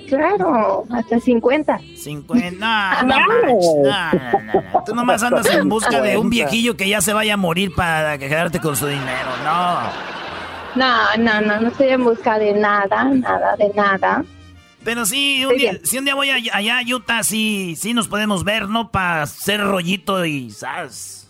[0.08, 1.78] Claro, hasta 50.
[1.96, 3.02] 50.
[3.04, 4.84] No, no, no, no, no.
[4.84, 8.18] Tú nomás andas en busca de un viejillo que ya se vaya a morir para
[8.18, 9.30] quedarte con su dinero.
[9.44, 9.78] No.
[10.74, 14.24] No, no, no, no estoy en busca de nada, nada, de nada.
[14.86, 18.44] Pero sí, un día, si un día voy allá a Utah, sí, sí nos podemos
[18.44, 18.92] ver, ¿no?
[18.92, 21.28] Para hacer rollito y ¿sabes?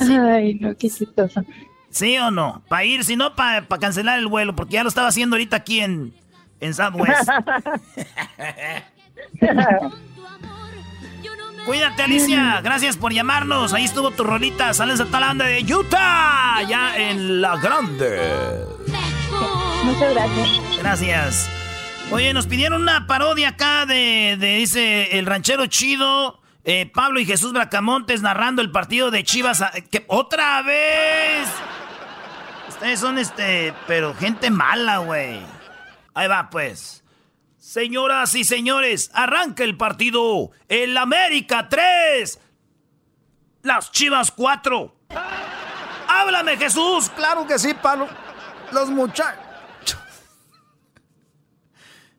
[0.00, 1.44] Ay, no, qué chistoso.
[1.90, 2.60] ¿Sí o no?
[2.66, 5.78] Para ir, si no, para cancelar el vuelo, porque ya lo estaba haciendo ahorita aquí
[5.78, 6.12] en,
[6.58, 7.30] en Southwest.
[11.66, 12.60] Cuídate, Alicia.
[12.62, 13.72] Gracias por llamarnos.
[13.74, 14.72] Ahí estuvo tu rolita.
[14.72, 16.62] Sales a tal de Utah.
[16.68, 18.64] Ya en la grande.
[19.84, 20.48] Muchas gracias.
[20.78, 21.50] Gracias.
[22.12, 27.26] Oye, nos pidieron una parodia acá de, de dice, el ranchero chido, eh, Pablo y
[27.26, 29.60] Jesús Bracamontes narrando el partido de Chivas.
[29.60, 31.48] a- que, ¡Otra vez!
[32.68, 35.40] Ustedes son este, pero gente mala, güey.
[36.14, 37.02] Ahí va, pues.
[37.58, 40.50] Señoras y señores, arranca el partido.
[40.68, 42.40] El América 3.
[43.62, 44.94] Las Chivas 4.
[46.08, 47.10] Háblame, Jesús.
[47.10, 48.06] Claro que sí, Pablo.
[48.72, 49.42] Los muchachos.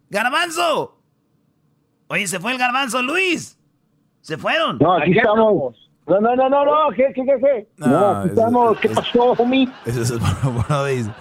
[0.09, 0.97] Garbanzo.
[2.07, 3.57] Oye, se fue el garbanzo, Luis.
[4.22, 4.77] Se fueron.
[4.80, 5.76] No, aquí estamos.
[6.07, 7.68] No, no, no, no, no, ¿qué, qué, qué, qué?
[7.77, 8.80] No, No, aquí eso- estamos.
[8.80, 9.68] ¿Qué pasó, homie?
[9.85, 11.11] Ese es el bueno, dice.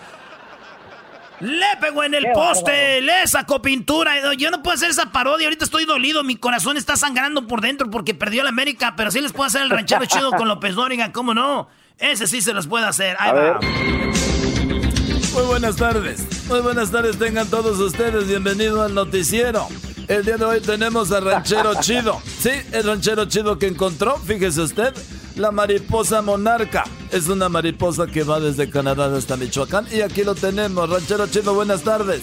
[1.40, 4.32] Le pegó en el Qué poste, le sacó pintura.
[4.34, 5.46] Yo no puedo hacer esa parodia.
[5.46, 6.24] Ahorita estoy dolido.
[6.24, 8.94] Mi corazón está sangrando por dentro porque perdió la América.
[8.96, 11.12] Pero sí les puedo hacer el ranchero chido con López Dóriga.
[11.12, 11.68] ¿Cómo no?
[11.98, 13.16] Ese sí se los puedo hacer.
[13.18, 13.60] Ahí va.
[13.60, 16.26] Muy buenas tardes.
[16.48, 18.26] Muy buenas tardes tengan todos ustedes.
[18.26, 19.68] Bienvenidos al noticiero.
[20.08, 22.22] El día de hoy tenemos al ranchero chido.
[22.38, 24.94] Sí, el ranchero chido que encontró, fíjese usted,
[25.36, 26.84] la mariposa monarca.
[27.12, 29.86] Es una mariposa que va desde Canadá hasta Michoacán.
[29.92, 30.88] Y aquí lo tenemos.
[30.88, 32.22] Ranchero chido, buenas tardes.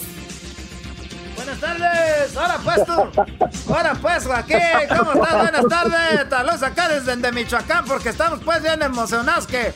[1.36, 2.36] Buenas tardes.
[2.36, 3.74] Ahora pues tú.
[3.74, 4.58] Ahora pues, Joaquín.
[4.98, 5.38] ¿Cómo estás?
[5.38, 6.30] Buenas tardes.
[6.30, 9.74] Saludos acá desde de Michoacán porque estamos pues bien emocionados que,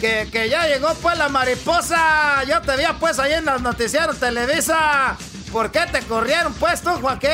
[0.00, 2.42] que, que ya llegó pues la mariposa.
[2.44, 5.16] Yo te vi pues ahí en los noticieros Televisa.
[5.52, 7.30] ¿Por qué te corrieron pues tú, Joaquín?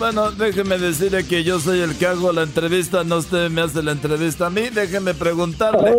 [0.00, 3.82] Bueno, déjeme decirle que yo soy el que hago la entrevista, no usted me hace
[3.82, 4.70] la entrevista a mí.
[4.70, 5.94] Déjeme preguntarle.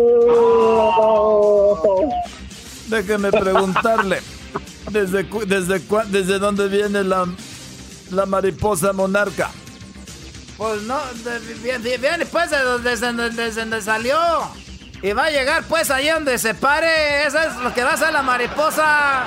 [2.88, 4.20] Déjeme preguntarle.
[4.90, 7.26] ¿Desde, desde, desde dónde viene la,
[8.10, 9.52] la mariposa monarca?
[10.56, 10.98] Pues no,
[11.62, 12.50] viene, pues
[12.82, 14.18] desde, donde- desde salió.
[15.00, 17.24] Y va a llegar pues ahí donde se pare.
[17.24, 19.22] Eso es lo que va a hacer la mariposa.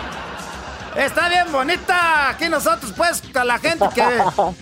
[0.96, 2.30] Está bien bonita.
[2.30, 4.04] Aquí nosotros pues a la gente que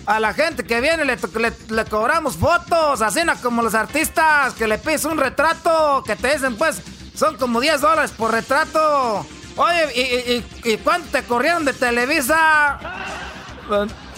[0.06, 5.04] a la gente que viene le, cobramos fotos, así como los artistas que le pides
[5.04, 6.82] un retrato, que te dicen pues
[7.14, 9.24] son como 10 dólares por retrato.
[9.56, 12.78] Oye, ¿y, cuánto te corrieron de Televisa?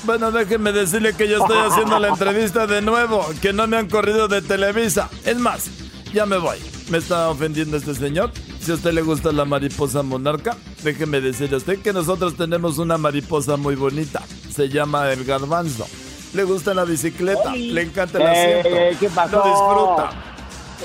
[0.05, 3.89] Bueno, déjeme decirle que yo estoy haciendo la entrevista de nuevo, que no me han
[3.89, 5.11] corrido de Televisa.
[5.25, 5.67] Es más,
[6.15, 6.59] ya me voy.
[6.89, 8.31] Me está ofendiendo este señor.
[8.67, 12.79] Si a usted le gusta la mariposa monarca, déjeme decirle a usted que nosotros tenemos
[12.79, 14.25] una mariposa muy bonita.
[14.51, 15.87] Se llama el garbanzo.
[16.35, 17.71] Le gusta la bicicleta, Oli.
[17.71, 18.99] le encanta el Eh, asiento.
[18.99, 19.37] ¿qué pasó?
[19.37, 20.11] Lo disfruta.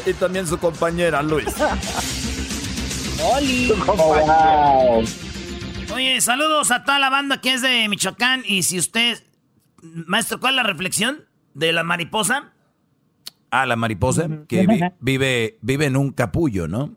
[0.05, 1.47] Y también su compañera, Luis.
[3.35, 3.73] Oli.
[5.95, 8.43] Oye, saludos a toda la banda que es de Michoacán.
[8.45, 9.23] Y si usted,
[9.81, 11.25] maestro, ¿cuál es la reflexión
[11.55, 12.53] de la mariposa?
[13.49, 16.95] Ah, la mariposa que vi- vive, vive en un capullo, ¿no?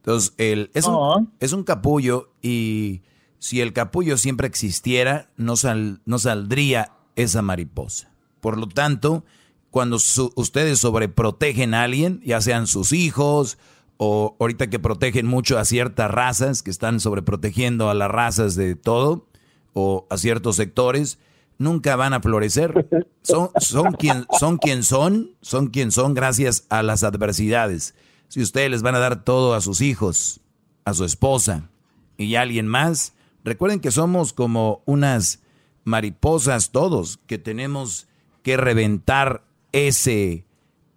[0.00, 0.94] Entonces, el, es, un,
[1.40, 3.02] es un capullo y
[3.38, 8.10] si el capullo siempre existiera, no, sal- no saldría esa mariposa.
[8.40, 9.24] Por lo tanto,
[9.70, 13.58] cuando su- ustedes sobreprotegen a alguien, ya sean sus hijos
[13.98, 18.74] o ahorita que protegen mucho a ciertas razas, que están sobreprotegiendo a las razas de
[18.74, 19.26] todo,
[19.74, 21.18] o a ciertos sectores,
[21.58, 22.88] nunca van a florecer.
[23.22, 27.94] Son, son, quien, son quien son, son quien son gracias a las adversidades.
[28.30, 30.40] Si ustedes les van a dar todo a sus hijos,
[30.84, 31.68] a su esposa
[32.16, 33.12] y a alguien más,
[33.42, 35.40] recuerden que somos como unas
[35.82, 38.06] mariposas todos, que tenemos
[38.44, 39.42] que reventar
[39.72, 40.46] ese,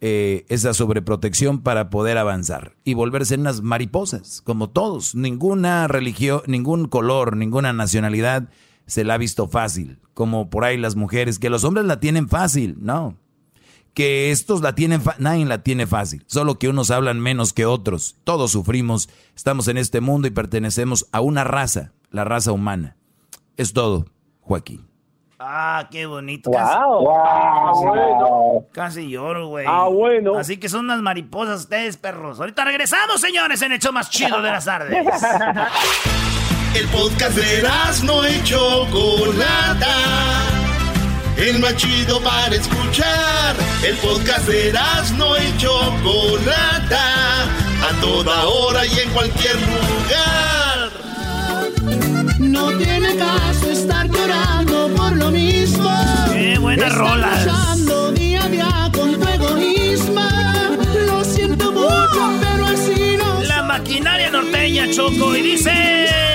[0.00, 5.16] eh, esa sobreprotección para poder avanzar y volverse unas mariposas, como todos.
[5.16, 8.48] Ninguna religión, ningún color, ninguna nacionalidad
[8.86, 12.28] se la ha visto fácil, como por ahí las mujeres, que los hombres la tienen
[12.28, 13.16] fácil, no.
[13.94, 18.16] Que estos la tienen, nadie la tiene fácil, solo que unos hablan menos que otros.
[18.24, 22.96] Todos sufrimos, estamos en este mundo y pertenecemos a una raza, la raza humana.
[23.56, 24.06] Es todo,
[24.40, 24.88] Joaquín.
[25.38, 26.50] Ah, qué bonito.
[26.50, 26.58] Wow.
[27.12, 28.66] Casi, bueno.
[28.72, 29.66] Casi lloro, güey.
[29.68, 30.36] Ah, bueno.
[30.38, 32.40] Así que son unas mariposas ustedes, perros.
[32.40, 35.06] Ahorita regresamos, señores, en el show más chido de las tardes.
[36.74, 37.62] el podcast de
[38.04, 39.94] no y Chocolata.
[41.36, 43.56] El más chido para escuchar.
[43.82, 44.72] El podcast de
[45.18, 47.44] no y Chocolata.
[47.44, 50.90] A toda hora y en cualquier lugar.
[52.38, 55.90] No tiene caso estar llorando por lo mismo.
[56.32, 57.46] Qué buenas rolas.
[58.14, 60.22] día a día con tu egoísmo.
[61.06, 63.42] Lo siento mucho, pero así no.
[63.42, 66.33] La maquinaria norteña Choco y dice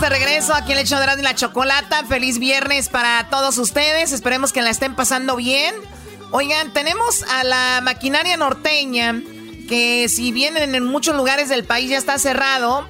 [0.00, 2.04] de regreso aquí en el hecho de la chocolata.
[2.04, 4.12] Feliz viernes para todos ustedes.
[4.12, 5.74] Esperemos que la estén pasando bien.
[6.32, 9.22] Oigan, tenemos a la maquinaria norteña
[9.68, 12.86] que si bien en muchos lugares del país ya está cerrado,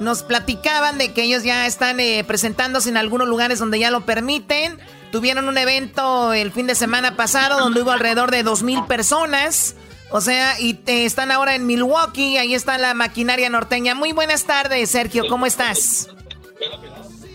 [0.00, 4.04] nos platicaban de que ellos ya están eh, presentándose en algunos lugares donde ya lo
[4.04, 4.78] permiten.
[5.12, 9.76] Tuvieron un evento el fin de semana pasado donde hubo alrededor de dos mil personas.
[10.10, 13.94] O sea, y están ahora en Milwaukee, ahí está la maquinaria norteña.
[13.94, 16.08] Muy buenas tardes, Sergio, ¿cómo estás?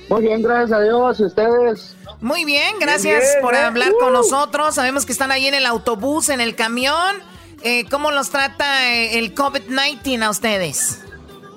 [0.10, 1.96] Muy bien, gracias a Dios, ¿y ustedes?
[2.22, 4.18] Muy bien, gracias por hablar con uh.
[4.18, 4.76] nosotros.
[4.76, 7.16] Sabemos que están ahí en el autobús, en el camión.
[7.64, 11.04] Eh, ¿Cómo los trata eh, el COVID-19 a ustedes?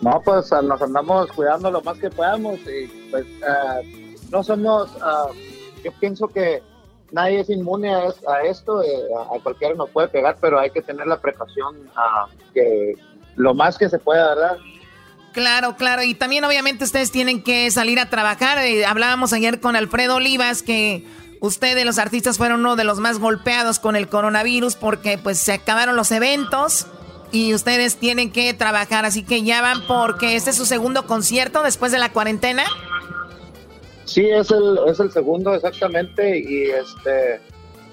[0.00, 3.80] No, pues nos andamos cuidando lo más que podamos y pues ah,
[4.30, 5.26] no somos, ah,
[5.84, 6.62] yo pienso que
[7.10, 8.88] nadie es inmune a, esto, eh,
[9.34, 11.76] a cualquiera nos puede pegar, pero hay que tener la precaución
[12.54, 12.94] que
[13.36, 14.56] lo más que se pueda, ¿verdad?
[15.38, 18.58] Claro, claro, y también obviamente ustedes tienen que salir a trabajar.
[18.84, 21.04] hablábamos ayer con Alfredo Olivas que
[21.40, 25.52] Ustedes, los artistas, fueron uno de los más golpeados con el coronavirus porque pues se
[25.52, 26.88] acabaron los eventos
[27.30, 31.62] y ustedes tienen que trabajar, así que ya van porque este es su segundo concierto
[31.62, 32.64] después de la cuarentena.
[34.06, 37.40] Sí, es el, es el segundo exactamente y este,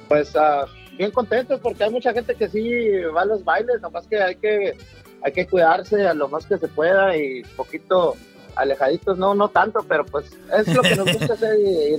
[0.07, 0.67] pues uh,
[0.97, 4.35] bien contentos porque hay mucha gente que sí va a los bailes, nomás que hay
[4.37, 4.75] que,
[5.25, 8.15] hay que cuidarse a lo más que se pueda y poquito
[8.55, 11.95] alejaditos, no, no tanto, pero pues es lo que nos gusta hacer y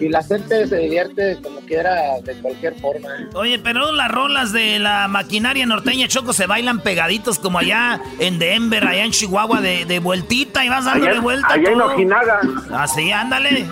[0.00, 3.08] y la gente se divierte como quiera de cualquier forma.
[3.34, 8.38] Oye, pero las rolas de la maquinaria norteña Choco se bailan pegaditos como allá en
[8.38, 11.48] Denver, allá en Chihuahua, de, vueltita y vas dándole vuelta.
[11.48, 12.40] Allá en Ojinaga.
[12.72, 13.66] Así, ándale.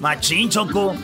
[0.00, 0.94] Machín, Choco.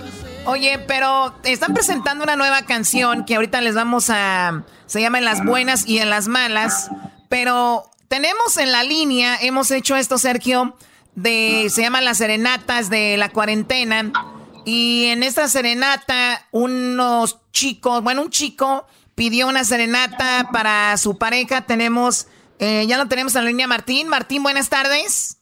[0.44, 4.62] Oye, pero están presentando una nueva canción que ahorita les vamos a...
[4.86, 6.90] Se llama En las buenas y en las malas.
[7.28, 10.76] Pero tenemos en la línea, hemos hecho esto, Sergio,
[11.14, 11.68] de...
[11.70, 14.12] Se llaman las serenatas de la cuarentena
[14.66, 18.84] y en esta serenata, unos chicos, bueno, un chico
[19.14, 21.62] pidió una serenata para su pareja.
[21.66, 22.26] Tenemos,
[22.58, 24.08] eh, ya lo tenemos en la línea Martín.
[24.08, 25.35] Martín, buenas tardes.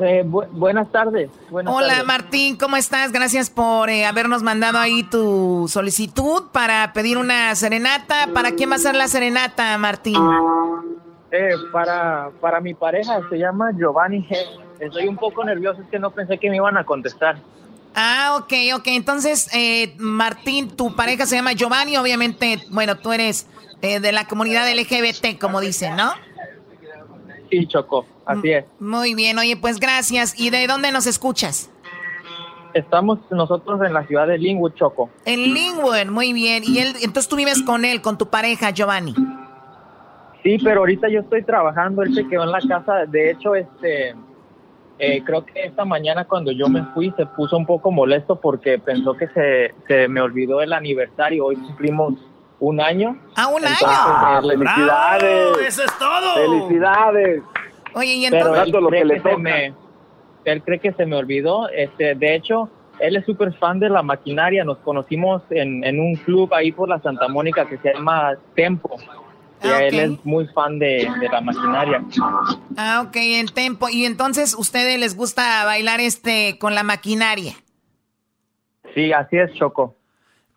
[0.00, 1.30] Eh, buenas tardes.
[1.50, 3.12] Hola Martín, ¿cómo estás?
[3.12, 8.28] Gracias por eh, habernos mandado ahí tu solicitud para pedir una serenata.
[8.32, 10.18] ¿Para quién va a ser la serenata, Martín?
[11.70, 14.36] para, para mi pareja, se llama Giovanni G.
[14.80, 17.36] Estoy un poco nervioso, es que no pensé que me iban a contestar.
[17.94, 18.86] Ah, ok, ok.
[18.86, 23.46] Entonces, eh, Martín, tu pareja se llama Giovanni, obviamente, bueno, tú eres
[23.82, 26.12] eh, de la comunidad LGBT, como dicen, ¿no?
[27.50, 28.64] Sí, Choco, así es.
[28.78, 30.38] Muy bien, oye, pues gracias.
[30.38, 31.70] ¿Y de dónde nos escuchas?
[32.74, 35.10] Estamos nosotros en la ciudad de Linwood, Choco.
[35.24, 36.62] En Linwood, muy bien.
[36.64, 39.14] Y él, entonces tú vives con él, con tu pareja, Giovanni.
[40.42, 43.06] Sí, pero ahorita yo estoy trabajando, él se quedó en la casa.
[43.06, 44.14] De hecho, este,
[44.98, 48.78] eh, creo que esta mañana cuando yo me fui se puso un poco molesto porque
[48.78, 51.46] pensó que se, se me olvidó el aniversario.
[51.46, 52.14] Hoy cumplimos
[52.60, 53.18] un año.
[53.36, 54.52] ¡Ah, un año!
[54.52, 55.58] Eh, ¡Felicidades!
[55.66, 56.34] ¡Eso es todo!
[56.34, 57.42] ¡Felicidades!
[57.94, 58.70] Oye, y entonces...
[58.72, 59.74] Pero él, cree que, se me,
[60.44, 61.68] él cree que se me olvidó.
[61.68, 62.68] Este, de hecho,
[62.98, 64.64] él es súper fan de la maquinaria.
[64.64, 68.96] Nos conocimos en, en un club ahí por la Santa Mónica que se llama Tempo.
[69.62, 72.02] Y ah, él es muy fan de, la maquinaria.
[72.76, 73.88] Ah, ok, en tempo.
[73.90, 77.52] Y entonces, ¿ustedes les gusta bailar este con la maquinaria?
[78.94, 79.96] Sí, así es, Choco.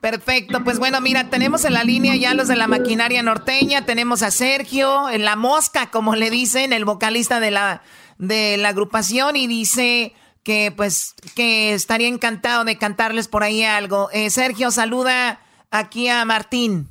[0.04, 4.22] Perfecto, pues bueno, mira, tenemos en la línea ya los de la maquinaria norteña, tenemos
[4.22, 7.84] a Sergio, en la mosca, como le dicen, el vocalista de la,
[8.18, 10.12] de la agrupación, y dice
[10.44, 14.10] que pues que estaría encantado de cantarles por ahí algo.
[14.12, 15.40] Eh, Sergio, saluda
[15.72, 16.90] aquí a Martín.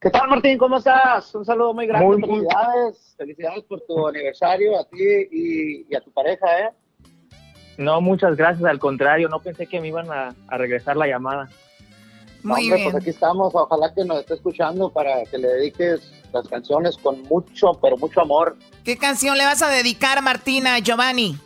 [0.00, 0.58] ¿Qué tal, Martín?
[0.58, 1.32] ¿Cómo estás?
[1.36, 2.04] Un saludo muy grande.
[2.04, 3.14] Muy, muy- Felicidades.
[3.16, 6.70] Felicidades por tu aniversario a ti y, y a tu pareja, ¿eh?
[7.78, 11.48] No, muchas gracias, al contrario, no pensé que me iban a, a regresar la llamada.
[12.44, 12.92] Muy Hombre, bien.
[12.92, 13.54] Pues aquí estamos.
[13.54, 18.20] Ojalá que nos esté escuchando para que le dediques las canciones con mucho, pero mucho
[18.20, 18.56] amor.
[18.84, 21.38] ¿Qué canción le vas a dedicar, Martina, Giovanni?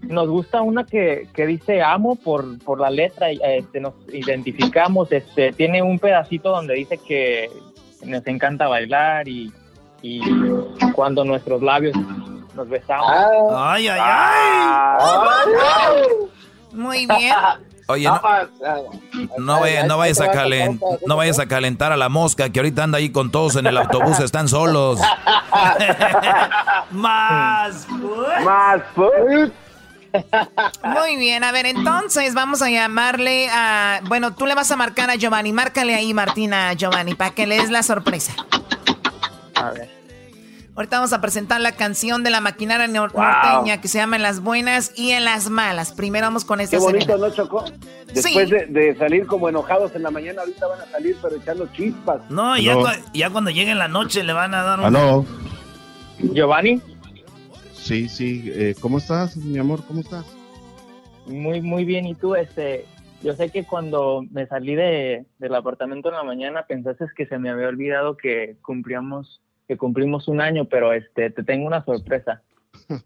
[0.00, 5.12] Nos gusta una que, que dice amo por, por la letra, y, este, nos identificamos,
[5.12, 7.50] este, tiene un pedacito donde dice que
[8.04, 9.52] nos encanta bailar y,
[10.00, 10.20] y
[10.94, 11.94] cuando nuestros labios
[12.54, 13.10] nos besamos.
[13.54, 14.96] Ay, ay, ay.
[16.72, 17.34] Muy bien.
[17.88, 18.20] Oye, no,
[19.38, 22.82] no, vaya- no vayas a calen- no vayas a calentar a la mosca que ahorita
[22.82, 24.98] anda ahí con todos en el autobús, están solos.
[26.90, 27.86] Más.
[28.44, 28.80] Más.
[30.82, 34.00] Muy bien, a ver, entonces vamos a llamarle a...
[34.04, 35.52] Bueno, tú le vas a marcar a Giovanni.
[35.52, 38.32] Márcale ahí, Martina, a Giovanni, para que le des la sorpresa.
[39.54, 39.95] A ver.
[40.76, 44.22] Ahorita vamos a presentar la canción de la maquinaria nor- norteña que se llama En
[44.22, 45.92] las buenas y en las malas.
[45.92, 47.28] Primero vamos con esta Qué bonito, serena.
[47.28, 47.64] ¿no, Chocó?
[48.12, 48.54] Después Sí.
[48.54, 52.20] de, de salir como enojados en la mañana, ahorita van a salir pero echando chispas.
[52.30, 52.74] No, ya,
[53.14, 54.84] ya cuando llegue en la noche le van a dar un...
[54.84, 55.24] Aló.
[56.18, 56.80] Giovanni,
[57.74, 58.50] Sí, sí.
[58.54, 59.82] eh, ¿Cómo estás, mi amor?
[59.86, 60.24] ¿Cómo estás?
[61.26, 62.06] muy, muy bien.
[62.06, 62.34] ¿Y tú?
[62.36, 62.84] Este,
[63.22, 67.38] yo sé que cuando me salí de, del apartamento en la mañana pensaste que se
[67.38, 72.42] me había olvidado que cumplíamos, que cumplimos un año, pero este, te tengo una sorpresa.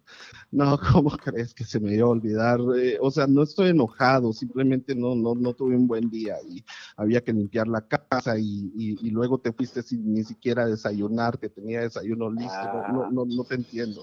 [0.52, 2.58] No, ¿cómo crees que se me iba a olvidar?
[2.76, 6.64] Eh, o sea, no estoy enojado, simplemente no, no, no tuve un buen día y
[6.96, 11.38] había que limpiar la casa y, y- y luego te fuiste sin ni siquiera desayunar,
[11.38, 12.82] que tenía desayuno listo.
[12.88, 14.02] No, no, no, no te entiendo.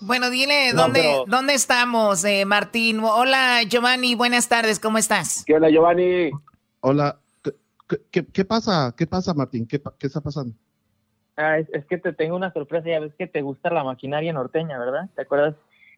[0.00, 3.00] Bueno, dile, No, ¿dónde, pero- ¿dónde estamos, eh, Martín?
[3.00, 5.44] Hola, Giovanni, buenas tardes, ¿cómo estás?
[5.44, 6.30] ¿Qué onda, Giovanni?
[6.80, 7.54] Hola, ¿qué,
[7.88, 8.94] qué- qué, qué pasa?
[8.96, 9.66] ¿Qué pasa, Martín?
[9.66, 10.54] ¿Qué, pa- qué está pasando?
[11.36, 14.32] Ah, es, es que te tengo una sorpresa, ya ves que te gusta la maquinaria
[14.32, 15.08] norteña, ¿verdad?
[15.14, 15.54] ¿Te acuerdas?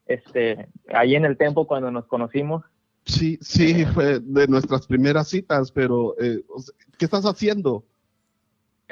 [0.06, 2.62] Este, ahí en el tempo cuando nos conocimos.
[3.06, 6.42] Sí, sí, fue de nuestras primeras citas, pero eh,
[6.98, 7.84] ¿qué estás haciendo?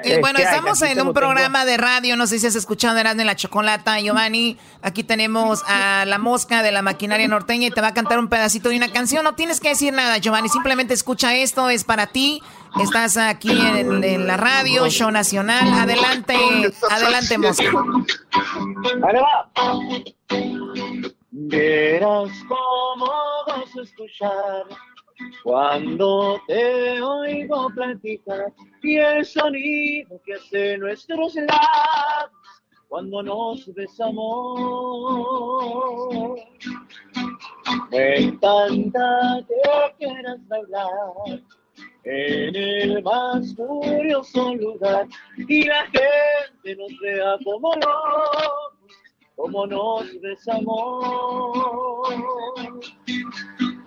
[0.05, 3.27] Eh, bueno, estamos en un programa de radio, no sé si has escuchado Erasmo en
[3.27, 4.59] la Chocolata, Giovanni.
[4.83, 8.29] Aquí tenemos a la mosca de la maquinaria norteña y te va a cantar un
[8.29, 9.25] pedacito de una canción.
[9.25, 12.43] No tienes que decir nada, Giovanni, simplemente escucha esto, es para ti.
[12.81, 15.73] Estás aquí en, en la radio, show nacional.
[15.75, 16.37] Adelante,
[16.91, 17.65] adelante, mosca.
[17.65, 19.51] Ahí va.
[21.31, 23.11] Verás cómo
[23.47, 24.65] vas a escuchar
[25.43, 32.31] cuando te oigo platicar y el sonido que hace nuestros labios
[32.93, 34.31] cuando nos besamos.
[37.91, 41.41] Me encanta que quieras bailar
[42.05, 45.09] en el más curioso lugar
[45.39, 48.93] y la gente nos vea como locos,
[49.37, 52.09] como nos besamos.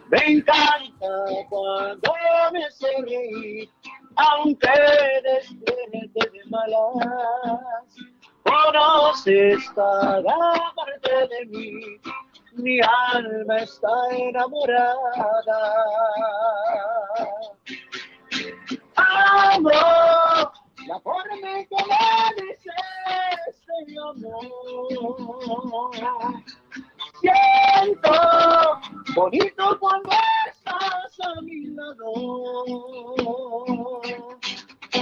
[0.10, 1.08] Me encanta
[1.50, 2.14] cuando
[2.52, 2.62] me
[3.08, 3.70] reír,
[4.16, 4.70] aunque
[5.24, 7.66] despierte de malas.
[8.44, 10.22] Conoces cada
[10.76, 12.00] parte de mí,
[12.54, 12.80] mi
[13.14, 14.96] alma está enamorada.
[18.96, 19.70] Amo
[20.88, 23.56] la forma en que me dices
[23.88, 24.46] mi amor.
[27.20, 28.12] Siento
[29.16, 30.10] bonito cuando
[30.50, 32.12] estás a mi lado.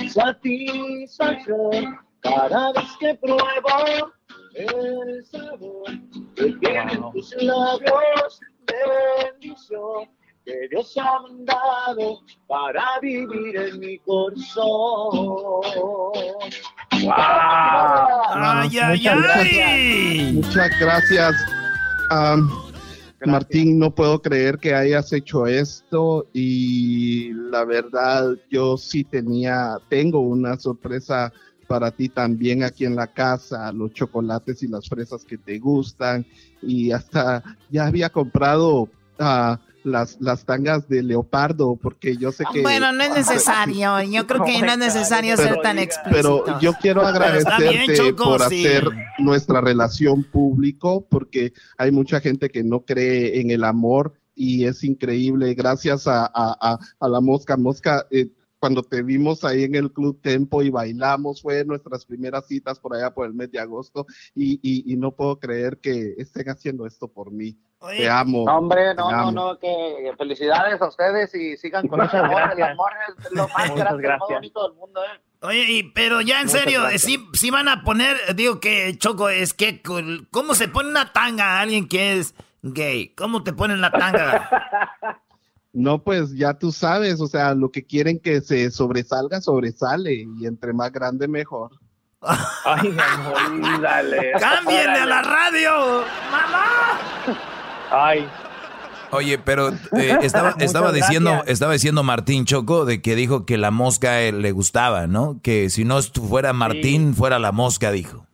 [0.10, 4.12] Satisfacción cada vez que pruebo
[4.56, 5.92] el sabor
[6.36, 8.40] que tienen tus labios.
[8.66, 10.10] Bendición
[10.46, 15.62] que Dios ha mandado para vivir en mi corazón.
[17.12, 20.32] Ay, ay, ay.
[20.34, 21.63] Muchas gracias.
[22.14, 22.48] Am,
[23.26, 30.20] Martín, no puedo creer que hayas hecho esto y la verdad yo sí tenía, tengo
[30.20, 31.34] una sorpresa
[31.68, 36.24] para ti también aquí en la casa, los chocolates y las fresas que te gustan
[36.62, 37.42] y hasta
[37.72, 42.62] ya había comprado ah, las, las tangas de leopardo porque yo sé que...
[42.62, 44.02] Bueno, no es necesario.
[44.04, 46.44] Yo creo que no es necesario ser tan explícito.
[46.46, 48.66] Pero yo quiero Pero agradecerte bien, Choco, por sí.
[48.66, 48.90] hacer
[49.20, 54.84] nuestra relación público, porque hay mucha gente que no cree en el amor y es
[54.84, 55.54] increíble.
[55.54, 57.56] Gracias a, a- a- a la Mosca.
[57.58, 58.28] Mosca, eh,
[58.64, 62.96] cuando te vimos ahí en el Club Tempo y bailamos, fue nuestras primeras citas por
[62.96, 66.86] allá por el mes de agosto y, y- y no puedo creer que estén haciendo
[66.86, 67.58] esto por mí.
[67.98, 68.46] Te amo.
[68.46, 72.42] No, hombre, no, no, no, que felicidades a ustedes y sigan con ese amor.
[72.56, 72.92] El amor
[73.26, 74.30] es lo más grande, lo más gracias.
[74.30, 75.20] bonito del mundo, ¿eh?
[75.42, 79.82] Oye, pero ya en serio, si sí, van a poner, digo que Choco, es que,
[80.32, 83.10] ¿cómo se pone una tanga a alguien que es gay?
[83.10, 85.20] ¿Cómo te ponen la tanga?
[85.74, 90.46] No, pues ya tú sabes, o sea, lo que quieren que se sobresalga, sobresale, y
[90.46, 91.72] entre más grande, mejor.
[92.22, 94.32] Ay, amor, dale.
[94.40, 96.04] ¡Cámbienle a la radio!
[96.32, 97.38] ¡Mamá!
[97.92, 98.28] Ay,
[99.14, 103.70] Oye, pero eh, estaba, estaba diciendo, estaba diciendo Martín Choco de que dijo que la
[103.70, 105.40] mosca eh, le gustaba, ¿no?
[105.44, 108.26] Que si no fuera Martín, fuera la mosca, dijo.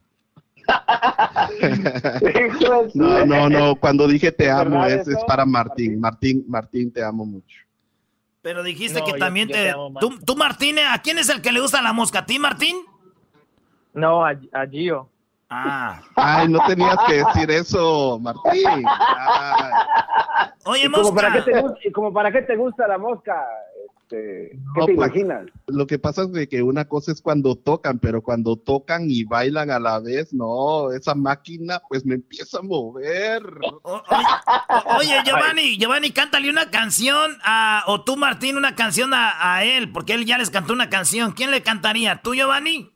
[2.94, 3.76] no, no, no.
[3.76, 6.00] Cuando dije te amo es, es para Martín.
[6.00, 7.58] Martín, Martín, te amo mucho.
[8.42, 9.74] Pero dijiste que también te.
[10.00, 12.20] ¿Tú, tú, Martín, ¿a quién es el que le gusta la mosca?
[12.20, 12.78] ¿A ti, Martín?
[13.94, 15.10] No, a, a Gio.
[15.50, 16.02] Ah.
[16.16, 18.86] Ay, no tenías que decir eso, Martín.
[20.66, 21.04] Oye, ¿Y mosca.
[21.04, 23.44] Como para, qué te, ¿Y como para qué te gusta la mosca?
[24.10, 25.46] Este, ¿Qué No, te pues, imaginas?
[25.68, 29.24] Lo que pasa es de que una cosa es cuando tocan, pero cuando tocan y
[29.24, 33.44] bailan a la vez, no, esa máquina pues me empieza a mover.
[34.98, 39.92] Oye, Giovanni, Giovanni, cántale una canción a, o tú, Martín, una canción a, a él,
[39.92, 41.34] porque él ya les cantó una canción.
[41.34, 42.22] ¿Quién le cantaría?
[42.24, 42.92] ¿Tú, Giovanni?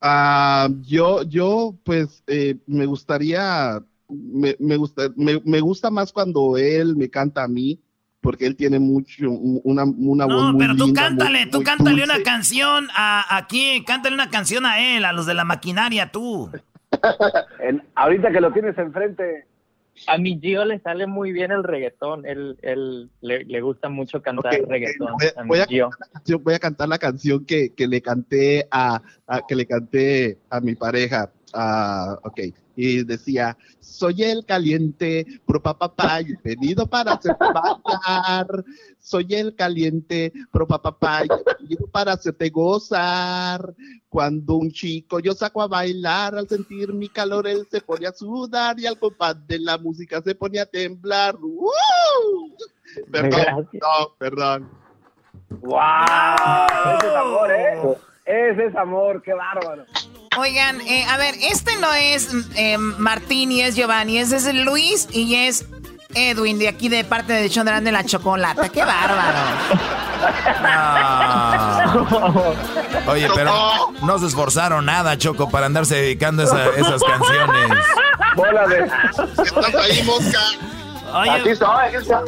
[0.00, 6.56] Ah, yo, yo, pues, eh, me gustaría, me, me gusta, me, me gusta más cuando
[6.56, 7.78] él me canta a mí,
[8.20, 11.58] porque él tiene mucho, una, una voz No, muy pero tú linda, cántale, muy- tú
[11.58, 12.04] muy cántale dulce.
[12.14, 16.50] una canción a aquí, cántale una canción a él, a los de la maquinaria, tú.
[17.60, 19.46] En- ahorita que lo tienes enfrente.
[20.06, 22.24] A mi Gio le sale muy bien el reggaetón.
[22.24, 25.12] Él, él le, le gusta mucho cantar reggaetón.
[25.18, 25.90] voy, a mi voy a Gio.
[25.90, 29.54] cantar la canción, voy a cantar la canción que, que le canté a, a- que
[29.54, 31.30] le canté a mi pareja.
[31.52, 32.40] Ah, ok.
[32.76, 38.64] Y decía, soy el caliente, pro papá, venido para hacer bailar.
[38.98, 41.22] Soy el caliente, pro papá,
[41.60, 43.74] venido para hacerte gozar.
[44.08, 48.12] Cuando un chico yo saco a bailar, al sentir mi calor él se pone a
[48.12, 51.36] sudar y al compás de la música se pone a temblar.
[51.36, 52.54] ¡Uh!
[53.10, 53.82] Perdón, Gracias.
[53.82, 54.70] no, perdón.
[55.50, 55.76] ¡Wow!
[56.96, 57.78] Ese es amor, ¿eh?
[58.24, 59.84] Ese es amor, qué bárbaro.
[60.38, 65.08] Oigan, eh, a ver, este no es eh, Martín y es Giovanni, ese es Luis
[65.10, 65.64] y es
[66.14, 68.68] Edwin de aquí de parte de Chondrán de la Chocolata.
[68.68, 69.38] ¡Qué bárbaro!
[73.08, 73.52] Oye, pero
[74.02, 77.78] no se esforzaron nada, Choco, para andarse dedicando a esa- esas canciones.
[78.36, 78.84] Bola de.
[78.84, 80.38] ¿Estás ahí, mosca?
[81.14, 82.18] Oye, Aquí estoy, aquí estoy.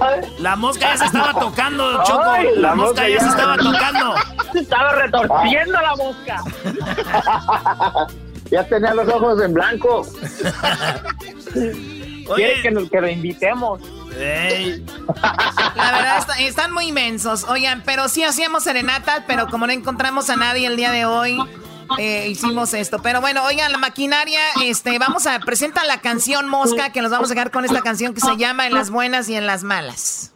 [0.41, 2.23] la mosca ya se estaba tocando, Choco.
[2.25, 4.15] Ay, la, la mosca mosca ya se estaba tocando.
[4.55, 6.43] Estaba retorciendo la mosca.
[8.51, 10.07] ya tenía los ojos en blanco.
[12.35, 13.81] Quiere que, nos, que lo invitemos.
[14.19, 14.85] Ey.
[15.75, 17.45] La verdad, está- están muy inmensos.
[17.45, 21.39] Oigan, pero sí hacíamos serenata, pero como no encontramos a nadie el día de hoy,
[21.99, 23.01] eh, hicimos esto.
[23.03, 27.31] Pero bueno, oigan, la maquinaria, este, vamos a presentar la canción Mosca, que nos vamos
[27.31, 30.33] a dejar con esta canción que se llama En las buenas y en las malas.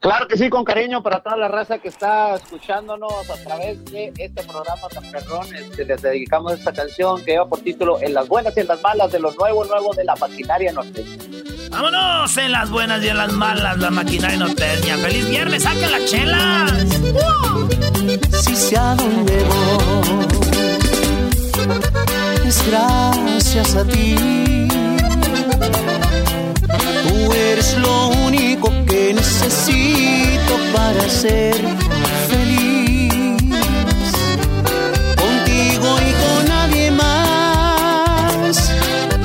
[0.00, 4.10] Claro que sí, con cariño para toda la raza que está escuchándonos a través de
[4.16, 5.54] este programa tan perrón.
[5.54, 8.80] Este, les dedicamos esta canción que lleva por título En las buenas y en las
[8.80, 11.04] malas de lo nuevo, nuevo de la maquinaria norte.
[11.70, 14.96] Vámonos en las buenas y en las malas, la maquinaria norteña.
[14.96, 15.62] ¡Feliz viernes!
[15.64, 16.72] ¡Saquen las chelas!
[18.42, 20.39] Si sé a dónde voy,
[22.66, 24.16] gracias a ti.
[27.06, 31.54] Tú eres lo único que necesito para ser
[32.28, 33.38] feliz.
[35.22, 38.56] Contigo y con nadie más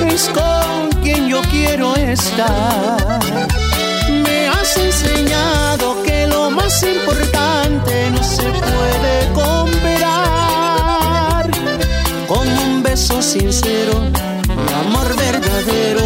[0.07, 3.19] es con quien yo quiero estar.
[4.23, 7.24] Me has enseñado que lo más importante
[13.25, 16.05] sincero, un amor verdadero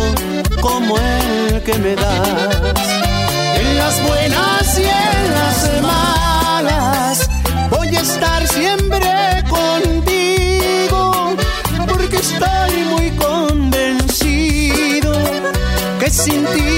[0.61, 2.55] como el que me das.
[3.59, 7.29] En las buenas y en las malas
[7.71, 11.35] voy a estar siempre contigo
[11.87, 15.11] porque estoy muy convencido
[15.99, 16.68] que sin ti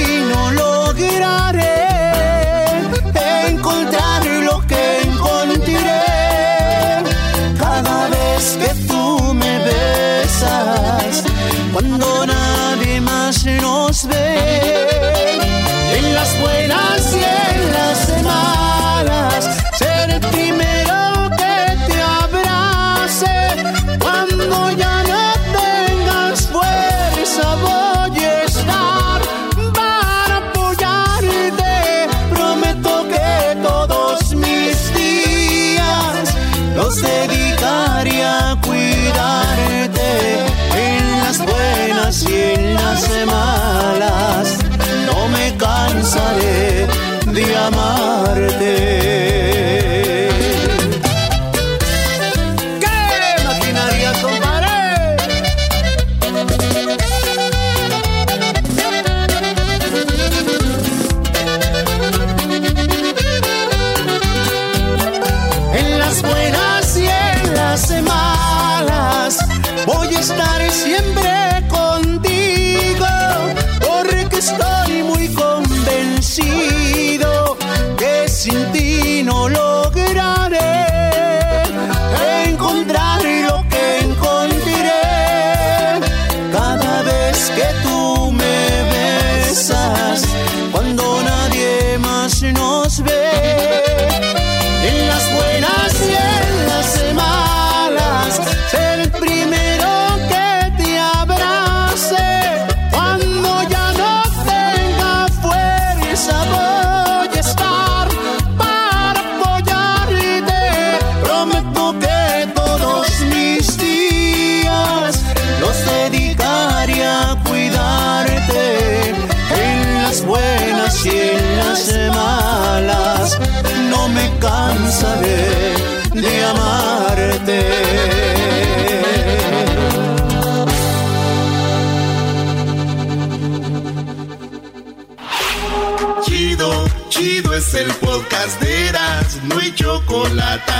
[139.81, 140.71] Chocolate.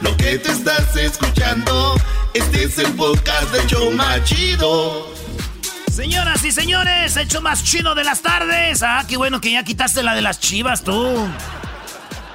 [0.00, 1.94] Lo que te estás escuchando,
[2.34, 5.08] este es el podcast de Choma Chido.
[5.90, 8.82] Señoras y señores, hecho más chido de las tardes.
[8.82, 11.26] Ah, qué bueno que ya quitaste la de las chivas, tú.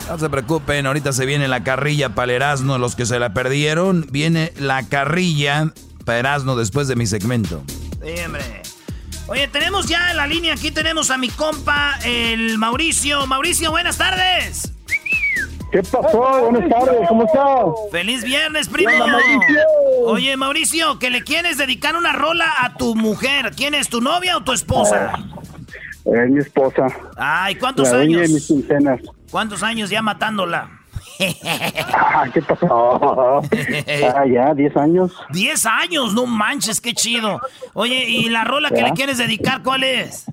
[0.07, 3.33] No se preocupen, ahorita se viene la carrilla para el Erasmo, los que se la
[3.33, 4.07] perdieron.
[4.09, 5.73] Viene la carrilla
[6.05, 7.63] para Erasmo después de mi segmento.
[8.03, 8.63] Sí, hombre.
[9.27, 13.27] Oye, tenemos ya en la línea, aquí tenemos a mi compa, el Mauricio.
[13.27, 14.68] Mauricio, buenas tardes.
[15.71, 16.49] ¿Qué pasó?
[16.49, 17.91] Buenas tardes, ¿cómo estás?
[17.91, 18.91] ¡Feliz viernes, primo!
[18.97, 19.59] Mauricio.
[20.05, 23.51] Oye, Mauricio, que le quieres dedicar una rola a tu mujer.
[23.55, 25.13] ¿Quién es, tu novia o tu esposa?
[26.05, 26.87] Es mi esposa.
[27.17, 28.21] Ay, ¿cuántos la años?
[28.21, 28.99] de mis quincenas.
[29.29, 30.71] ¿Cuántos años ya matándola?
[31.93, 33.41] Ah, ¿Qué pasó?
[34.15, 35.11] Ah, ya, 10 años.
[35.31, 36.13] ¡Diez años!
[36.13, 37.41] ¡No manches, qué chido!
[37.73, 40.25] Oye, ¿y la rola que le quieres dedicar cuál es?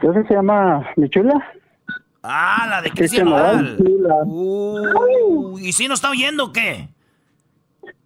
[0.00, 1.34] ¿Qué se llama mi chula?
[2.22, 3.76] Ah, la de Cristian Nodal.
[4.24, 6.88] Uh, ¿Y si no está oyendo o qué?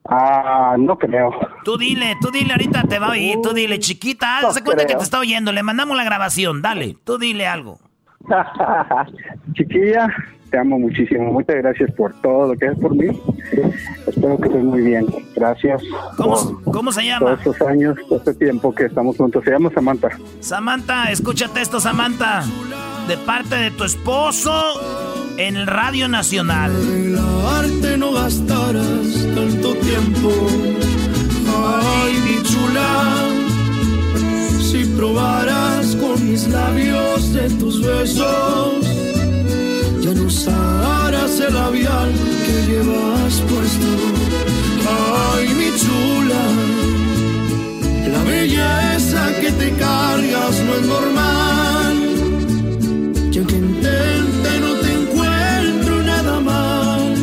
[0.09, 1.31] Ah, no creo.
[1.65, 3.39] Tú dile, tú dile, ahorita te va a oír.
[3.43, 5.53] Tú dile, chiquita, No se cuenta que te está oyendo.
[5.53, 6.63] Le mandamos la grabación.
[6.63, 7.79] Dale, tú dile algo.
[9.55, 10.09] Chiquilla,
[10.51, 11.33] te amo muchísimo.
[11.33, 13.07] Muchas gracias por todo lo que es por mí.
[14.07, 15.07] Espero que estés muy bien.
[15.35, 15.83] Gracias.
[16.17, 17.37] ¿Cómo, cómo se llama?
[17.37, 19.45] todos estos años, todo este tiempo que estamos juntos.
[19.45, 20.11] Se llama Samantha.
[20.41, 22.45] Samantha, escúchate esto, Samantha.
[23.09, 24.53] De parte de tu esposo
[25.39, 26.73] en el Radio Nacional.
[27.59, 30.31] arte no gastarás tanto tiempo.
[31.49, 33.29] Ay, mi chula,
[34.61, 38.96] si probaras con mis labios de tus besos,
[40.07, 42.13] ya no usarás el labial
[42.47, 43.89] que llevas puesto.
[44.89, 46.45] Ay, mi chula,
[48.13, 51.97] la belleza que te cargas no es normal.
[53.33, 57.15] Y aunque intente no te encuentro nada mal.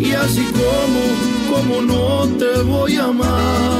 [0.00, 1.02] Y así como,
[1.50, 3.75] como no te voy a amar.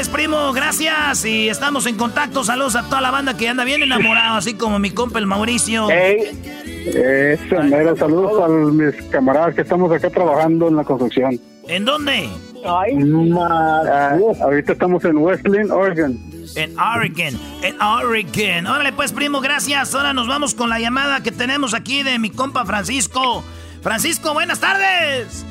[0.00, 1.26] Pues, primo, gracias.
[1.26, 2.42] Y estamos en contacto.
[2.42, 5.90] Saludos a toda la banda que anda bien enamorado, así como mi compa el Mauricio.
[5.90, 7.94] Eso, mero.
[7.94, 11.38] Saludos a mis camaradas que estamos acá trabajando en la construcción.
[11.68, 12.30] ¿En dónde?
[12.64, 16.18] Ah, ahorita estamos en Westlin, Oregon.
[16.56, 18.66] En Oregon, en Oregon.
[18.68, 19.94] Órale, pues, primo, gracias.
[19.94, 23.44] Ahora nos vamos con la llamada que tenemos aquí de mi compa Francisco.
[23.82, 25.44] Francisco, buenas tardes.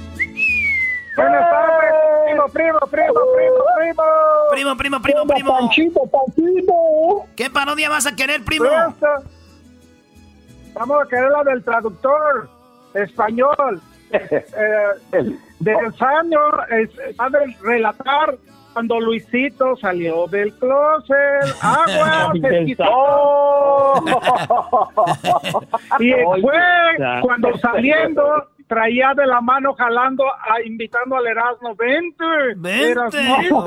[1.19, 1.91] Buenas tardes,
[2.25, 4.03] primo, primo, primo, primo, primo.
[4.51, 5.57] Primo, primo, primo, primo.
[5.57, 7.25] Panchito, Panchito.
[7.35, 8.69] ¿Qué parodia vas a querer, primo?
[10.73, 12.49] Vamos a querer la del traductor
[12.93, 13.81] español.
[14.11, 14.25] Eh,
[15.59, 16.39] del año
[16.71, 16.89] es,
[17.19, 18.35] va de relatar
[18.73, 21.55] cuando Luisito salió del closet.
[21.61, 23.93] Agua, se quitó.
[25.99, 26.57] y fue
[27.21, 32.23] cuando saliendo traía de la mano jalando, a, invitando al Erasmo, vente.
[32.55, 32.91] Vente.
[32.91, 33.57] Erasmito,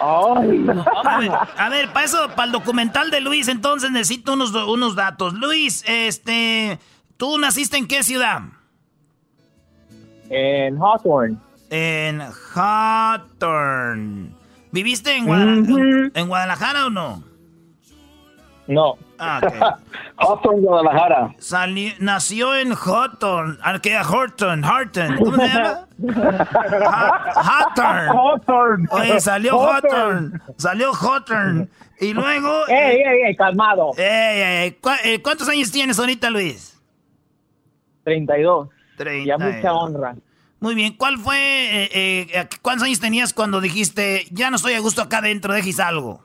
[0.00, 0.40] Oh.
[0.40, 0.90] vente.
[1.06, 4.96] A ver, a ver, para eso, para el documental de Luis, entonces necesito unos, unos
[4.96, 5.34] datos.
[5.34, 6.80] Luis, este,
[7.16, 8.40] ¿tú naciste en qué ciudad?
[10.30, 11.36] En Hawthorne.
[11.70, 12.20] En
[12.54, 14.30] Hawthorne.
[14.72, 15.44] ¿Viviste en, Guada-
[16.14, 17.22] en Guadalajara o no?
[18.66, 18.96] No.
[19.18, 19.40] Ah.
[20.16, 21.34] Hawthorne, Guadalajara.
[21.98, 25.86] Nació en Houghton, que Horton, Horton, ¿cómo se llama?
[26.86, 27.32] Ha-
[28.10, 28.88] Hawthorne.
[28.90, 31.68] Oye, salió Hawthorne, salió Hawthorne.
[32.00, 32.66] Y luego...
[32.68, 33.92] ¡Ey, ey, ey, calmado!
[33.96, 36.80] Ey, ey, ey, ¿cu- eh, ¿Cuántos años tienes ahorita, Luis?
[38.04, 38.68] 32.
[38.96, 40.14] Treinta Ya y mucha honra.
[40.60, 41.88] Muy bien, ¿cuál fue, eh,
[42.32, 46.22] eh, cuántos años tenías cuando dijiste, ya no estoy a gusto acá adentro, dejes algo?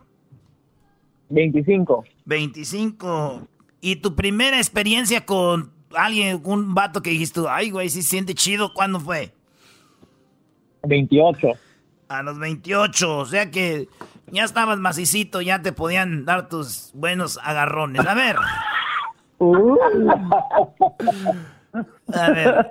[1.30, 2.04] 25.
[2.26, 3.48] 25.
[3.82, 8.34] ¿Y tu primera experiencia con alguien, un vato que dijiste, ay, güey, sí se siente
[8.34, 9.34] chido, ¿cuándo fue?
[10.84, 11.48] 28.
[12.10, 13.88] A los 28, o sea que
[14.32, 18.06] ya estabas macicito, ya te podían dar tus buenos agarrones.
[18.06, 18.36] A ver.
[22.14, 22.68] A ver.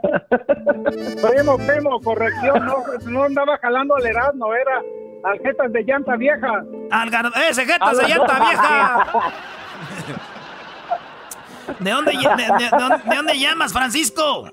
[1.22, 4.82] Primo, primo, corrección, no, no andaba jalando al Erasmo, era
[5.30, 6.64] aljetas de llanta vieja.
[6.90, 9.06] Algar ¡Ese jetas de llanta vieja!
[11.80, 12.24] ¿De dónde, de, de-
[12.64, 14.48] de dónde- de dónde llamas, Francisco?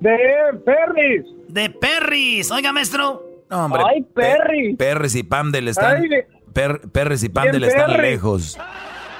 [0.00, 0.18] De
[0.64, 1.24] Perris.
[1.48, 2.50] De Perris.
[2.50, 3.22] Oiga, maestro.
[3.50, 3.82] No, hombre.
[3.86, 4.74] ¡Ay, Perry!
[4.76, 5.96] Pe- Perris y Pamdel están.
[5.96, 6.08] Ay,
[6.52, 8.58] Per- Perris y Pamdel Bien, están lejos.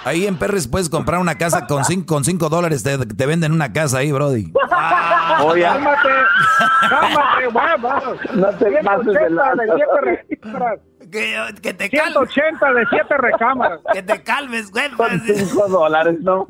[0.06, 2.84] Ahí en Perris puedes comprar una casa con cinco, con cinco dólares.
[2.84, 4.52] Te, te venden una casa ahí, Brody.
[5.42, 6.08] Oye, Cálmate,
[6.88, 8.18] cálmate, vamos.
[8.34, 9.74] no te pases de 180 de lanza.
[9.74, 10.80] 7 recámaras.
[11.10, 12.32] Que, que te calmes.
[12.32, 13.80] 180 de 7 recámaras.
[13.92, 14.90] Que te calmes, güey.
[14.92, 16.46] Con 5 dólares, no.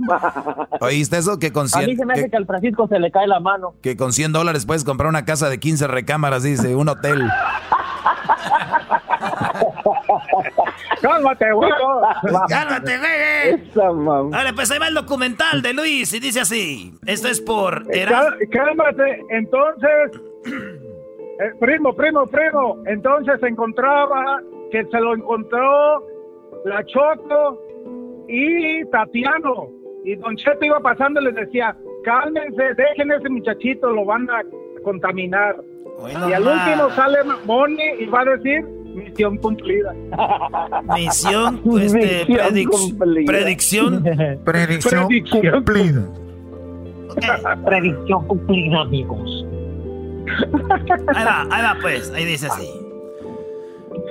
[0.80, 1.38] ¿Oíste eso?
[1.38, 3.26] Que con, A mí 100, se me hace que, que al Francisco se le cae
[3.26, 3.74] la mano.
[3.80, 7.22] que con 100 dólares puedes comprar una casa de 15 recámaras, dice, un hotel.
[11.02, 12.02] Cálmate, huevo.
[12.48, 13.62] Cálmate, güey.
[13.74, 14.22] Mamá.
[14.30, 16.92] Vale, pues ahí va el documental de Luis y dice así.
[17.06, 17.84] Esto es por...
[17.94, 26.04] Eras- Cálmate, entonces, eh, primo, primo, primo, entonces se encontraba que se lo encontró
[26.64, 27.60] la Choco
[28.28, 29.68] y Tatiano.
[30.04, 34.40] Y Don Cheto iba pasando y les decía, cálmense, dejen ese muchachito, lo van a
[34.84, 35.56] contaminar.
[35.98, 38.64] Hoy y al último sale Moni y va a decir,
[38.96, 39.94] misión cumplida.
[40.94, 43.32] Misión, este, Misión predic- cumplida.
[43.32, 44.04] predicción.
[44.44, 46.08] Predicción cumplida.
[47.64, 49.46] Predicción cumplida, amigos.
[51.14, 52.68] Ahí va, ahí va pues, ahí dice así.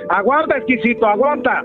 [0.08, 1.64] Aguanta, exquisito, aguanta.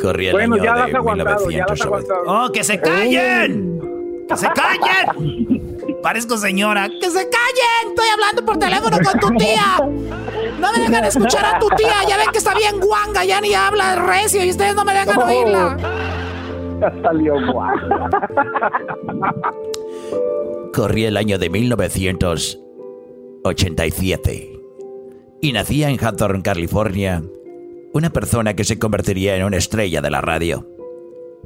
[0.00, 2.14] Corría el Bueno, año ya de las has aguantado, ya las has 1990.
[2.14, 2.46] aguantado.
[2.46, 3.80] ¡Oh, que se callen!
[4.28, 5.78] ¡Que se callen!
[6.02, 6.88] Parezco señora.
[6.88, 7.90] ¡Que se callen!
[7.90, 9.78] Estoy hablando por teléfono con tu tía.
[10.58, 12.04] No me dejan escuchar a tu tía.
[12.08, 15.22] Ya ven que está bien guanga, ya ni habla recio y ustedes no me dejan
[15.22, 15.76] oírla.
[16.80, 17.76] Ya salió guau.
[20.72, 24.50] Corría el año de 1987
[25.40, 27.22] y nacía en Hawthorne, California,
[27.92, 30.66] una persona que se convertiría en una estrella de la radio.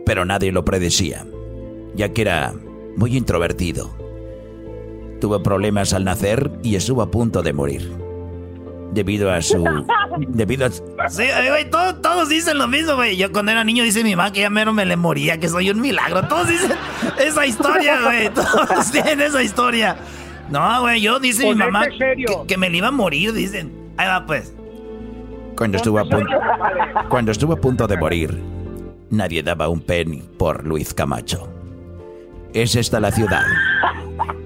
[0.07, 1.27] Pero nadie lo predecía,
[1.95, 2.55] ya que era
[2.99, 3.91] muy introvertido.
[5.20, 7.93] Tuvo problemas al nacer y estuvo a punto de morir.
[8.93, 9.65] Debido a su...
[10.29, 10.70] Debido a...
[11.09, 13.16] Sí, eh, güey, todo- todos dicen lo mismo, güey.
[13.16, 15.70] Yo cuando era niño dice mi mamá que ya mero me le moría, que soy
[15.70, 16.27] un milagro.
[16.27, 16.73] Todos dicen
[17.25, 18.31] esa historia, güey.
[18.31, 19.97] Todos tienen esa historia.
[20.51, 21.87] No, güey, yo dice mi Ponete mamá
[22.49, 23.70] que me le iba a morir, dicen.
[23.97, 24.53] Ahí va, pues.
[25.57, 26.31] Cuando estuvo a punto...
[27.09, 28.37] Cuando estuvo a punto de morir,
[29.11, 31.49] nadie daba un penny por Luis Camacho.
[32.55, 33.45] Es esta la ciudad.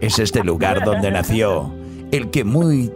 [0.01, 1.73] Es este lugar donde nació
[2.11, 2.91] el que muy,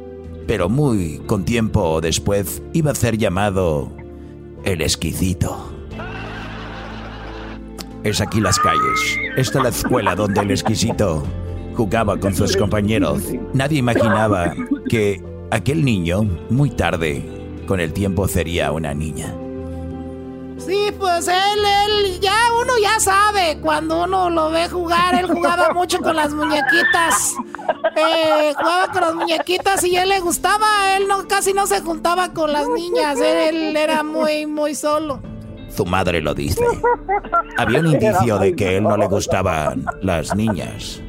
[0.47, 3.93] pero muy con tiempo después iba a ser llamado
[4.65, 5.73] el exquisito.
[8.03, 9.19] Es aquí las calles.
[9.37, 11.25] Esta es la escuela donde el exquisito
[11.77, 13.23] jugaba con sus compañeros.
[13.55, 14.55] Nadie imaginaba
[14.89, 17.25] que aquel niño, muy tarde,
[17.67, 19.35] con el tiempo sería una niña.
[20.59, 25.71] Sí, pues él, él, ya uno ya sabe, cuando uno lo ve jugar, él jugaba
[25.75, 27.35] mucho con las muñequitas.
[27.97, 31.81] Eh, jugaba con las muñequitas y a él le gustaba, él no, casi no se
[31.81, 35.21] juntaba con las niñas, él, él era muy, muy solo.
[35.69, 36.65] Su madre lo dice.
[37.59, 41.03] Había un indicio de que él no le gustaban las niñas.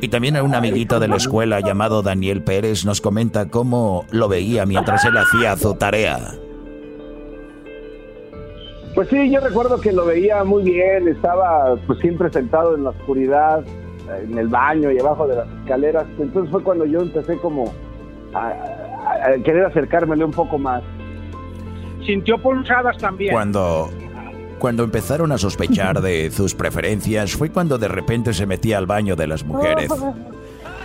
[0.00, 4.64] Y también un amiguito de la escuela llamado Daniel Pérez nos comenta cómo lo veía
[4.66, 6.34] mientras él hacía su tarea.
[8.94, 12.90] Pues sí, yo recuerdo que lo veía muy bien, estaba pues siempre sentado en la
[12.90, 13.64] oscuridad,
[14.22, 16.06] en el baño y abajo de las escaleras.
[16.18, 17.72] Entonces fue cuando yo empecé como
[18.34, 18.52] a,
[19.44, 20.82] querer acercármele un poco más.
[22.04, 23.32] Sintió pulsadas también.
[23.32, 23.90] Cuando,
[24.58, 29.16] cuando empezaron a sospechar de sus preferencias fue cuando de repente se metía al baño
[29.16, 29.90] de las mujeres.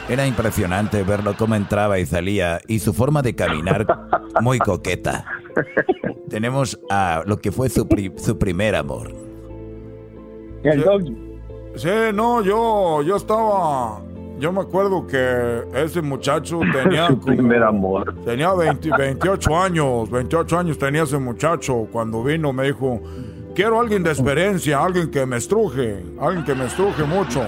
[0.09, 3.88] Era impresionante verlo cómo entraba y salía y su forma de caminar
[4.41, 5.25] muy coqueta.
[6.30, 9.13] Tenemos a lo que fue su, su primer amor.
[10.63, 11.15] El doggy.
[11.75, 14.01] Sí, no, yo, yo estaba.
[14.39, 17.07] Yo me acuerdo que ese muchacho tenía.
[17.07, 18.13] Su primer amor.
[18.25, 20.09] Tenía 20 28 años.
[20.11, 21.88] 28 años tenía ese muchacho.
[21.91, 23.01] Cuando vino me dijo:
[23.55, 27.45] Quiero alguien de experiencia, alguien que me estruje, alguien que me estruje mucho.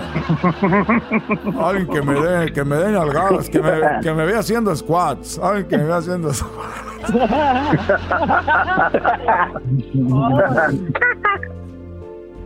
[1.60, 3.72] Alguien que me dé, que me dé nalgadas, que me,
[4.03, 5.40] que me vea haciendo squats.
[5.40, 6.86] Alguien que me vea haciendo squats.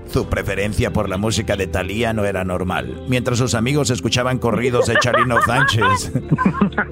[0.05, 3.03] Su preferencia por la música de Thalía no era normal.
[3.09, 6.13] Mientras sus amigos escuchaban corridos de Charino Sánchez,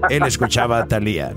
[0.10, 1.34] él escuchaba a Thalía.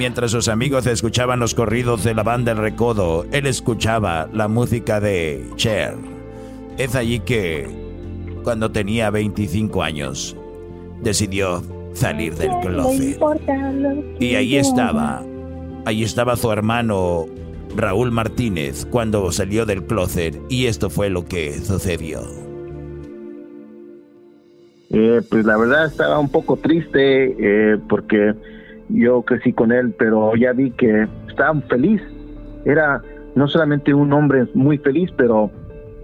[0.00, 4.98] Mientras sus amigos escuchaban los corridos de la banda El Recodo, él escuchaba la música
[4.98, 5.92] de Cher.
[6.78, 7.68] Es allí que,
[8.42, 10.34] cuando tenía 25 años,
[11.02, 11.62] decidió
[11.92, 13.20] salir del closet.
[14.20, 15.22] Y ahí estaba,
[15.84, 17.26] ahí estaba su hermano
[17.76, 22.22] Raúl Martínez cuando salió del closet y esto fue lo que sucedió.
[24.92, 28.34] Eh, pues la verdad estaba un poco triste eh, porque
[28.92, 32.02] yo crecí con él, pero ya vi que estaba feliz.
[32.64, 33.02] Era
[33.34, 35.50] no solamente un hombre muy feliz, pero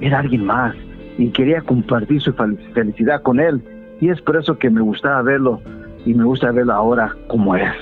[0.00, 0.74] era alguien más
[1.18, 3.62] y quería compartir su felicidad con él.
[4.00, 5.60] Y es por eso que me gustaba verlo
[6.04, 7.72] y me gusta verlo ahora como es.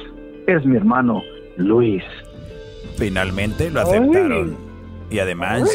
[0.46, 1.22] Es mi hermano
[1.56, 2.04] Luis.
[2.96, 4.63] Finalmente lo aceptaron.
[5.10, 5.68] Y además,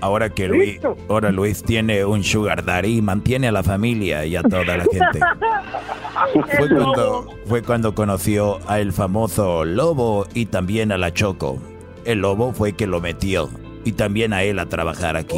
[0.00, 0.78] ahora que Luis,
[1.08, 5.20] ahora Luis tiene un sugar daddy, mantiene a la familia y a toda la gente.
[6.56, 11.58] Fue cuando, fue cuando conoció a el famoso Lobo y también a la Choco.
[12.04, 13.50] El Lobo fue que lo metió
[13.84, 15.36] y también a él a trabajar aquí.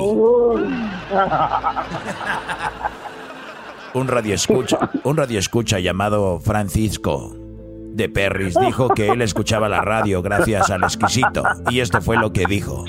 [3.94, 7.34] Un radio escucha, un radio escucha llamado Francisco
[7.96, 12.30] de Perris dijo que él escuchaba la radio gracias al exquisito y esto fue lo
[12.30, 12.84] que dijo.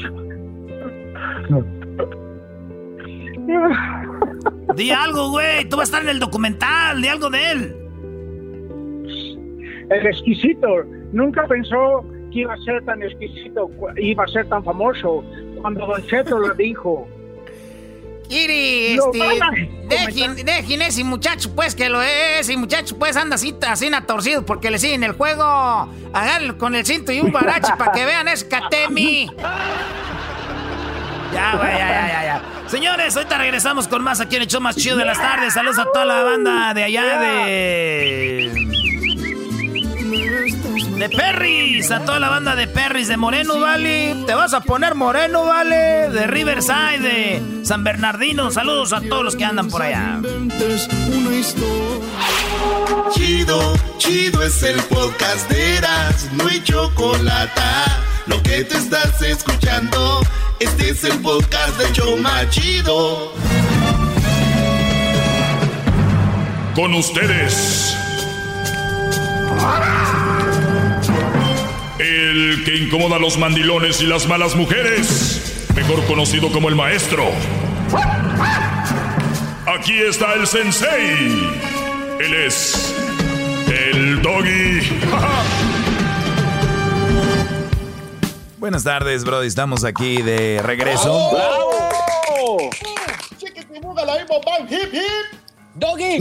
[4.75, 5.67] Di algo, güey.
[5.69, 7.01] Tú vas a estar en el documental.
[7.01, 7.75] Di algo de él.
[9.89, 10.67] El exquisito.
[11.11, 15.23] Nunca pensó que iba a ser tan exquisito, iba a ser tan famoso.
[15.61, 17.07] Cuando Don Cheto lo dijo.
[18.27, 19.19] Kiri, este,
[19.87, 24.45] dejen, dejen ese muchacho, pues, que lo es, y muchacho, pues, anda así, así torcido
[24.45, 25.45] porque le siguen el juego.
[26.11, 29.29] Háganlo con el cinto y un barache para que vean ese Katemi.
[31.37, 32.41] Ya, güey, ya, ya, ya.
[32.67, 35.53] Señores, ahorita regresamos con más aquí en el show más chido de las tardes.
[35.53, 38.51] Saludos a toda la banda de allá de.
[40.97, 44.23] De Perris, a toda la banda de Perris, de Moreno Valley.
[44.25, 48.49] Te vas a poner Moreno Valley, de Riverside, de San Bernardino.
[48.49, 50.19] Saludos a todos los que andan por allá.
[53.13, 57.61] Chido, chido es el podcast de Eras, no hay chocolate.
[58.27, 60.21] Lo que te estás escuchando,
[60.59, 63.33] este es el podcast de Choma Chido.
[66.75, 67.95] Con ustedes.
[71.99, 77.23] El que incomoda a los mandilones y las malas mujeres, mejor conocido como el maestro.
[79.65, 81.49] Aquí está el sensei.
[82.19, 82.93] Él es
[83.67, 84.81] el doggy.
[88.57, 89.47] Buenas tardes, Brody.
[89.47, 91.31] Estamos aquí de regreso.
[91.31, 92.69] ¡Bravo!
[95.75, 96.17] Doggy.
[96.17, 96.17] Doggy.
[96.17, 96.19] Doggy.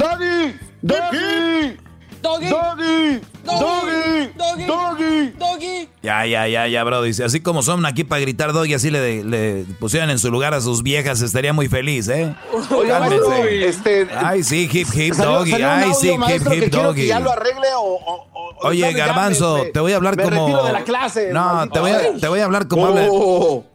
[0.82, 1.76] Doggy.
[2.22, 2.50] Doggy.
[2.52, 3.20] Doggy.
[3.44, 4.66] Doggy.
[4.66, 5.32] Doggy.
[5.38, 5.88] Doggy.
[6.02, 7.10] Ya, ya, ya, ya, Brody.
[7.22, 10.60] Así como son aquí para gritar doggy, así le, le pusieran en su lugar a
[10.60, 12.34] sus viejas, estaría muy feliz, ¿eh?
[12.52, 15.50] Maestro, este, Ay, sí, hip, hip, salió- doggy.
[15.52, 16.20] salió Ay, sí, hip,
[16.52, 17.06] hip, que doggy.
[17.06, 18.26] ya lo arregle o-
[18.62, 20.46] Oye, Garbanzo, te voy a hablar me como.
[20.46, 22.88] retiro de la clase, no, te voy, a, te voy a hablar como Oh.
[22.88, 23.02] habla.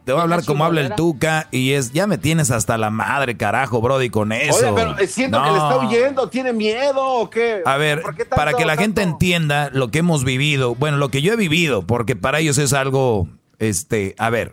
[0.04, 1.92] Te voy a hablar como habla el Tuca y es.
[1.92, 4.58] Ya me tienes hasta la madre, carajo, Brody, con eso.
[4.58, 5.88] Oye, pero eh, siento que le está No.
[5.88, 7.62] huyendo, ¿tiene miedo o qué?
[7.64, 10.96] A ver, ¿Por qué tanto- para que la gente entienda lo que hemos vivido, bueno,
[10.96, 13.28] lo que yo he vivido, porque para ellos es algo,
[13.60, 14.52] este, a ver,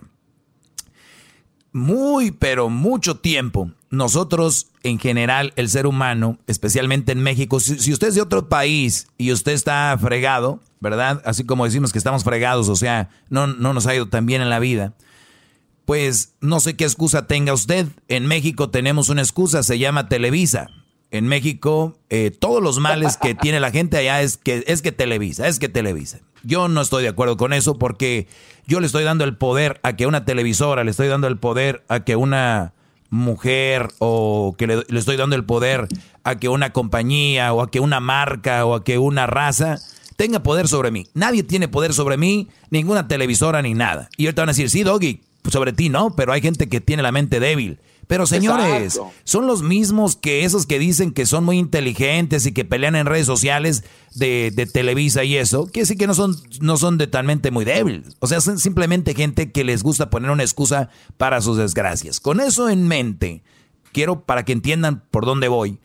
[1.71, 8.09] muy, pero mucho tiempo, nosotros en general, el ser humano, especialmente en México, si, usted
[8.09, 11.21] es de otro país y usted está fregado, ¿verdad?
[11.25, 14.41] Así como decimos que estamos fregados, o sea, no, no nos ha ido tan bien
[14.41, 14.93] en la vida.
[15.85, 17.87] Pues no sé qué excusa tenga usted.
[18.07, 20.67] En México tenemos una excusa, se llama Televisa.
[21.09, 24.91] En México, eh, todos los males que tiene la gente allá es que, es que
[24.91, 26.19] Televisa, es que Televisa.
[26.43, 28.27] Yo no estoy de acuerdo con eso porque
[28.67, 31.83] yo le estoy dando el poder a que una televisora, le estoy dando el poder
[31.87, 32.73] a que una
[33.09, 35.87] mujer o que le, le estoy dando el poder
[36.23, 39.77] a que una compañía o a que una marca o a que una raza
[40.15, 41.07] tenga poder sobre mí.
[41.13, 44.09] Nadie tiene poder sobre mí, ninguna televisora ni nada.
[44.17, 47.03] Y ahorita van a decir, sí, Doggy, sobre ti no, pero hay gente que tiene
[47.03, 47.79] la mente débil.
[48.09, 49.11] Pero señores, Exacto.
[49.23, 53.05] son los mismos que esos que dicen que son muy inteligentes y que pelean en
[53.05, 53.83] redes sociales
[54.15, 57.51] de, de Televisa y eso, que sí que no son, no son de tal mente
[57.51, 58.17] muy débiles.
[58.17, 62.19] O sea, son simplemente gente que les gusta poner una excusa para sus desgracias.
[62.19, 63.43] Con eso en mente,
[63.91, 65.77] quiero para que entiendan por dónde voy,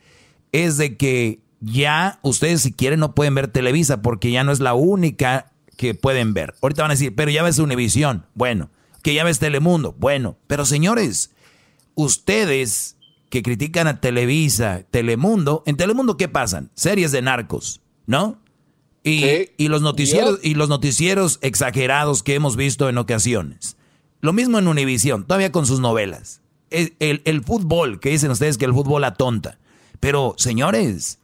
[0.50, 4.60] es de que ya ustedes si quieren no pueden ver Televisa porque ya no es
[4.60, 6.54] la única que pueden ver.
[6.62, 8.24] Ahorita van a decir, pero ya ves Univisión.
[8.32, 8.70] Bueno,
[9.02, 9.94] que ya ves Telemundo.
[9.98, 11.33] Bueno, pero señores,
[11.94, 12.96] ustedes
[13.30, 16.70] que critican a Televisa, Telemundo, en Telemundo ¿qué pasan?
[16.74, 18.38] Series de narcos, ¿no?
[19.02, 19.24] Y,
[19.58, 23.76] y los noticieros y los noticieros exagerados que hemos visto en ocasiones.
[24.20, 26.40] Lo mismo en Univisión, todavía con sus novelas.
[26.70, 29.58] El, el- el fútbol, que dicen ustedes que el fútbol atonta.
[30.00, 31.18] Pero, señores,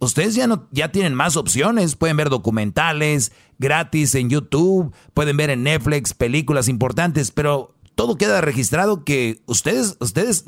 [0.00, 5.48] ustedes ya no ya tienen más opciones, pueden ver documentales gratis en YouTube, pueden ver
[5.50, 10.44] en Netflix películas importantes, pero todo queda registrado que ustedes ustedes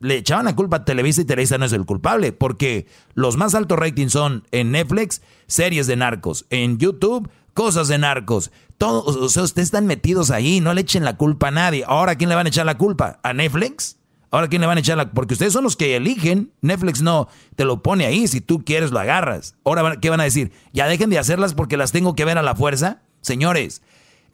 [0.00, 3.54] le echaban la culpa a Televisa y Televisa no es el culpable, porque los más
[3.54, 8.50] altos ratings son en Netflix, series de narcos, en YouTube, cosas de narcos.
[8.78, 11.84] Todo, o sea, ustedes están metidos ahí, no le echen la culpa a nadie.
[11.86, 13.18] Ahora, ¿a quién le van a echar la culpa?
[13.24, 13.96] ¿A Netflix?
[14.30, 16.52] Ahora, ¿quién le van a echar la Porque ustedes son los que eligen.
[16.60, 18.28] Netflix no te lo pone ahí.
[18.28, 19.56] Si tú quieres, lo agarras.
[19.64, 20.52] Ahora, ¿qué van a decir?
[20.72, 23.02] ¿Ya dejen de hacerlas porque las tengo que ver a la fuerza?
[23.22, 23.82] Señores,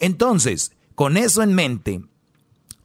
[0.01, 2.03] entonces, con eso en mente,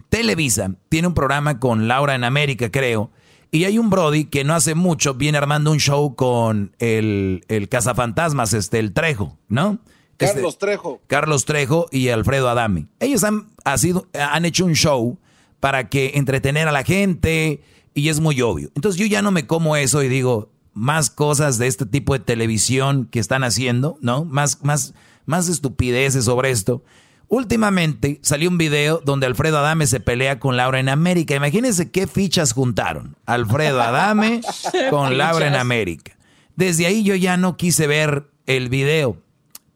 [0.09, 3.11] Televisa tiene un programa con Laura en América, creo.
[3.51, 7.67] Y hay un Brody que no hace mucho viene armando un show con el, el
[7.69, 9.79] cazafantasmas, este, el Trejo, ¿no?
[10.19, 11.01] Este- Carlos Trejo.
[11.07, 12.87] Carlos Trejo y Alfredo Adame.
[12.99, 15.17] Ellos han, ha sido- han hecho un show
[15.59, 17.61] para que entretener a la gente
[17.93, 18.69] y es muy obvio.
[18.75, 22.19] Entonces yo ya no me como eso y digo más cosas de este tipo de
[22.19, 24.25] televisión que están haciendo, ¿no?
[24.25, 24.93] Más, más,
[25.25, 26.83] más estupideces sobre esto.
[27.29, 31.35] Últimamente salió un video donde Alfredo Adame se pelea con Laura en América.
[31.35, 33.15] Imagínense qué fichas juntaron.
[33.25, 34.41] Alfredo Adame
[34.89, 35.55] con Laura en.
[35.55, 36.17] América.
[36.55, 39.17] Desde ahí yo ya no quise ver el video.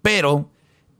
[0.02, 0.50] Pero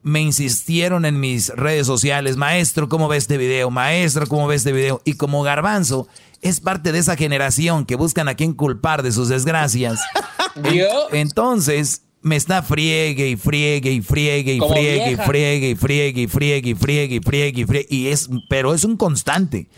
[0.04, 3.72] me insistieron en mis redes sociales, maestro, ¿cómo ve este video?
[3.72, 5.02] Maestro, ¿cómo ve este video?
[5.06, 6.08] Y como Garbanzo
[6.42, 10.00] es parte de esa generación que buscan a quién culpar de sus desgracias,
[10.64, 16.22] en- entonces me está friegue y friegue y friegue y friegue y friegue y friegue
[16.22, 19.70] y friegue y friegue y friegue y friegue y es, pero es un constante.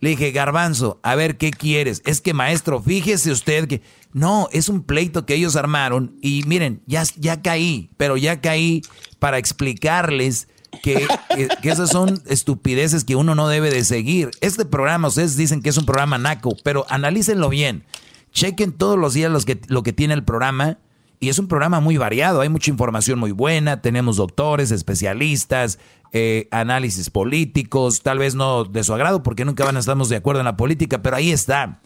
[0.00, 2.02] Le dije, Garbanzo, a ver qué quieres.
[2.04, 3.80] Es que maestro, fíjese usted que
[4.12, 8.82] no, es un pleito que ellos armaron y miren, ya, ya caí, pero ya caí
[9.18, 10.48] para explicarles
[10.82, 14.30] que, que, que esas son estupideces que uno no debe de seguir.
[14.42, 17.84] Este programa, ustedes dicen que es un programa naco, pero analícenlo bien.
[18.32, 20.78] Chequen todos los días los que, lo que tiene el programa
[21.20, 22.40] y es un programa muy variado.
[22.40, 23.80] Hay mucha información muy buena.
[23.80, 25.78] Tenemos doctores, especialistas,
[26.12, 30.16] eh, análisis políticos, tal vez no de su agrado porque nunca van a estar de
[30.16, 31.80] acuerdo en la política, pero ahí está.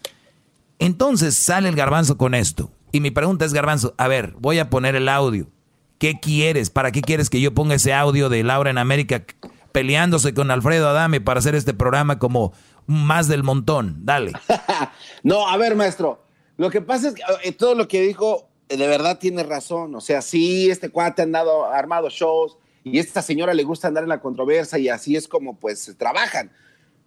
[0.79, 2.71] Entonces sale el garbanzo con esto.
[2.91, 5.47] Y mi pregunta es, garbanzo, a ver, voy a poner el audio.
[5.97, 6.69] ¿Qué quieres?
[6.69, 9.23] ¿Para qué quieres que yo ponga ese audio de Laura en América
[9.71, 12.53] peleándose con Alfredo Adame para hacer este programa como
[12.87, 13.97] más del montón?
[14.03, 14.33] Dale.
[15.23, 16.25] No, a ver, maestro.
[16.57, 19.93] Lo que pasa es que eh, todo lo que dijo, de verdad tiene razón.
[19.95, 24.03] O sea, sí, este cuate ha andado, armado shows y esta señora le gusta andar
[24.03, 26.51] en la controversia y así es como pues trabajan.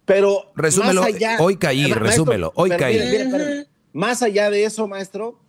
[0.05, 3.65] Pero Resúmelo, más allá, hoy caí, Ma- maestro, resúmelo, hoy pero caí.
[3.91, 5.39] más allá de eso, maestro,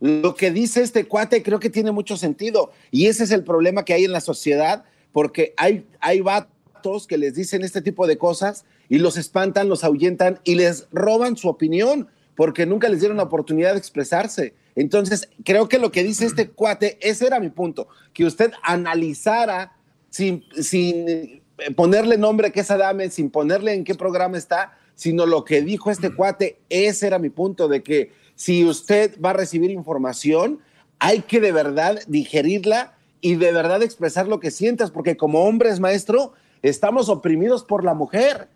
[0.00, 2.72] lo que dice este cuate creo que tiene mucho sentido.
[2.90, 7.18] Y ese es el problema que hay en la sociedad, porque hay, hay vatos que
[7.18, 11.48] les dicen este tipo de cosas y los espantan, los ahuyentan y les roban su
[11.48, 14.54] opinión, porque nunca les dieron la oportunidad de expresarse.
[14.76, 19.76] Entonces, creo que lo que dice este cuate, ese era mi punto, que usted analizara
[20.10, 21.42] sin, sin eh,
[21.74, 25.90] ponerle nombre que es Adame, sin ponerle en qué programa está, sino lo que dijo
[25.90, 30.60] este cuate, ese era mi punto, de que si usted va a recibir información,
[30.98, 35.80] hay que de verdad digerirla y de verdad expresar lo que sientas, porque como hombres,
[35.80, 38.48] maestro, estamos oprimidos por la mujer.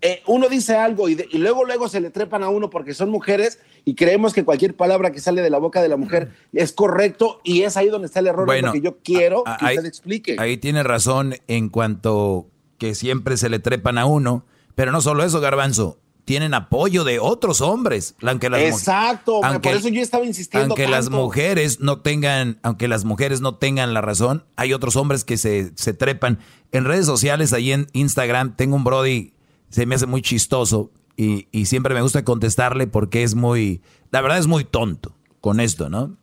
[0.00, 2.94] Eh, uno dice algo y, de- y luego luego se le trepan a uno porque
[2.94, 6.30] son mujeres y creemos que cualquier palabra que sale de la boca de la mujer
[6.52, 9.56] es correcto y es ahí donde está el error, Bueno, lo que yo quiero a-
[9.56, 10.36] que ahí- usted explique.
[10.38, 12.46] Ahí tiene razón en cuanto
[12.78, 14.44] que siempre se le trepan a uno.
[14.74, 15.98] Pero no solo eso, Garbanzo.
[16.24, 18.14] Tienen apoyo de otros hombres.
[18.22, 22.86] Aunque las Exacto, aunque- por eso yo estaba insistiendo Aunque las mujeres no tengan, aunque
[22.86, 26.38] las mujeres no tengan la razón, hay otros hombres que se, se trepan.
[26.70, 29.32] En redes sociales, ahí en Instagram, tengo un Brody,
[29.72, 33.82] se me hace muy chistoso y, y siempre me gusta contestarle porque es muy,
[34.12, 36.16] la verdad es muy tonto con esto, ¿no?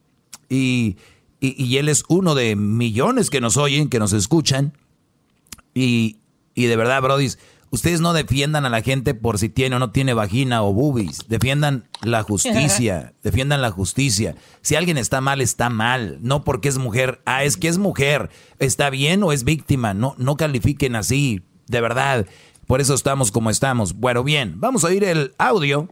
[0.48, 0.96] Y
[1.42, 4.74] Y, y, él es uno de millones que nos oyen, que nos escuchan.
[5.74, 6.18] Y,
[6.54, 7.30] y de verdad, Brody,
[7.70, 11.30] ustedes no defiendan a la gente por si tiene o no tiene vagina o boobies.
[11.30, 13.14] Defiendan la justicia.
[13.24, 14.36] defiendan la justicia.
[14.62, 16.18] Si alguien está mal, está mal.
[16.22, 17.22] No porque es mujer.
[17.26, 18.30] Ah, es que es mujer.
[18.60, 19.94] ¿Está bien o es víctima?
[19.94, 21.42] No, no califiquen así.
[21.68, 22.28] De verdad.
[22.70, 23.96] Por eso estamos como estamos.
[23.96, 24.60] Bueno, bien.
[24.60, 25.90] Vamos a oír el audio.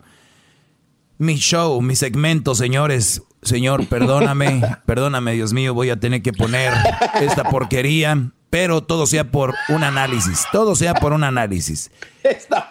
[1.17, 3.23] Mi show, mi segmento, señores.
[3.41, 4.61] Señor, perdóname.
[4.85, 5.73] perdóname, Dios mío.
[5.73, 6.71] Voy a tener que poner
[7.19, 11.91] esta porquería pero todo sea por un análisis, todo sea por un análisis.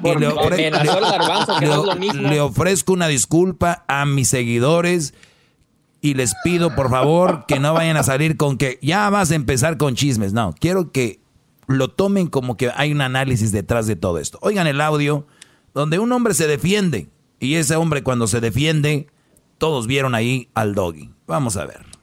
[0.03, 5.15] Y le, ofre le, le, ofrezco una disculpa a mis seguidores
[6.01, 9.35] y les pido por favor que no vayan a salir con que ya vas a
[9.35, 10.33] empezar con chismes.
[10.33, 11.26] No, quiero que
[11.67, 14.39] lo tomen como que hay un análisis detrás de todo esto.
[14.43, 15.27] Oigan el audio
[15.75, 17.09] donde un hombre se defiende
[17.41, 19.09] y ese hombre cuando se defiende,
[19.59, 21.11] todos vieron ahí al doggy.
[21.27, 21.96] Vamos a ver.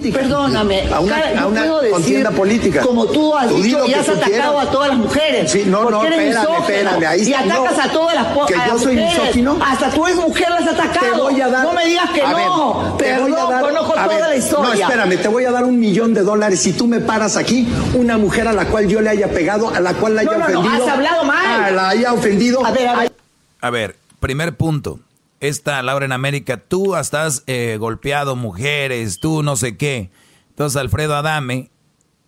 [0.00, 2.82] Perdóname, a una, a una contienda política.
[2.82, 5.50] Como tú has dicho y has atacado a todas las mujeres.
[5.50, 7.04] Sí, no, no, espérame, espérame.
[7.04, 9.18] Ahí y atacas no, a todas las Que yo soy mujeres.
[9.18, 9.58] misógino.
[9.60, 11.14] Hasta tú eres mujer, las has atacado.
[11.14, 12.96] Te voy a dar, no me digas que a no.
[12.96, 14.74] Ver, te voy a dar, conozco a toda ver, la historia.
[14.74, 17.66] No, espérame, te voy a dar un millón de dólares si tú me paras aquí
[17.94, 20.38] una mujer a la cual yo le haya pegado, a la cual la haya no,
[20.38, 20.78] no, ofendido.
[20.78, 21.64] No, has hablado mal.
[21.64, 22.64] A la haya ofendido.
[22.64, 23.12] A ver, a ver.
[23.60, 25.00] A ver, primer punto.
[25.40, 30.10] Esta Laura en América, tú estás eh, golpeado mujeres, tú no sé qué.
[30.50, 31.70] Entonces Alfredo Adame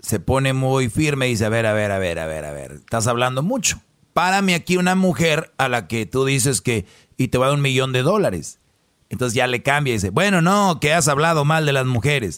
[0.01, 2.53] se pone muy firme y dice, a ver, a ver, a ver, a ver, a
[2.53, 3.81] ver, estás hablando mucho.
[4.13, 7.57] Párame aquí una mujer a la que tú dices que y te va a dar
[7.57, 8.61] un millón de dólares.
[9.09, 12.37] Entonces ya le cambia y dice, bueno, no, que has hablado mal de las mujeres.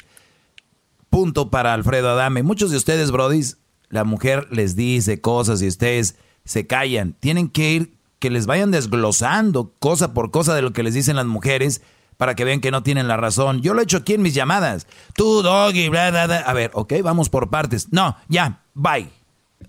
[1.11, 2.43] Punto para Alfredo Adame.
[2.43, 3.59] Muchos de ustedes, brodis,
[3.91, 7.13] la mujer les dice cosas y ustedes se callan.
[7.21, 11.17] Tienen que ir, que les vayan desglosando cosa por cosa de lo que les dicen
[11.17, 11.83] las mujeres
[12.17, 13.63] para que vean que no tienen la razón.
[13.63, 14.87] Yo lo he hecho aquí en mis llamadas.
[15.17, 16.37] Tú, doggy, bla, bla, bla.
[16.39, 17.89] A ver, ok, vamos por partes.
[17.91, 19.11] No, ya, bye.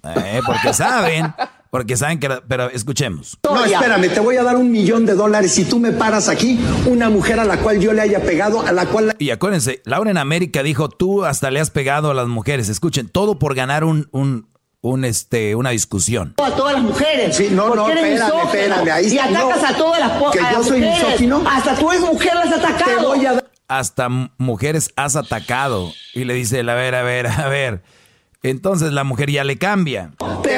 [0.03, 1.33] Eh, porque saben,
[1.71, 2.29] porque saben que...
[2.47, 3.39] Pero escuchemos.
[3.43, 6.59] No, espérame, te voy a dar un millón de dólares si tú me paras aquí
[6.85, 9.07] una mujer a la cual yo le haya pegado, a la cual...
[9.07, 9.15] La...
[9.17, 12.69] Y acuérdense, Laura en América dijo, tú hasta le has pegado a las mujeres.
[12.69, 14.09] Escuchen, todo por ganar un...
[14.11, 14.52] un
[14.83, 16.35] un este una discusión.
[16.43, 17.35] A todas las mujeres.
[17.37, 18.43] Sí, no, no, espérame, misógino.
[18.43, 18.89] espérame.
[18.91, 21.03] Ahí y atacas no, a todas las Que a yo las soy mujeres.
[21.05, 21.43] misógino.
[21.49, 22.99] Hasta tú eres mujer, las has atacado.
[22.99, 23.45] Te voy a dar...
[23.69, 25.93] Hasta mujeres has atacado.
[26.13, 27.81] Y le dice, a ver, a ver, a ver.
[28.43, 30.11] Entonces la mujer ya le cambia.
[30.43, 30.52] Pero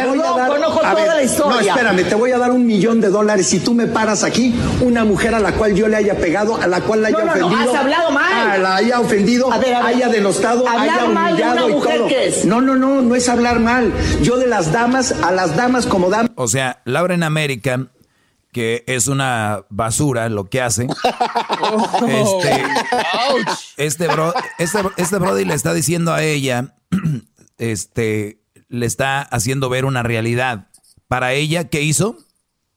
[0.48, 1.62] dar, conozco toda ver, la historia.
[1.62, 4.54] No, espérame, te voy a dar un millón de dólares si tú me paras aquí
[4.82, 7.26] una mujer a la cual yo le haya pegado, a la cual la haya no,
[7.26, 7.66] no, ofendido.
[7.66, 8.50] No, has hablado mal.
[8.52, 9.96] A la haya ofendido, a ver, a ver.
[9.96, 12.10] haya denostado, haya mal humillado de una y mujer todo.
[12.46, 13.92] No, no, no, no es hablar mal.
[14.22, 16.32] Yo de las damas, a las damas como damas.
[16.36, 17.88] O sea, Laura en América,
[18.56, 20.88] que es una basura lo que hace.
[22.08, 22.64] este,
[23.76, 26.76] este, bro, este, este Brody le está diciendo a ella,
[27.58, 28.40] este,
[28.70, 30.68] le está haciendo ver una realidad.
[31.08, 32.18] Para ella, ¿qué hizo?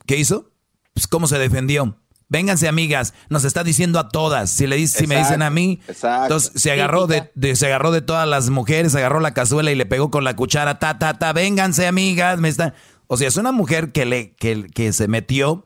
[0.07, 0.51] ¿Qué hizo?
[0.95, 1.97] Pues cómo se defendió.
[2.31, 4.51] Vénganse, amigas, nos está diciendo a todas.
[4.51, 6.25] Si le dice, si me dicen a mí, exacto.
[6.25, 9.75] entonces se agarró de, de- se agarró de todas las mujeres, agarró la cazuela y
[9.75, 12.75] le pegó con la cuchara, ta, ta, ta, vénganse, amigas, me está.
[13.07, 15.65] O sea, es una mujer que le, que, que se metió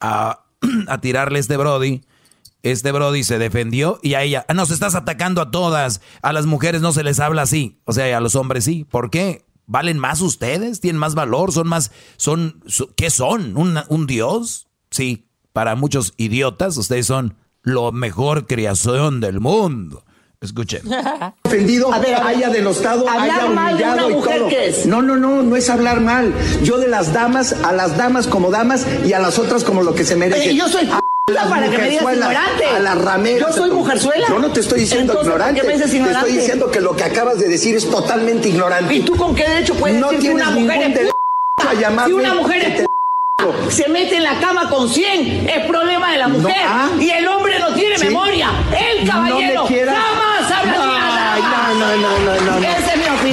[0.00, 0.44] a,
[0.88, 2.02] a tirarle este Brody.
[2.62, 6.00] Este Brody se defendió y a ella, "Ah, nos estás atacando a todas.
[6.22, 7.78] A las mujeres no se les habla así.
[7.84, 8.84] O sea, y a los hombres sí.
[8.84, 9.44] ¿Por qué?
[9.72, 10.80] ¿Valen más ustedes?
[10.80, 11.52] ¿Tienen más valor?
[11.52, 13.56] ¿Son más, son, so- qué son?
[13.56, 14.66] ¿Un, un dios?
[14.90, 20.04] Sí, para muchos idiotas ustedes son lo mejor creación del mundo.
[20.40, 20.82] Escuchen.
[21.44, 24.48] ofendido, A ver, haya denostado, Hablar haya mal de humillado una y mujer, todo.
[24.48, 24.86] ¿qué es?
[24.86, 26.34] No, no, no, no es hablar mal.
[26.64, 29.94] Yo de las damas, a las damas como damas y a las otras como lo
[29.94, 30.48] que se merecen.
[30.48, 31.00] Oye, yo soy A p- las
[31.34, 32.66] para que me digas ignorante.
[32.66, 33.50] A las rameras.
[33.50, 34.26] Yo soy mujerzuela.
[34.28, 35.66] Yo no te estoy diciendo Entonces, ¿por qué ignorante.
[35.66, 36.28] me dices Te ignorante?
[36.28, 38.94] estoy diciendo que lo que acabas de decir es totalmente ignorante.
[38.94, 41.14] ¿Y tú con qué derecho puedes no decir que una mujer es derecho
[41.68, 42.86] a llamarme Si una mujer es te-
[43.70, 46.56] se mete en la cama con 100, es problema de la mujer.
[46.66, 46.90] ah.
[46.98, 48.06] y el hombre no tiene Sí.
[48.06, 48.50] memoria.
[49.00, 51.34] El No caballero quieras- jamás habla No, de nada.
[51.34, 52.60] ay, no, no, no, no, no,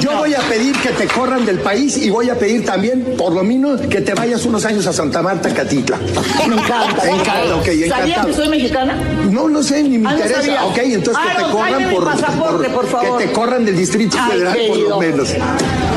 [0.00, 3.32] Yo voy a pedir que te corran del país y voy a pedir también, por
[3.32, 5.98] lo menos, que te vayas unos años a Santa Marta, Catitla.
[6.48, 7.02] Me encanta.
[7.04, 8.96] Me encanta, ok, ¿Sabías que soy mexicana?
[9.30, 10.64] No, no sé, ni me Ah, ¿no interesa.
[10.66, 13.18] ok, entonces Ah, que te corran por, pasaporte, por favor.
[13.18, 15.28] Que te corran del Distrito Ay, Federal, por lo menos.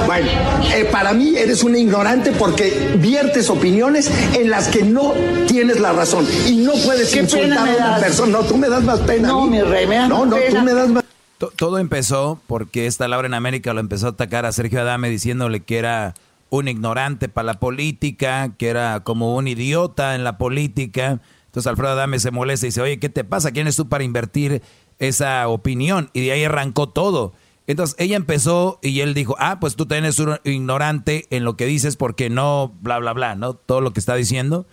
[0.05, 0.27] Bueno,
[0.73, 5.13] eh, para mí eres una ignorante porque viertes opiniones en las que no
[5.47, 8.31] tienes la razón y no puedes Qué insultar a una persona.
[8.31, 9.29] No, tú me das más pena.
[9.29, 9.57] a No, mí.
[9.57, 10.59] mi rey, me das No, no, pena.
[10.59, 11.00] tú me das más.
[11.41, 15.09] To- Todo empezó porque esta Laura en América lo empezó a atacar a Sergio Adame
[15.09, 16.13] diciéndole que era
[16.51, 21.19] un ignorante para la política, que era como un idiota en la política.
[21.47, 23.51] Entonces Alfredo Adame se molesta y dice, oye, ¿qué te pasa?
[23.51, 24.61] ¿Quién es tú para invertir
[24.99, 27.33] esa opinión y de ahí arrancó todo.
[27.65, 31.65] Entonces ella empezó y él dijo, ah, pues tú tienes un ignorante en lo que
[31.65, 33.55] dices porque no, bla, bla, bla, ¿no?
[33.55, 34.67] Todo lo que está diciendo.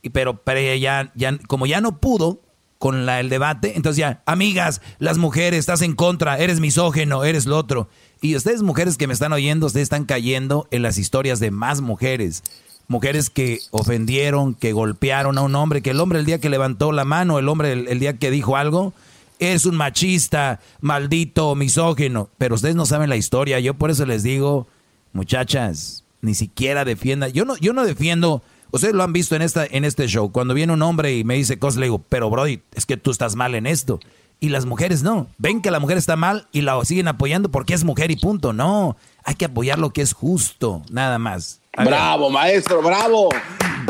[0.00, 2.40] Y, pero, pero ella ya, como ya no pudo
[2.84, 7.46] con la, el debate, entonces ya, amigas, las mujeres, estás en contra, eres misógeno, eres
[7.46, 7.88] lo otro.
[8.20, 11.80] Y ustedes mujeres que me están oyendo, ustedes están cayendo en las historias de más
[11.80, 12.42] mujeres.
[12.86, 16.92] Mujeres que ofendieron, que golpearon a un hombre, que el hombre el día que levantó
[16.92, 18.92] la mano, el hombre el día que dijo algo,
[19.38, 22.28] es un machista, maldito, misógino.
[22.36, 23.60] Pero ustedes no saben la historia.
[23.60, 24.66] Yo por eso les digo,
[25.14, 27.32] muchachas, ni siquiera defiendan.
[27.32, 28.42] Yo no, yo no defiendo.
[28.70, 30.32] Ustedes lo han visto en, esta, en este show.
[30.32, 33.10] Cuando viene un hombre y me dice cosas, le digo, pero Brody, es que tú
[33.10, 34.00] estás mal en esto.
[34.40, 35.28] Y las mujeres no.
[35.38, 38.52] Ven que la mujer está mal y la siguen apoyando porque es mujer y punto.
[38.52, 41.60] No, hay que apoyar lo que es justo, nada más.
[41.76, 43.28] Bravo, maestro, bravo.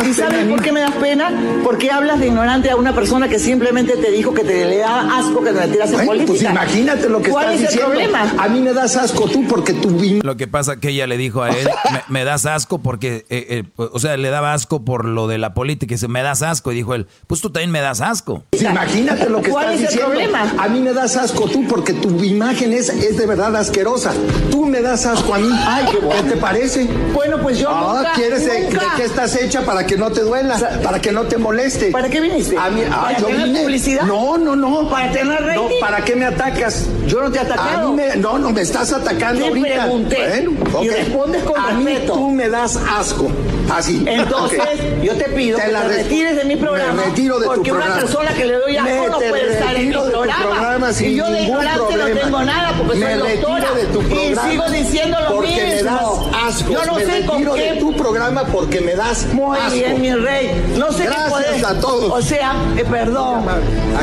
[0.05, 1.31] ¿Y sabes por qué me das pena?
[1.63, 5.19] Porque hablas de ignorante a una persona que simplemente te dijo que te le da
[5.19, 6.31] asco que te metías en política.
[6.33, 8.11] Pues imagínate lo que ¿Cuál estás es el diciendo.
[8.11, 8.35] problema?
[8.43, 11.43] A mí me das asco tú porque tú Lo que pasa que ella le dijo
[11.43, 15.05] a él, me, me das asco porque, eh, eh, o sea, le daba asco por
[15.05, 16.73] lo de la política y dice, me das asco.
[16.73, 18.43] Y dijo él, pues tú también me das asco.
[18.51, 20.11] Pues imagínate lo que ¿Cuál estás es el diciendo.
[20.11, 20.55] problema?
[20.63, 24.13] A mí me das asco tú porque tu imagen es, es de verdad asquerosa.
[24.51, 25.49] Tú me das asco a mí.
[25.67, 26.89] Ay, ¿qué, te parece?
[27.15, 30.21] Bueno, pues yo Ah, nunca, ¿quieres de, de qué estás hecha para que no te
[30.23, 30.57] duela?
[30.83, 31.91] para que no te moleste.
[31.91, 32.57] ¿Para qué viniste?
[32.57, 34.03] A mí, ah, ¿Para yo tener vine- publicidad?
[34.05, 34.89] No, no, no.
[34.89, 35.63] ¿Para tener rating?
[35.63, 36.87] No, ¿para qué me atacas?
[37.07, 37.89] Yo no te he atacado.
[37.89, 39.69] A mí me- no, no, me estás atacando Te ahorita.
[39.83, 43.31] pregunté Bueno, y respondes con A mí tú me das asco.
[43.73, 44.05] Así.
[44.07, 44.61] Entonces,
[45.03, 46.93] yo te pido que la te res- retires de mi programa.
[46.95, 49.89] Me retiro de tu porque una persona que le doy asco no puede estar en
[49.89, 50.43] mi programa.
[50.43, 52.21] programa y yo de ignorante no problema.
[52.21, 53.75] tengo nada porque me soy retiro doctora.
[53.75, 55.67] de tu programa y sigo diciendo porque mismo.
[55.75, 56.73] me das asco.
[56.73, 57.73] Yo no me sé con qué.
[57.75, 59.73] de tu programa porque me das Muy asco.
[59.75, 60.75] bien, mi rey.
[60.79, 61.67] No sé Gracias qué poder.
[61.67, 62.13] a todos.
[62.13, 63.45] O sea, eh, perdón.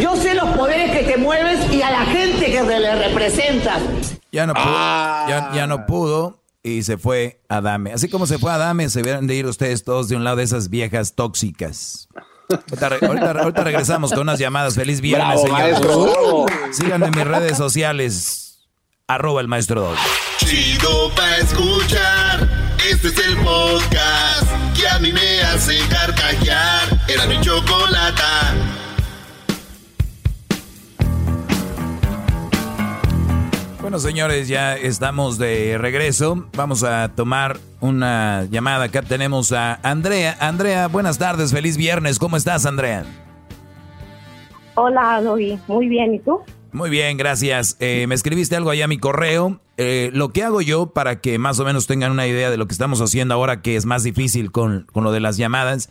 [0.01, 3.81] Yo sé los poderes que te mueves y a la gente que te le representas.
[4.31, 5.25] Ya no pudo, Ah.
[5.27, 7.91] ya, ya no pudo y se fue a Dame.
[7.93, 10.37] Así como se fue a Dame, se deben de ir ustedes todos de un lado
[10.37, 12.07] de esas viejas tóxicas.
[12.49, 14.75] Ahorita, ahorita- ahorita regresamos con unas llamadas.
[14.75, 15.63] Feliz viernes, Bravo, señores.
[15.79, 16.45] maestro, bravo.
[16.71, 18.50] Síganme en mis redes sociales.
[19.13, 19.97] Arroba el maestro Dog.
[20.37, 22.47] Chido pa' escuchar.
[22.89, 26.97] Este es el podcast que a mí me hace carcajear.
[27.09, 28.53] Era mi chocolata.
[33.81, 36.47] Bueno, señores, ya estamos de regreso.
[36.55, 38.85] Vamos a tomar una llamada.
[38.85, 40.37] Acá tenemos a Andrea.
[40.39, 41.51] Andrea, buenas tardes.
[41.51, 42.17] Feliz viernes.
[42.17, 43.03] ¿Cómo estás, Andrea?
[44.75, 45.59] Hola, Doggy.
[45.67, 46.41] Muy bien, ¿y tú?
[46.73, 47.75] Muy bien, gracias.
[47.79, 49.59] Eh, me escribiste algo allá a mi correo.
[49.77, 52.65] Eh, lo que hago yo para que más o menos tengan una idea de lo
[52.67, 55.89] que estamos haciendo ahora que es más difícil con, con lo de las llamadas.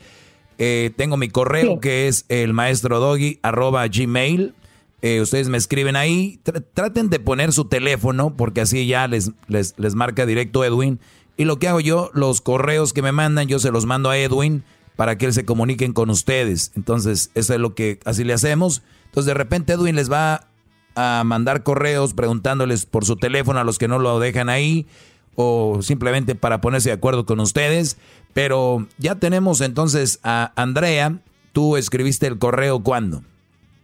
[0.58, 4.54] eh, tengo mi correo que es el maestro doggy arroba gmail.
[5.02, 6.40] Eh, ustedes me escriben ahí.
[6.44, 10.98] Tr- traten de poner su teléfono porque así ya les, les, les marca directo Edwin.
[11.36, 14.18] Y lo que hago yo, los correos que me mandan, yo se los mando a
[14.18, 14.62] Edwin
[14.96, 16.72] para que él se comuniquen con ustedes.
[16.76, 18.82] Entonces, eso es lo que así le hacemos.
[19.06, 20.48] Entonces, de repente Edwin les va
[20.94, 24.86] a mandar correos preguntándoles por su teléfono a los que no lo dejan ahí
[25.34, 27.98] o simplemente para ponerse de acuerdo con ustedes.
[28.32, 31.18] Pero ya tenemos entonces a Andrea.
[31.52, 33.22] Tú escribiste el correo cuándo?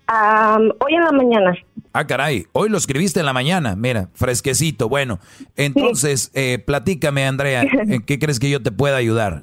[0.09, 1.55] Hoy en la mañana.
[1.93, 4.89] Ah, caray, hoy lo escribiste en la mañana, mira, fresquecito.
[4.89, 5.19] Bueno,
[5.57, 9.43] entonces, eh, platícame, Andrea, ¿en qué crees que yo te pueda ayudar?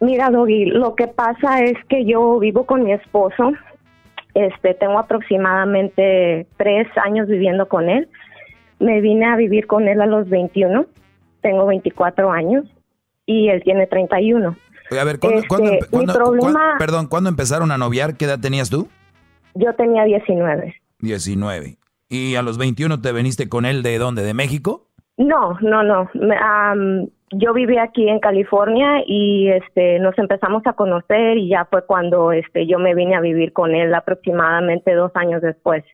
[0.00, 3.52] Mira, Doggy, lo que pasa es que yo vivo con mi esposo.
[4.34, 8.08] Este, tengo aproximadamente tres años viviendo con él.
[8.80, 10.86] Me vine a vivir con él a los 21.
[11.40, 12.64] Tengo 24 años
[13.26, 14.56] y él tiene 31.
[14.90, 18.16] Oye, A ver, ¿cuándo, Este, cuándo cuándo- problema- perdón, ¿cuándo empezaron a noviar?
[18.16, 18.88] ¿Qué edad tenías tú?
[19.54, 20.74] Yo tenía 19.
[20.98, 21.76] 19.
[22.08, 24.22] ¿Y a los 21 te veniste con él de dónde?
[24.22, 24.88] ¿De México?
[25.16, 26.10] No, no, no.
[26.42, 31.84] Am, yo viví aquí en California y este nos empezamos a conocer y ya fue
[31.86, 35.84] cuando este yo me vine a vivir con él aproximadamente dos años después.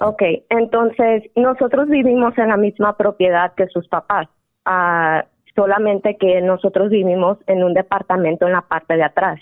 [0.00, 4.28] Ok, entonces nosotros vivimos en la misma propiedad que sus papás,
[4.64, 9.40] ah, solamente que nosotros vivimos en un departamento en la parte de atrás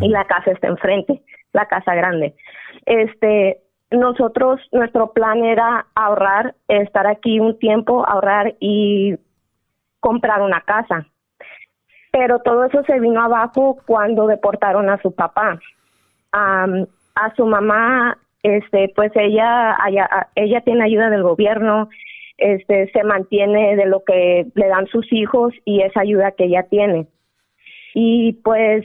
[0.00, 1.22] y la casa está enfrente,
[1.52, 2.34] la casa grande.
[2.86, 3.60] Este,
[3.90, 9.16] nosotros, nuestro plan era ahorrar, estar aquí un tiempo, ahorrar y
[10.04, 11.06] comprar una casa.
[12.12, 15.58] Pero todo eso se vino abajo cuando deportaron a su papá.
[16.30, 21.88] Am, a su mamá, este, pues ella, ella, ella tiene ayuda del gobierno,
[22.36, 26.64] este, se mantiene de lo que le dan sus hijos y esa ayuda que ella
[26.68, 27.06] tiene.
[27.94, 28.84] Y pues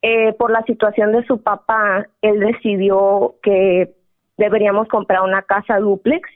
[0.00, 3.90] eh, por la situación de su papá, él decidió que
[4.38, 6.26] deberíamos comprar una casa duplex.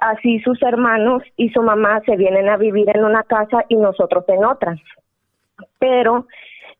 [0.00, 4.24] Así sus hermanos y su mamá se vienen a vivir en una casa y nosotros
[4.28, 4.76] en otra.
[5.78, 6.26] Pero,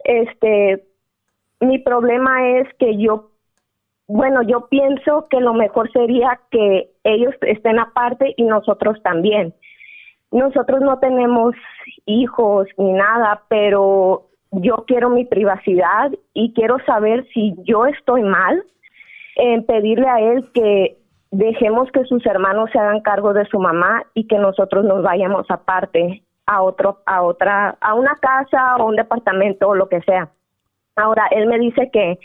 [0.05, 0.85] este,
[1.61, 3.31] mi problema es que yo,
[4.07, 9.55] bueno, yo pienso que lo mejor sería que ellos estén aparte y nosotros también.
[10.31, 11.55] Nosotros no tenemos
[12.07, 18.63] hijos ni nada, pero yo quiero mi privacidad y quiero saber si yo estoy mal
[19.37, 20.98] en pedirle a él que
[21.31, 25.47] dejemos que sus hermanos se hagan cargo de su mamá y que nosotros nos vayamos
[25.51, 30.31] aparte a otro a otra a una casa o un departamento o lo que sea.
[30.97, 32.19] Ahora él me dice que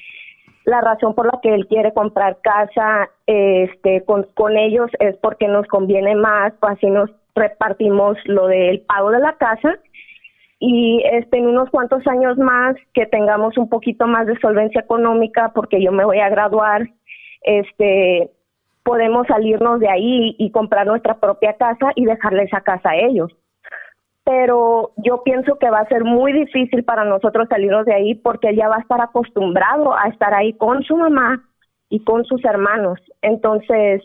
[0.66, 5.48] la razón por la que él quiere comprar casa este con, con ellos es porque
[5.48, 9.78] nos conviene más, pues así nos repartimos lo del pago de la casa
[10.60, 15.52] y este en unos cuantos años más que tengamos un poquito más de solvencia económica
[15.54, 16.88] porque yo me voy a graduar
[17.42, 18.32] este
[18.84, 23.32] podemos salirnos de ahí y comprar nuestra propia casa y dejarle esa casa a ellos.
[24.26, 28.56] Pero yo pienso que va a ser muy difícil para nosotros salirnos de ahí porque
[28.56, 31.44] ya va a estar acostumbrado a estar ahí con su mamá
[31.90, 33.00] y con sus hermanos.
[33.22, 34.02] Entonces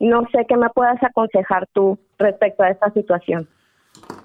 [0.00, 3.48] no sé qué me puedas aconsejar tú respecto a esta situación.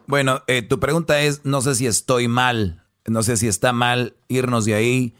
[0.07, 4.13] Bueno, eh, tu pregunta es, no sé si estoy mal, no sé si está mal
[4.27, 5.13] irnos de ahí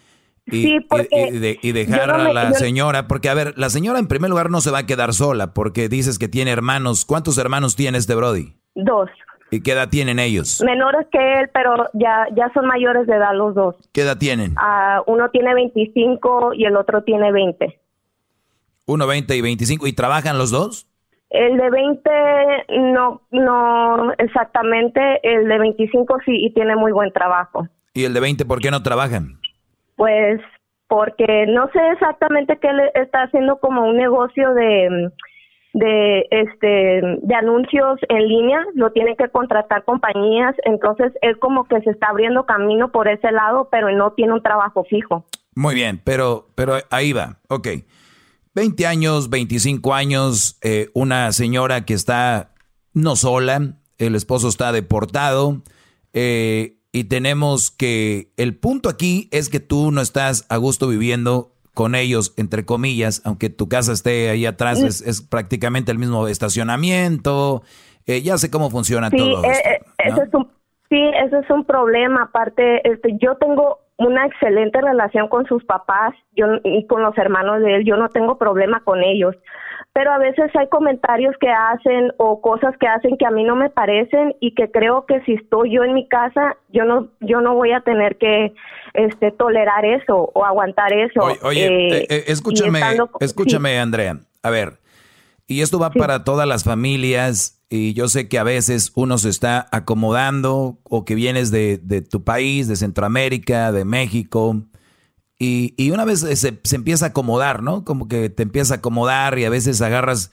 [0.51, 4.61] y, y, dejar a la señora, porque a ver, la señora en primer lugar no
[4.61, 7.05] se va a quedar sola, porque dices que tiene hermanos.
[7.05, 8.53] ¿Cuántos hermanos tiene este Brody?
[8.76, 9.09] Dos.
[9.51, 10.61] ¿Y qué edad tienen ellos?
[10.63, 13.76] Menores que él, pero ya, ya son mayores de edad los dos.
[13.91, 14.51] ¿Qué edad tienen?
[14.51, 17.80] Uh, uno tiene 25 y el otro tiene 20.
[18.85, 19.88] Uno 20 y 25.
[19.88, 20.88] ¿Y trabajan los dos?
[21.30, 22.09] El de 20
[22.91, 27.67] no, no exactamente, el de 25 sí y tiene muy buen trabajo.
[27.93, 29.39] ¿Y el de 20 por qué no trabajan?
[29.99, 30.39] Pues
[30.88, 35.11] porque no sé exactamente qué le está haciendo como un negocio de
[35.73, 41.81] de este de anuncios en línea, lo tienen que contratar compañías, entonces él como que
[41.81, 45.26] se está abriendo camino por ese lado, pero no tiene un trabajo fijo.
[45.53, 47.39] Muy bien, pero pero ahí va.
[47.49, 47.67] Ok.
[48.55, 52.53] 20 años, 25 años, eh, una señora que está
[52.93, 55.61] no sola, el esposo está deportado
[56.13, 61.52] eh, y tenemos que el punto aquí es que tú no estás a gusto viviendo
[61.74, 67.61] con ellos, entre comillas, aunque tu casa esté ahí atrás, es, prácticamente el mismo estacionamiento,
[68.06, 69.44] eh, ya sé cómo funciona todo.
[69.44, 70.52] eso es un,
[70.90, 72.24] sí, eso es un problema.
[72.24, 77.61] Aparte, este, yo tengo una excelente relación con sus papás yo, y con los hermanos
[77.61, 77.86] de él.
[77.86, 79.36] Yo no tengo problema con ellos.
[79.94, 83.56] Pero a veces hay comentarios que hacen o cosas que hacen que a mí no
[83.56, 87.41] me parecen y que creo que si estoy yo en mi casa, yo no, yo
[87.41, 88.53] no voy a tener que
[88.94, 91.22] este, tolerar eso o aguantar eso.
[91.41, 92.80] Oye, eh, eh, escúchame,
[93.20, 94.20] escúchame, Andrea.
[94.44, 94.78] A ver,
[95.48, 99.30] y esto va para todas las familias y yo sé que a veces uno se
[99.30, 101.78] está acomodando o que vienes de,
[102.10, 104.64] tu país, de Centroamérica, de México,
[105.40, 107.86] y, una vez se, empieza a acomodar, ¿no?
[107.86, 110.32] Como que te empieza a acomodar y a veces agarras,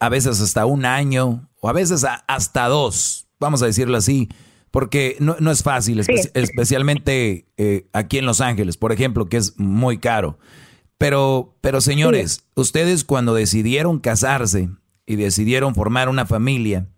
[0.00, 4.28] a veces hasta un año o a veces hasta dos, vamos a decirlo así,
[4.72, 6.00] porque no, es fácil,
[6.34, 10.38] especialmente eh, aquí en Los Ángeles, por ejemplo, que es muy caro.
[10.98, 14.68] Pero, pero señores, ustedes cuando decidieron casarse,
[15.10, 16.88] y decidieron formar una familia,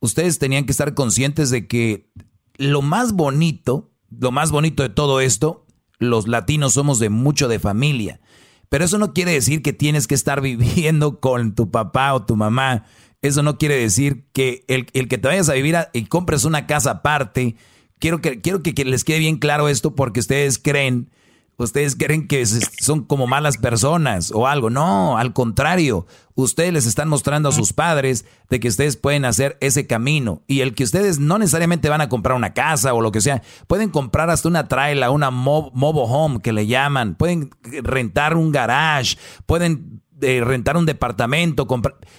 [0.00, 2.10] ustedes tenían que estar conscientes de que
[2.56, 5.61] lo más bonito, lo más bonito de todo esto,
[6.02, 8.20] los latinos somos de mucho de familia.
[8.68, 12.36] Pero eso no quiere decir que tienes que estar viviendo con tu papá o tu
[12.36, 12.84] mamá.
[13.20, 16.90] Eso no quiere decir que el, que te vayas a vivir y compres una casa
[16.90, 17.56] aparte.
[17.98, 21.10] Quiero que, quiero que les quede bien claro esto porque ustedes creen
[21.56, 24.70] ustedes creen que son como malas personas o algo.
[24.70, 29.56] No, al contrario, ustedes les están mostrando a sus padres de que ustedes pueden hacer
[29.60, 33.12] ese camino y el que ustedes no necesariamente van a comprar una casa o lo
[33.12, 37.50] que sea, pueden comprar hasta una traila, una mobile home que le llaman, pueden
[37.82, 39.16] rentar un garage,
[39.46, 41.66] pueden eh, rentar un departamento,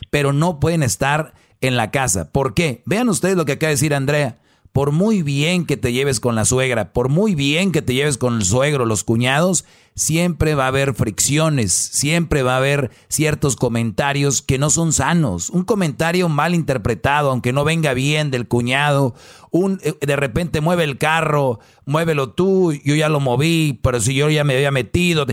[0.10, 2.32] pero no pueden estar en la casa.
[2.32, 2.84] ¿Por qué?
[2.86, 4.43] Vean ustedes lo que acaba de decir Andrea
[4.74, 8.18] por muy bien que te lleves con la suegra, por muy bien que te lleves
[8.18, 13.56] con el suegro, los cuñados, siempre va a haber fricciones, siempre va a haber ciertos
[13.56, 15.49] comentarios que no son sanos.
[15.49, 19.14] Un comentario mal interpretado, aunque no venga bien del cuñado,
[19.52, 24.15] un eh, de repente mueve el carro, muévelo tú, yo ya lo moví, pero si
[24.15, 25.26] yo ya me había metido,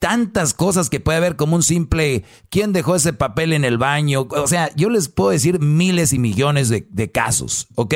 [0.00, 4.26] tantas cosas que puede haber como un simple ¿quién dejó ese papel en el baño?
[4.30, 7.94] O sea, yo les puedo decir miles y millones de, casos, ¿ok?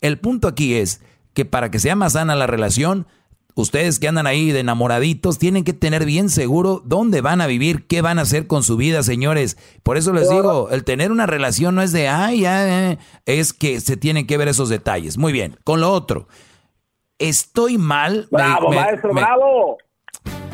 [0.00, 1.00] El punto aquí es
[1.32, 3.06] que para que sea más sana la relación,
[3.60, 7.86] ustedes que andan ahí de enamoraditos, tienen que tener bien seguro dónde van a vivir,
[7.86, 9.56] qué van a hacer con su vida, señores.
[9.82, 13.80] Por eso les digo, el tener una relación no es de, ay, ya, es que
[13.80, 15.18] se tienen que ver esos detalles.
[15.18, 16.26] Muy bien, con lo otro.
[17.18, 18.28] Estoy mal.
[18.30, 19.76] Bravo, maestro, bravo.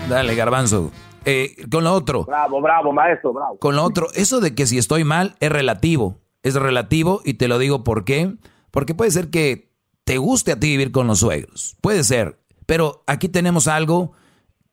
[0.08, 0.90] Dale, garbanzo.
[1.24, 2.24] Eh, con lo otro.
[2.24, 3.58] Bravo, bravo, maestro, bravo.
[3.58, 6.20] Con lo otro, eso de que si estoy mal es relativo.
[6.42, 8.36] Es relativo y te lo digo por qué.
[8.70, 9.72] Porque puede ser que
[10.04, 11.76] te guste a ti vivir con los suegros.
[11.80, 12.38] Puede ser.
[12.66, 14.12] Pero aquí tenemos algo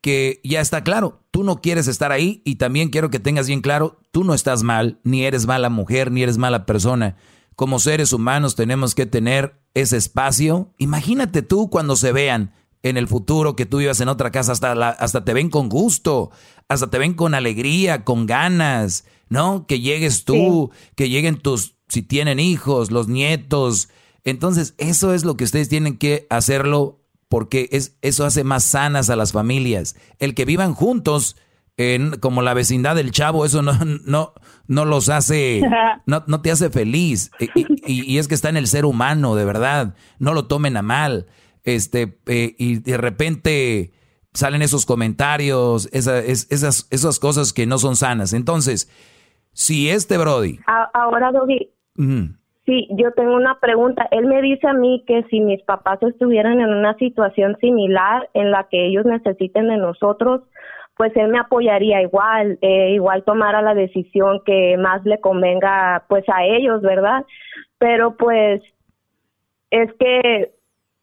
[0.02, 1.22] que ya está claro.
[1.32, 4.61] Tú no quieres estar ahí y también quiero que tengas bien claro, tú no estás
[4.61, 7.15] mal, ni eres mala mujer, ni eres mala persona.
[7.56, 10.74] Como seres humanos tenemos que tener ese espacio.
[10.78, 14.74] Imagínate tú cuando se vean en el futuro que tú vivas en otra casa, hasta,
[14.90, 16.32] hasta te ven con gusto,
[16.68, 19.65] hasta te ven con alegría, con ganas, ¿no?
[19.68, 23.88] Que llegues tú, que lleguen tus, si tienen hijos, los nietos.
[24.26, 27.03] Entonces, eso es lo que ustedes tienen que hacerlo
[27.34, 29.96] porque es, eso hace más sanas a las familias.
[30.20, 31.36] El que vivan juntos,
[31.78, 33.74] en, como la vecindad del chavo, eso no,
[34.06, 34.34] no,
[34.68, 35.64] no los hace,
[36.06, 37.32] no, no te hace feliz.
[37.40, 39.96] Y, y, es que está en el ser humano, de verdad.
[40.20, 41.26] No lo tomen a mal
[41.64, 43.94] este, eh, y de repente
[44.36, 48.34] salen esos comentarios, esas, esas cosas que no son sanas.
[48.34, 48.92] Entonces,
[49.54, 50.60] si este Brody...
[50.94, 51.72] Ahora, Doggy,
[52.65, 54.07] sí, yo tengo una pregunta.
[54.11, 58.52] Él me dice a mí que si mis papás estuvieran en una situación similar en
[58.52, 60.41] la que ellos necesiten de nosotros,
[60.95, 66.23] pues él me apoyaría igual, eh, igual tomara la decisión que más le convenga pues
[66.30, 67.26] a ellos, ¿verdad?
[67.80, 68.61] Pero pues
[69.72, 70.52] es que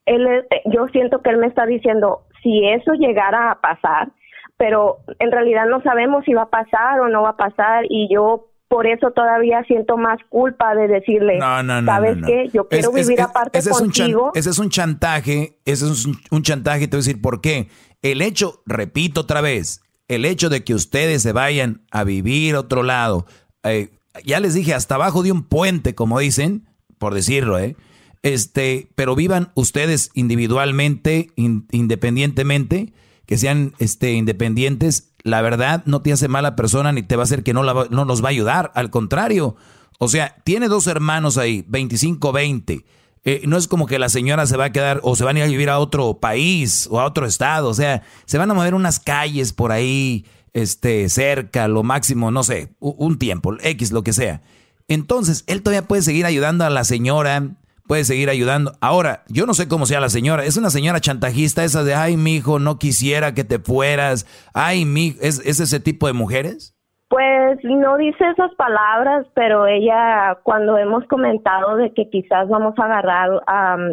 [0.06, 4.08] él yo siento que él me está diciendo, si eso llegara a pasar,
[4.56, 8.08] pero en realidad no sabemos si va a pasar o no va a pasar y
[8.12, 12.48] yo por eso todavía siento más culpa de decirle, no, no, no, ¿sabes qué?
[12.55, 14.30] Yo quiero vivir aparte ese contigo.
[14.32, 17.66] ese es un chantaje, ese es un, chantaje, te voy a decir por qué.
[18.01, 22.60] El hecho, repito otra vez, el hecho de que ustedes se vayan a vivir a
[22.60, 23.26] otro lado,
[23.64, 23.90] eh,
[24.24, 26.68] ya les dije, hasta abajo de un puente, como dicen,
[26.98, 27.74] por decirlo, ¿eh?
[28.22, 32.92] este, pero vivan ustedes individualmente, independientemente,
[33.26, 37.24] que sean este, independientes, la verdad no te hace mala persona ni te va a
[37.24, 39.56] hacer que no, no nos va a ayudar, al contrario.
[39.98, 42.84] O sea, tiene dos hermanos ahí, 25, 20.
[43.24, 45.40] Eh, no es como que la señora se va a quedar o se van a
[45.40, 47.68] ir a vivir a otro país o a otro estado.
[47.68, 50.24] O sea, se van a mover unas calles por ahí,
[50.55, 54.40] este, cerca, lo máximo, no sé, un tiempo, X, lo que sea.
[54.89, 57.57] Entonces, él todavía puede seguir ayudando a la señora,
[57.91, 58.70] puede seguir ayudando.
[58.81, 60.44] Ahora, yo no sé cómo sea la señora.
[60.44, 64.27] Es una señora chantajista esa de, ay, mi hijo, no quisiera que te fueras.
[64.55, 66.78] Ay, mi, ¿es, ¿es ese tipo de mujeres?
[67.09, 72.85] Pues no dice esas palabras, pero ella cuando hemos comentado de que quizás vamos a
[72.85, 73.31] agarrar,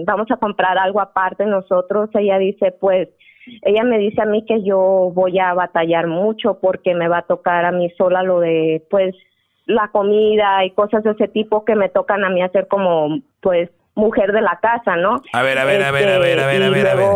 [0.06, 3.09] vamos a comprar algo aparte nosotros, ella dice, pues,
[3.64, 7.26] ella me dice a mí que yo voy a batallar mucho porque me va a
[7.26, 9.16] tocar a mí sola lo de, pues,
[9.66, 13.72] la comida y cosas de ese tipo que me tocan a mí hacer como, pues,
[13.98, 15.22] mujer de la casa, ¿no?
[15.34, 17.09] A ver, a ver, a ver, a ver, a ver, a ver, a ver.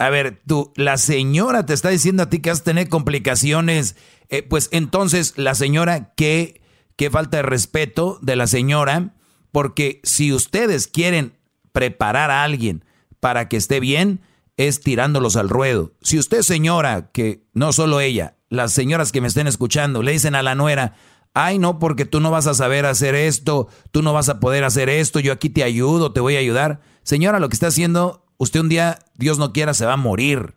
[0.00, 3.96] A ver, tú, la señora te está diciendo a ti que vas a tener complicaciones.
[4.28, 6.60] Eh, pues entonces, la señora, ¿qué,
[6.96, 9.14] qué falta de respeto de la señora?
[9.50, 11.32] Porque si ustedes quieren
[11.72, 12.84] preparar a alguien
[13.18, 14.20] para que esté bien,
[14.56, 15.92] es tirándolos al ruedo.
[16.00, 20.36] Si usted, señora, que no solo ella, las señoras que me estén escuchando, le dicen
[20.36, 20.94] a la nuera,
[21.38, 24.64] ay no, porque tú no vas a saber hacer esto, tú no vas a poder
[24.64, 26.80] hacer esto, yo aquí te ayudo, te voy a ayudar.
[27.04, 30.56] Señora, lo que está haciendo, usted un día, Dios no quiera, se va a morir.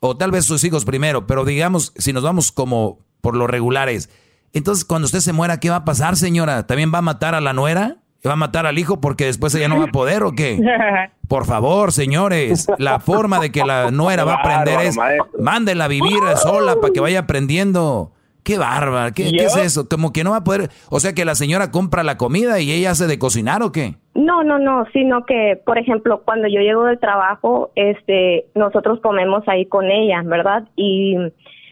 [0.00, 4.10] O tal vez sus hijos primero, pero digamos, si nos vamos como por los regulares,
[4.52, 6.66] entonces cuando usted se muera, ¿qué va a pasar, señora?
[6.66, 7.98] ¿También va a matar a la nuera?
[8.26, 10.60] ¿Va a matar al hijo porque después ella no va a poder o qué?
[11.28, 14.96] Por favor, señores, la forma de que la nuera va a aprender es
[15.38, 18.12] mándenla a vivir sola para que vaya aprendiendo.
[18.46, 19.88] Qué bárbaro, ¿Qué, es eso?
[19.88, 22.70] Como que no va a poder, o sea que la señora compra la comida y
[22.70, 23.96] ella hace de cocinar o qué?
[24.14, 29.42] No, no, no, sino que, por ejemplo, cuando yo llego del trabajo, este, nosotros comemos
[29.48, 30.62] ahí con ella, ¿verdad?
[30.76, 31.16] Y,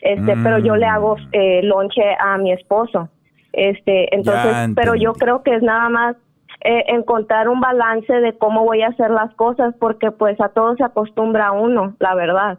[0.02, 1.28] este, pero yo le hago mm.
[1.30, 3.08] eh, lonche a mi esposo,
[3.52, 6.16] este, entonces, pero yo creo que es nada más
[6.64, 10.74] eh, encontrar un balance de cómo voy a hacer las cosas, porque pues a todo
[10.74, 12.58] se acostumbra uno, la verdad.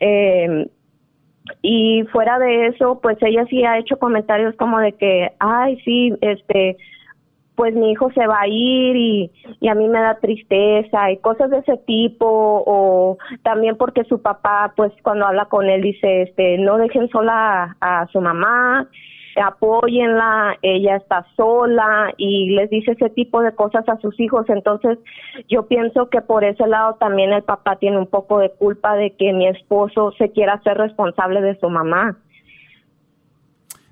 [0.00, 0.68] Eh,
[1.62, 6.12] y fuera de eso, pues ella sí ha hecho comentarios como de que, ay, sí,
[6.20, 6.76] este,
[7.54, 11.18] pues mi hijo se va a ir y, y a mí me da tristeza y
[11.18, 16.22] cosas de ese tipo o también porque su papá pues cuando habla con él dice
[16.22, 18.88] este no dejen sola a, su mamá
[19.42, 24.46] apóyenla, ella está sola y les dice ese tipo de cosas a sus hijos.
[24.48, 24.98] Entonces,
[25.48, 29.14] yo pienso que por ese lado también el papá tiene un poco de culpa de
[29.16, 32.18] que mi esposo se quiera hacer responsable de su mamá.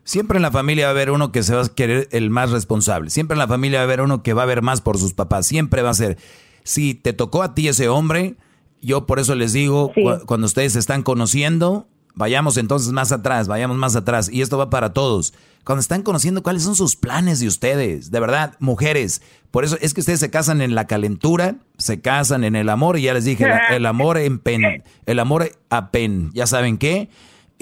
[0.05, 2.51] Siempre en la familia va a haber uno que se va a querer el más
[2.51, 3.11] responsable.
[3.11, 5.15] Siempre en la familia va a haber uno que va a ver más por sus
[5.15, 5.47] papás.
[5.47, 6.19] Siempre va a ser.
[6.65, 8.35] Si te tocó a ti ese hombre,
[8.81, 9.93] yo por eso les digo,
[10.27, 14.29] cuando ustedes se están conociendo, vayamos entonces más atrás, vayamos más atrás.
[14.31, 15.35] Y esto va para todos.
[15.65, 19.23] Cuando están conociendo cuáles son sus planes de ustedes, de verdad, mujeres.
[19.51, 22.99] Por eso es que ustedes se casan en la calentura, se casan en el amor,
[22.99, 26.31] y ya les dije, el amor en pen, el amor a pen.
[26.35, 27.09] ¿Ya saben qué?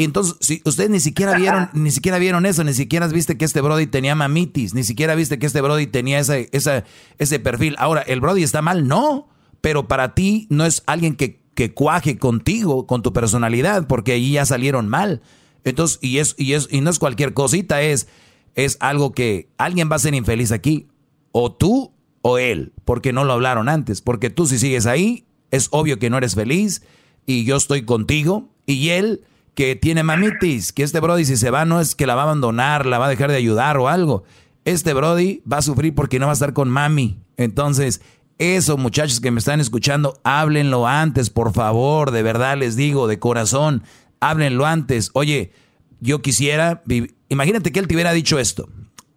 [0.05, 3.61] entonces, si ustedes ni siquiera vieron, ni siquiera vieron eso, ni siquiera viste que este
[3.61, 6.85] Brody tenía mamitis, ni siquiera viste que este Brody tenía ese, ese,
[7.19, 7.75] ese perfil.
[7.79, 8.89] Ahora, ¿el Brody está mal?
[8.89, 9.29] No,
[9.61, 14.33] pero para ti no es alguien que, que cuaje contigo, con tu personalidad, porque ahí
[14.33, 15.21] ya salieron mal.
[15.63, 18.09] Entonces, y es, y es, y no es cualquier cosita, es,
[18.55, 20.87] es algo que alguien va a ser infeliz aquí.
[21.33, 24.01] O tú o él, porque no lo hablaron antes.
[24.01, 26.81] Porque tú si sigues ahí, es obvio que no eres feliz
[27.27, 29.21] y yo estoy contigo y él
[29.53, 32.25] que tiene mamitis, que este Brody si se va no es que la va a
[32.25, 34.23] abandonar, la va a dejar de ayudar o algo.
[34.65, 37.19] Este Brody va a sufrir porque no va a estar con mami.
[37.37, 38.01] Entonces,
[38.41, 43.19] eso muchachos que me están escuchando, háblenlo antes, por favor, de verdad les digo, de
[43.19, 43.83] corazón,
[44.19, 45.11] háblenlo antes.
[45.13, 45.53] Oye,
[46.01, 46.83] yo quisiera,
[47.29, 48.67] imagínate que él te hubiera dicho esto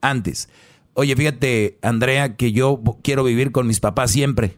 [0.02, 0.50] antes.
[0.94, 4.58] Oye, fíjate, Andrea, que yo quiero vivir con mis papás siempre.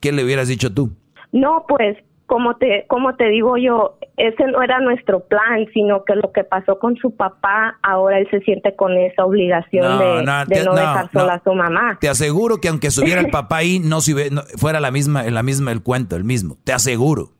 [0.00, 0.92] ¿Qué le hubieras dicho tú?
[1.32, 1.98] No, pues
[2.30, 6.44] como te, como te digo yo, ese no era nuestro plan, sino que lo que
[6.44, 11.34] pasó con su papá, ahora él se siente con esa obligación de, no, dejar sola
[11.34, 11.98] a su mamá.
[12.00, 14.14] Te aseguro que aunque estuviera el papá ahí, no, si,
[14.56, 16.56] fuera la misma, la misma el cuento, el mismo.
[16.62, 17.32] Te aseguro.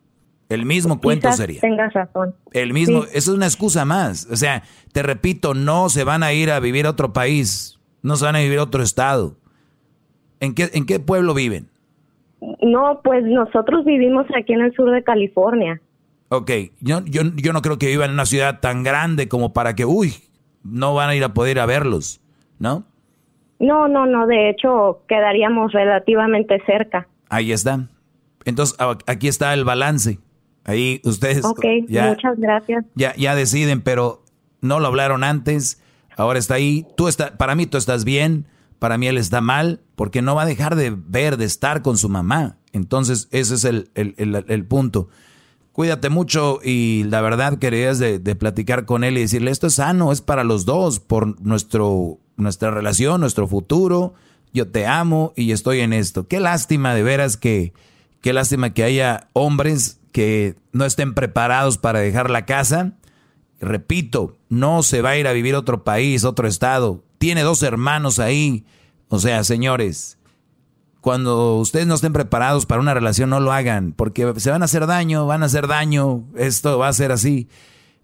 [0.49, 1.61] El mismo cuento sería.
[1.61, 2.35] Tengas razón.
[2.51, 4.27] El mismo, eso es una excusa más.
[4.29, 8.17] O sea, te repito, no se van a ir a vivir a otro país, no
[8.17, 9.37] se van a vivir a otro estado.
[10.41, 11.71] ¿En qué, en qué pueblo viven?
[12.63, 15.81] No, pues nosotros vivimos aquí en el sur de California.
[16.29, 19.75] Ok, yo, yo, yo no creo que vivan en una ciudad tan grande como para
[19.75, 20.15] que, uy,
[20.63, 22.21] no van a ir a poder a verlos,
[22.59, 22.85] ¿no?
[23.59, 27.09] No, no, no, de hecho quedaríamos relativamente cerca.
[27.29, 27.89] Ahí está.
[28.45, 30.19] Entonces, aquí está el balance.
[30.65, 32.85] Ahí ustedes Ok, muchas gracias.
[32.95, 34.23] Ya, ya deciden, pero
[34.61, 35.83] no lo hablaron antes,
[36.17, 36.87] ahora está ahí.
[36.97, 38.47] Tú está, para mí tú estás bien,
[38.79, 41.99] para mí él está mal, porque no va a dejar de ver, de estar con
[41.99, 42.57] su mamá.
[42.73, 45.11] Entonces, ese es el, el, punto.
[45.73, 49.75] Cuídate mucho y la verdad querías de, de, platicar con él y decirle, esto es
[49.75, 54.15] sano, es para los dos, por nuestro, nuestra relación, nuestro futuro.
[54.55, 56.27] Yo te amo y estoy en esto.
[56.27, 57.75] Qué lástima de veras que,
[58.23, 62.95] qué lástima que haya hombres que no estén preparados para dejar la casa.
[63.61, 67.63] Repito, no se va a ir a vivir a otro país, otro estado tiene dos
[67.63, 68.65] hermanos ahí.
[69.11, 70.19] O sea, señores,
[71.01, 74.67] cuando ustedes no estén preparados para una relación, no lo hagan, porque se van a
[74.67, 77.49] hacer daño, van a hacer daño, esto va a ser así.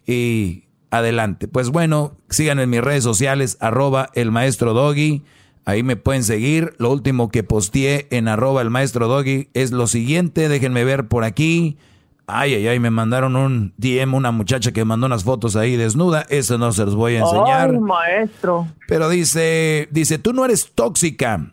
[0.05, 1.47] Y adelante.
[1.47, 5.23] Pues bueno, sigan en mis redes sociales, arroba el maestro Doggy.
[5.65, 6.75] Ahí me pueden seguir.
[6.79, 10.49] Lo último que posteé en arroba el maestro Doggy es lo siguiente.
[10.49, 11.79] Déjenme ver por aquí.
[12.29, 16.27] Ay, ay, ay, me mandaron un DM, una muchacha que mandó unas fotos ahí desnuda.
[16.29, 17.71] Eso no se los voy a enseñar.
[17.71, 18.67] Ay, maestro.
[18.89, 21.53] Pero dice, dice, tú no eres tóxica.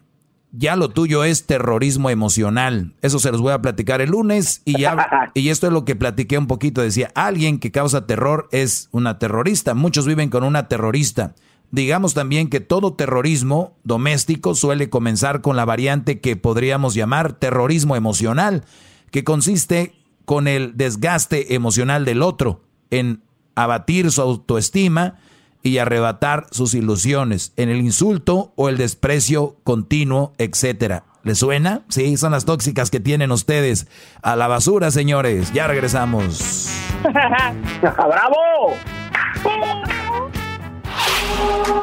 [0.51, 2.93] Ya lo tuyo es terrorismo emocional.
[3.01, 4.61] Eso se los voy a platicar el lunes.
[4.65, 6.81] Y ya, y esto es lo que platiqué un poquito.
[6.81, 9.75] Decía, alguien que causa terror es una terrorista.
[9.75, 11.35] Muchos viven con una terrorista.
[11.69, 17.95] Digamos también que todo terrorismo doméstico suele comenzar con la variante que podríamos llamar terrorismo
[17.95, 18.63] emocional,
[19.09, 22.61] que consiste con el desgaste emocional del otro,
[22.91, 23.23] en
[23.55, 25.15] abatir su autoestima
[25.61, 31.05] y arrebatar sus ilusiones, en el insulto o el desprecio continuo, etcétera.
[31.23, 31.83] ¿Le suena?
[31.87, 33.87] Sí, son las tóxicas que tienen ustedes.
[34.21, 35.53] A la basura, señores.
[35.53, 36.69] Ya regresamos.
[37.81, 38.75] ¡Bravo!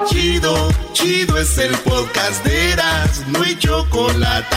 [0.06, 0.54] Chido,
[0.92, 4.56] chido es el podcast de Eras, no hay chocolate.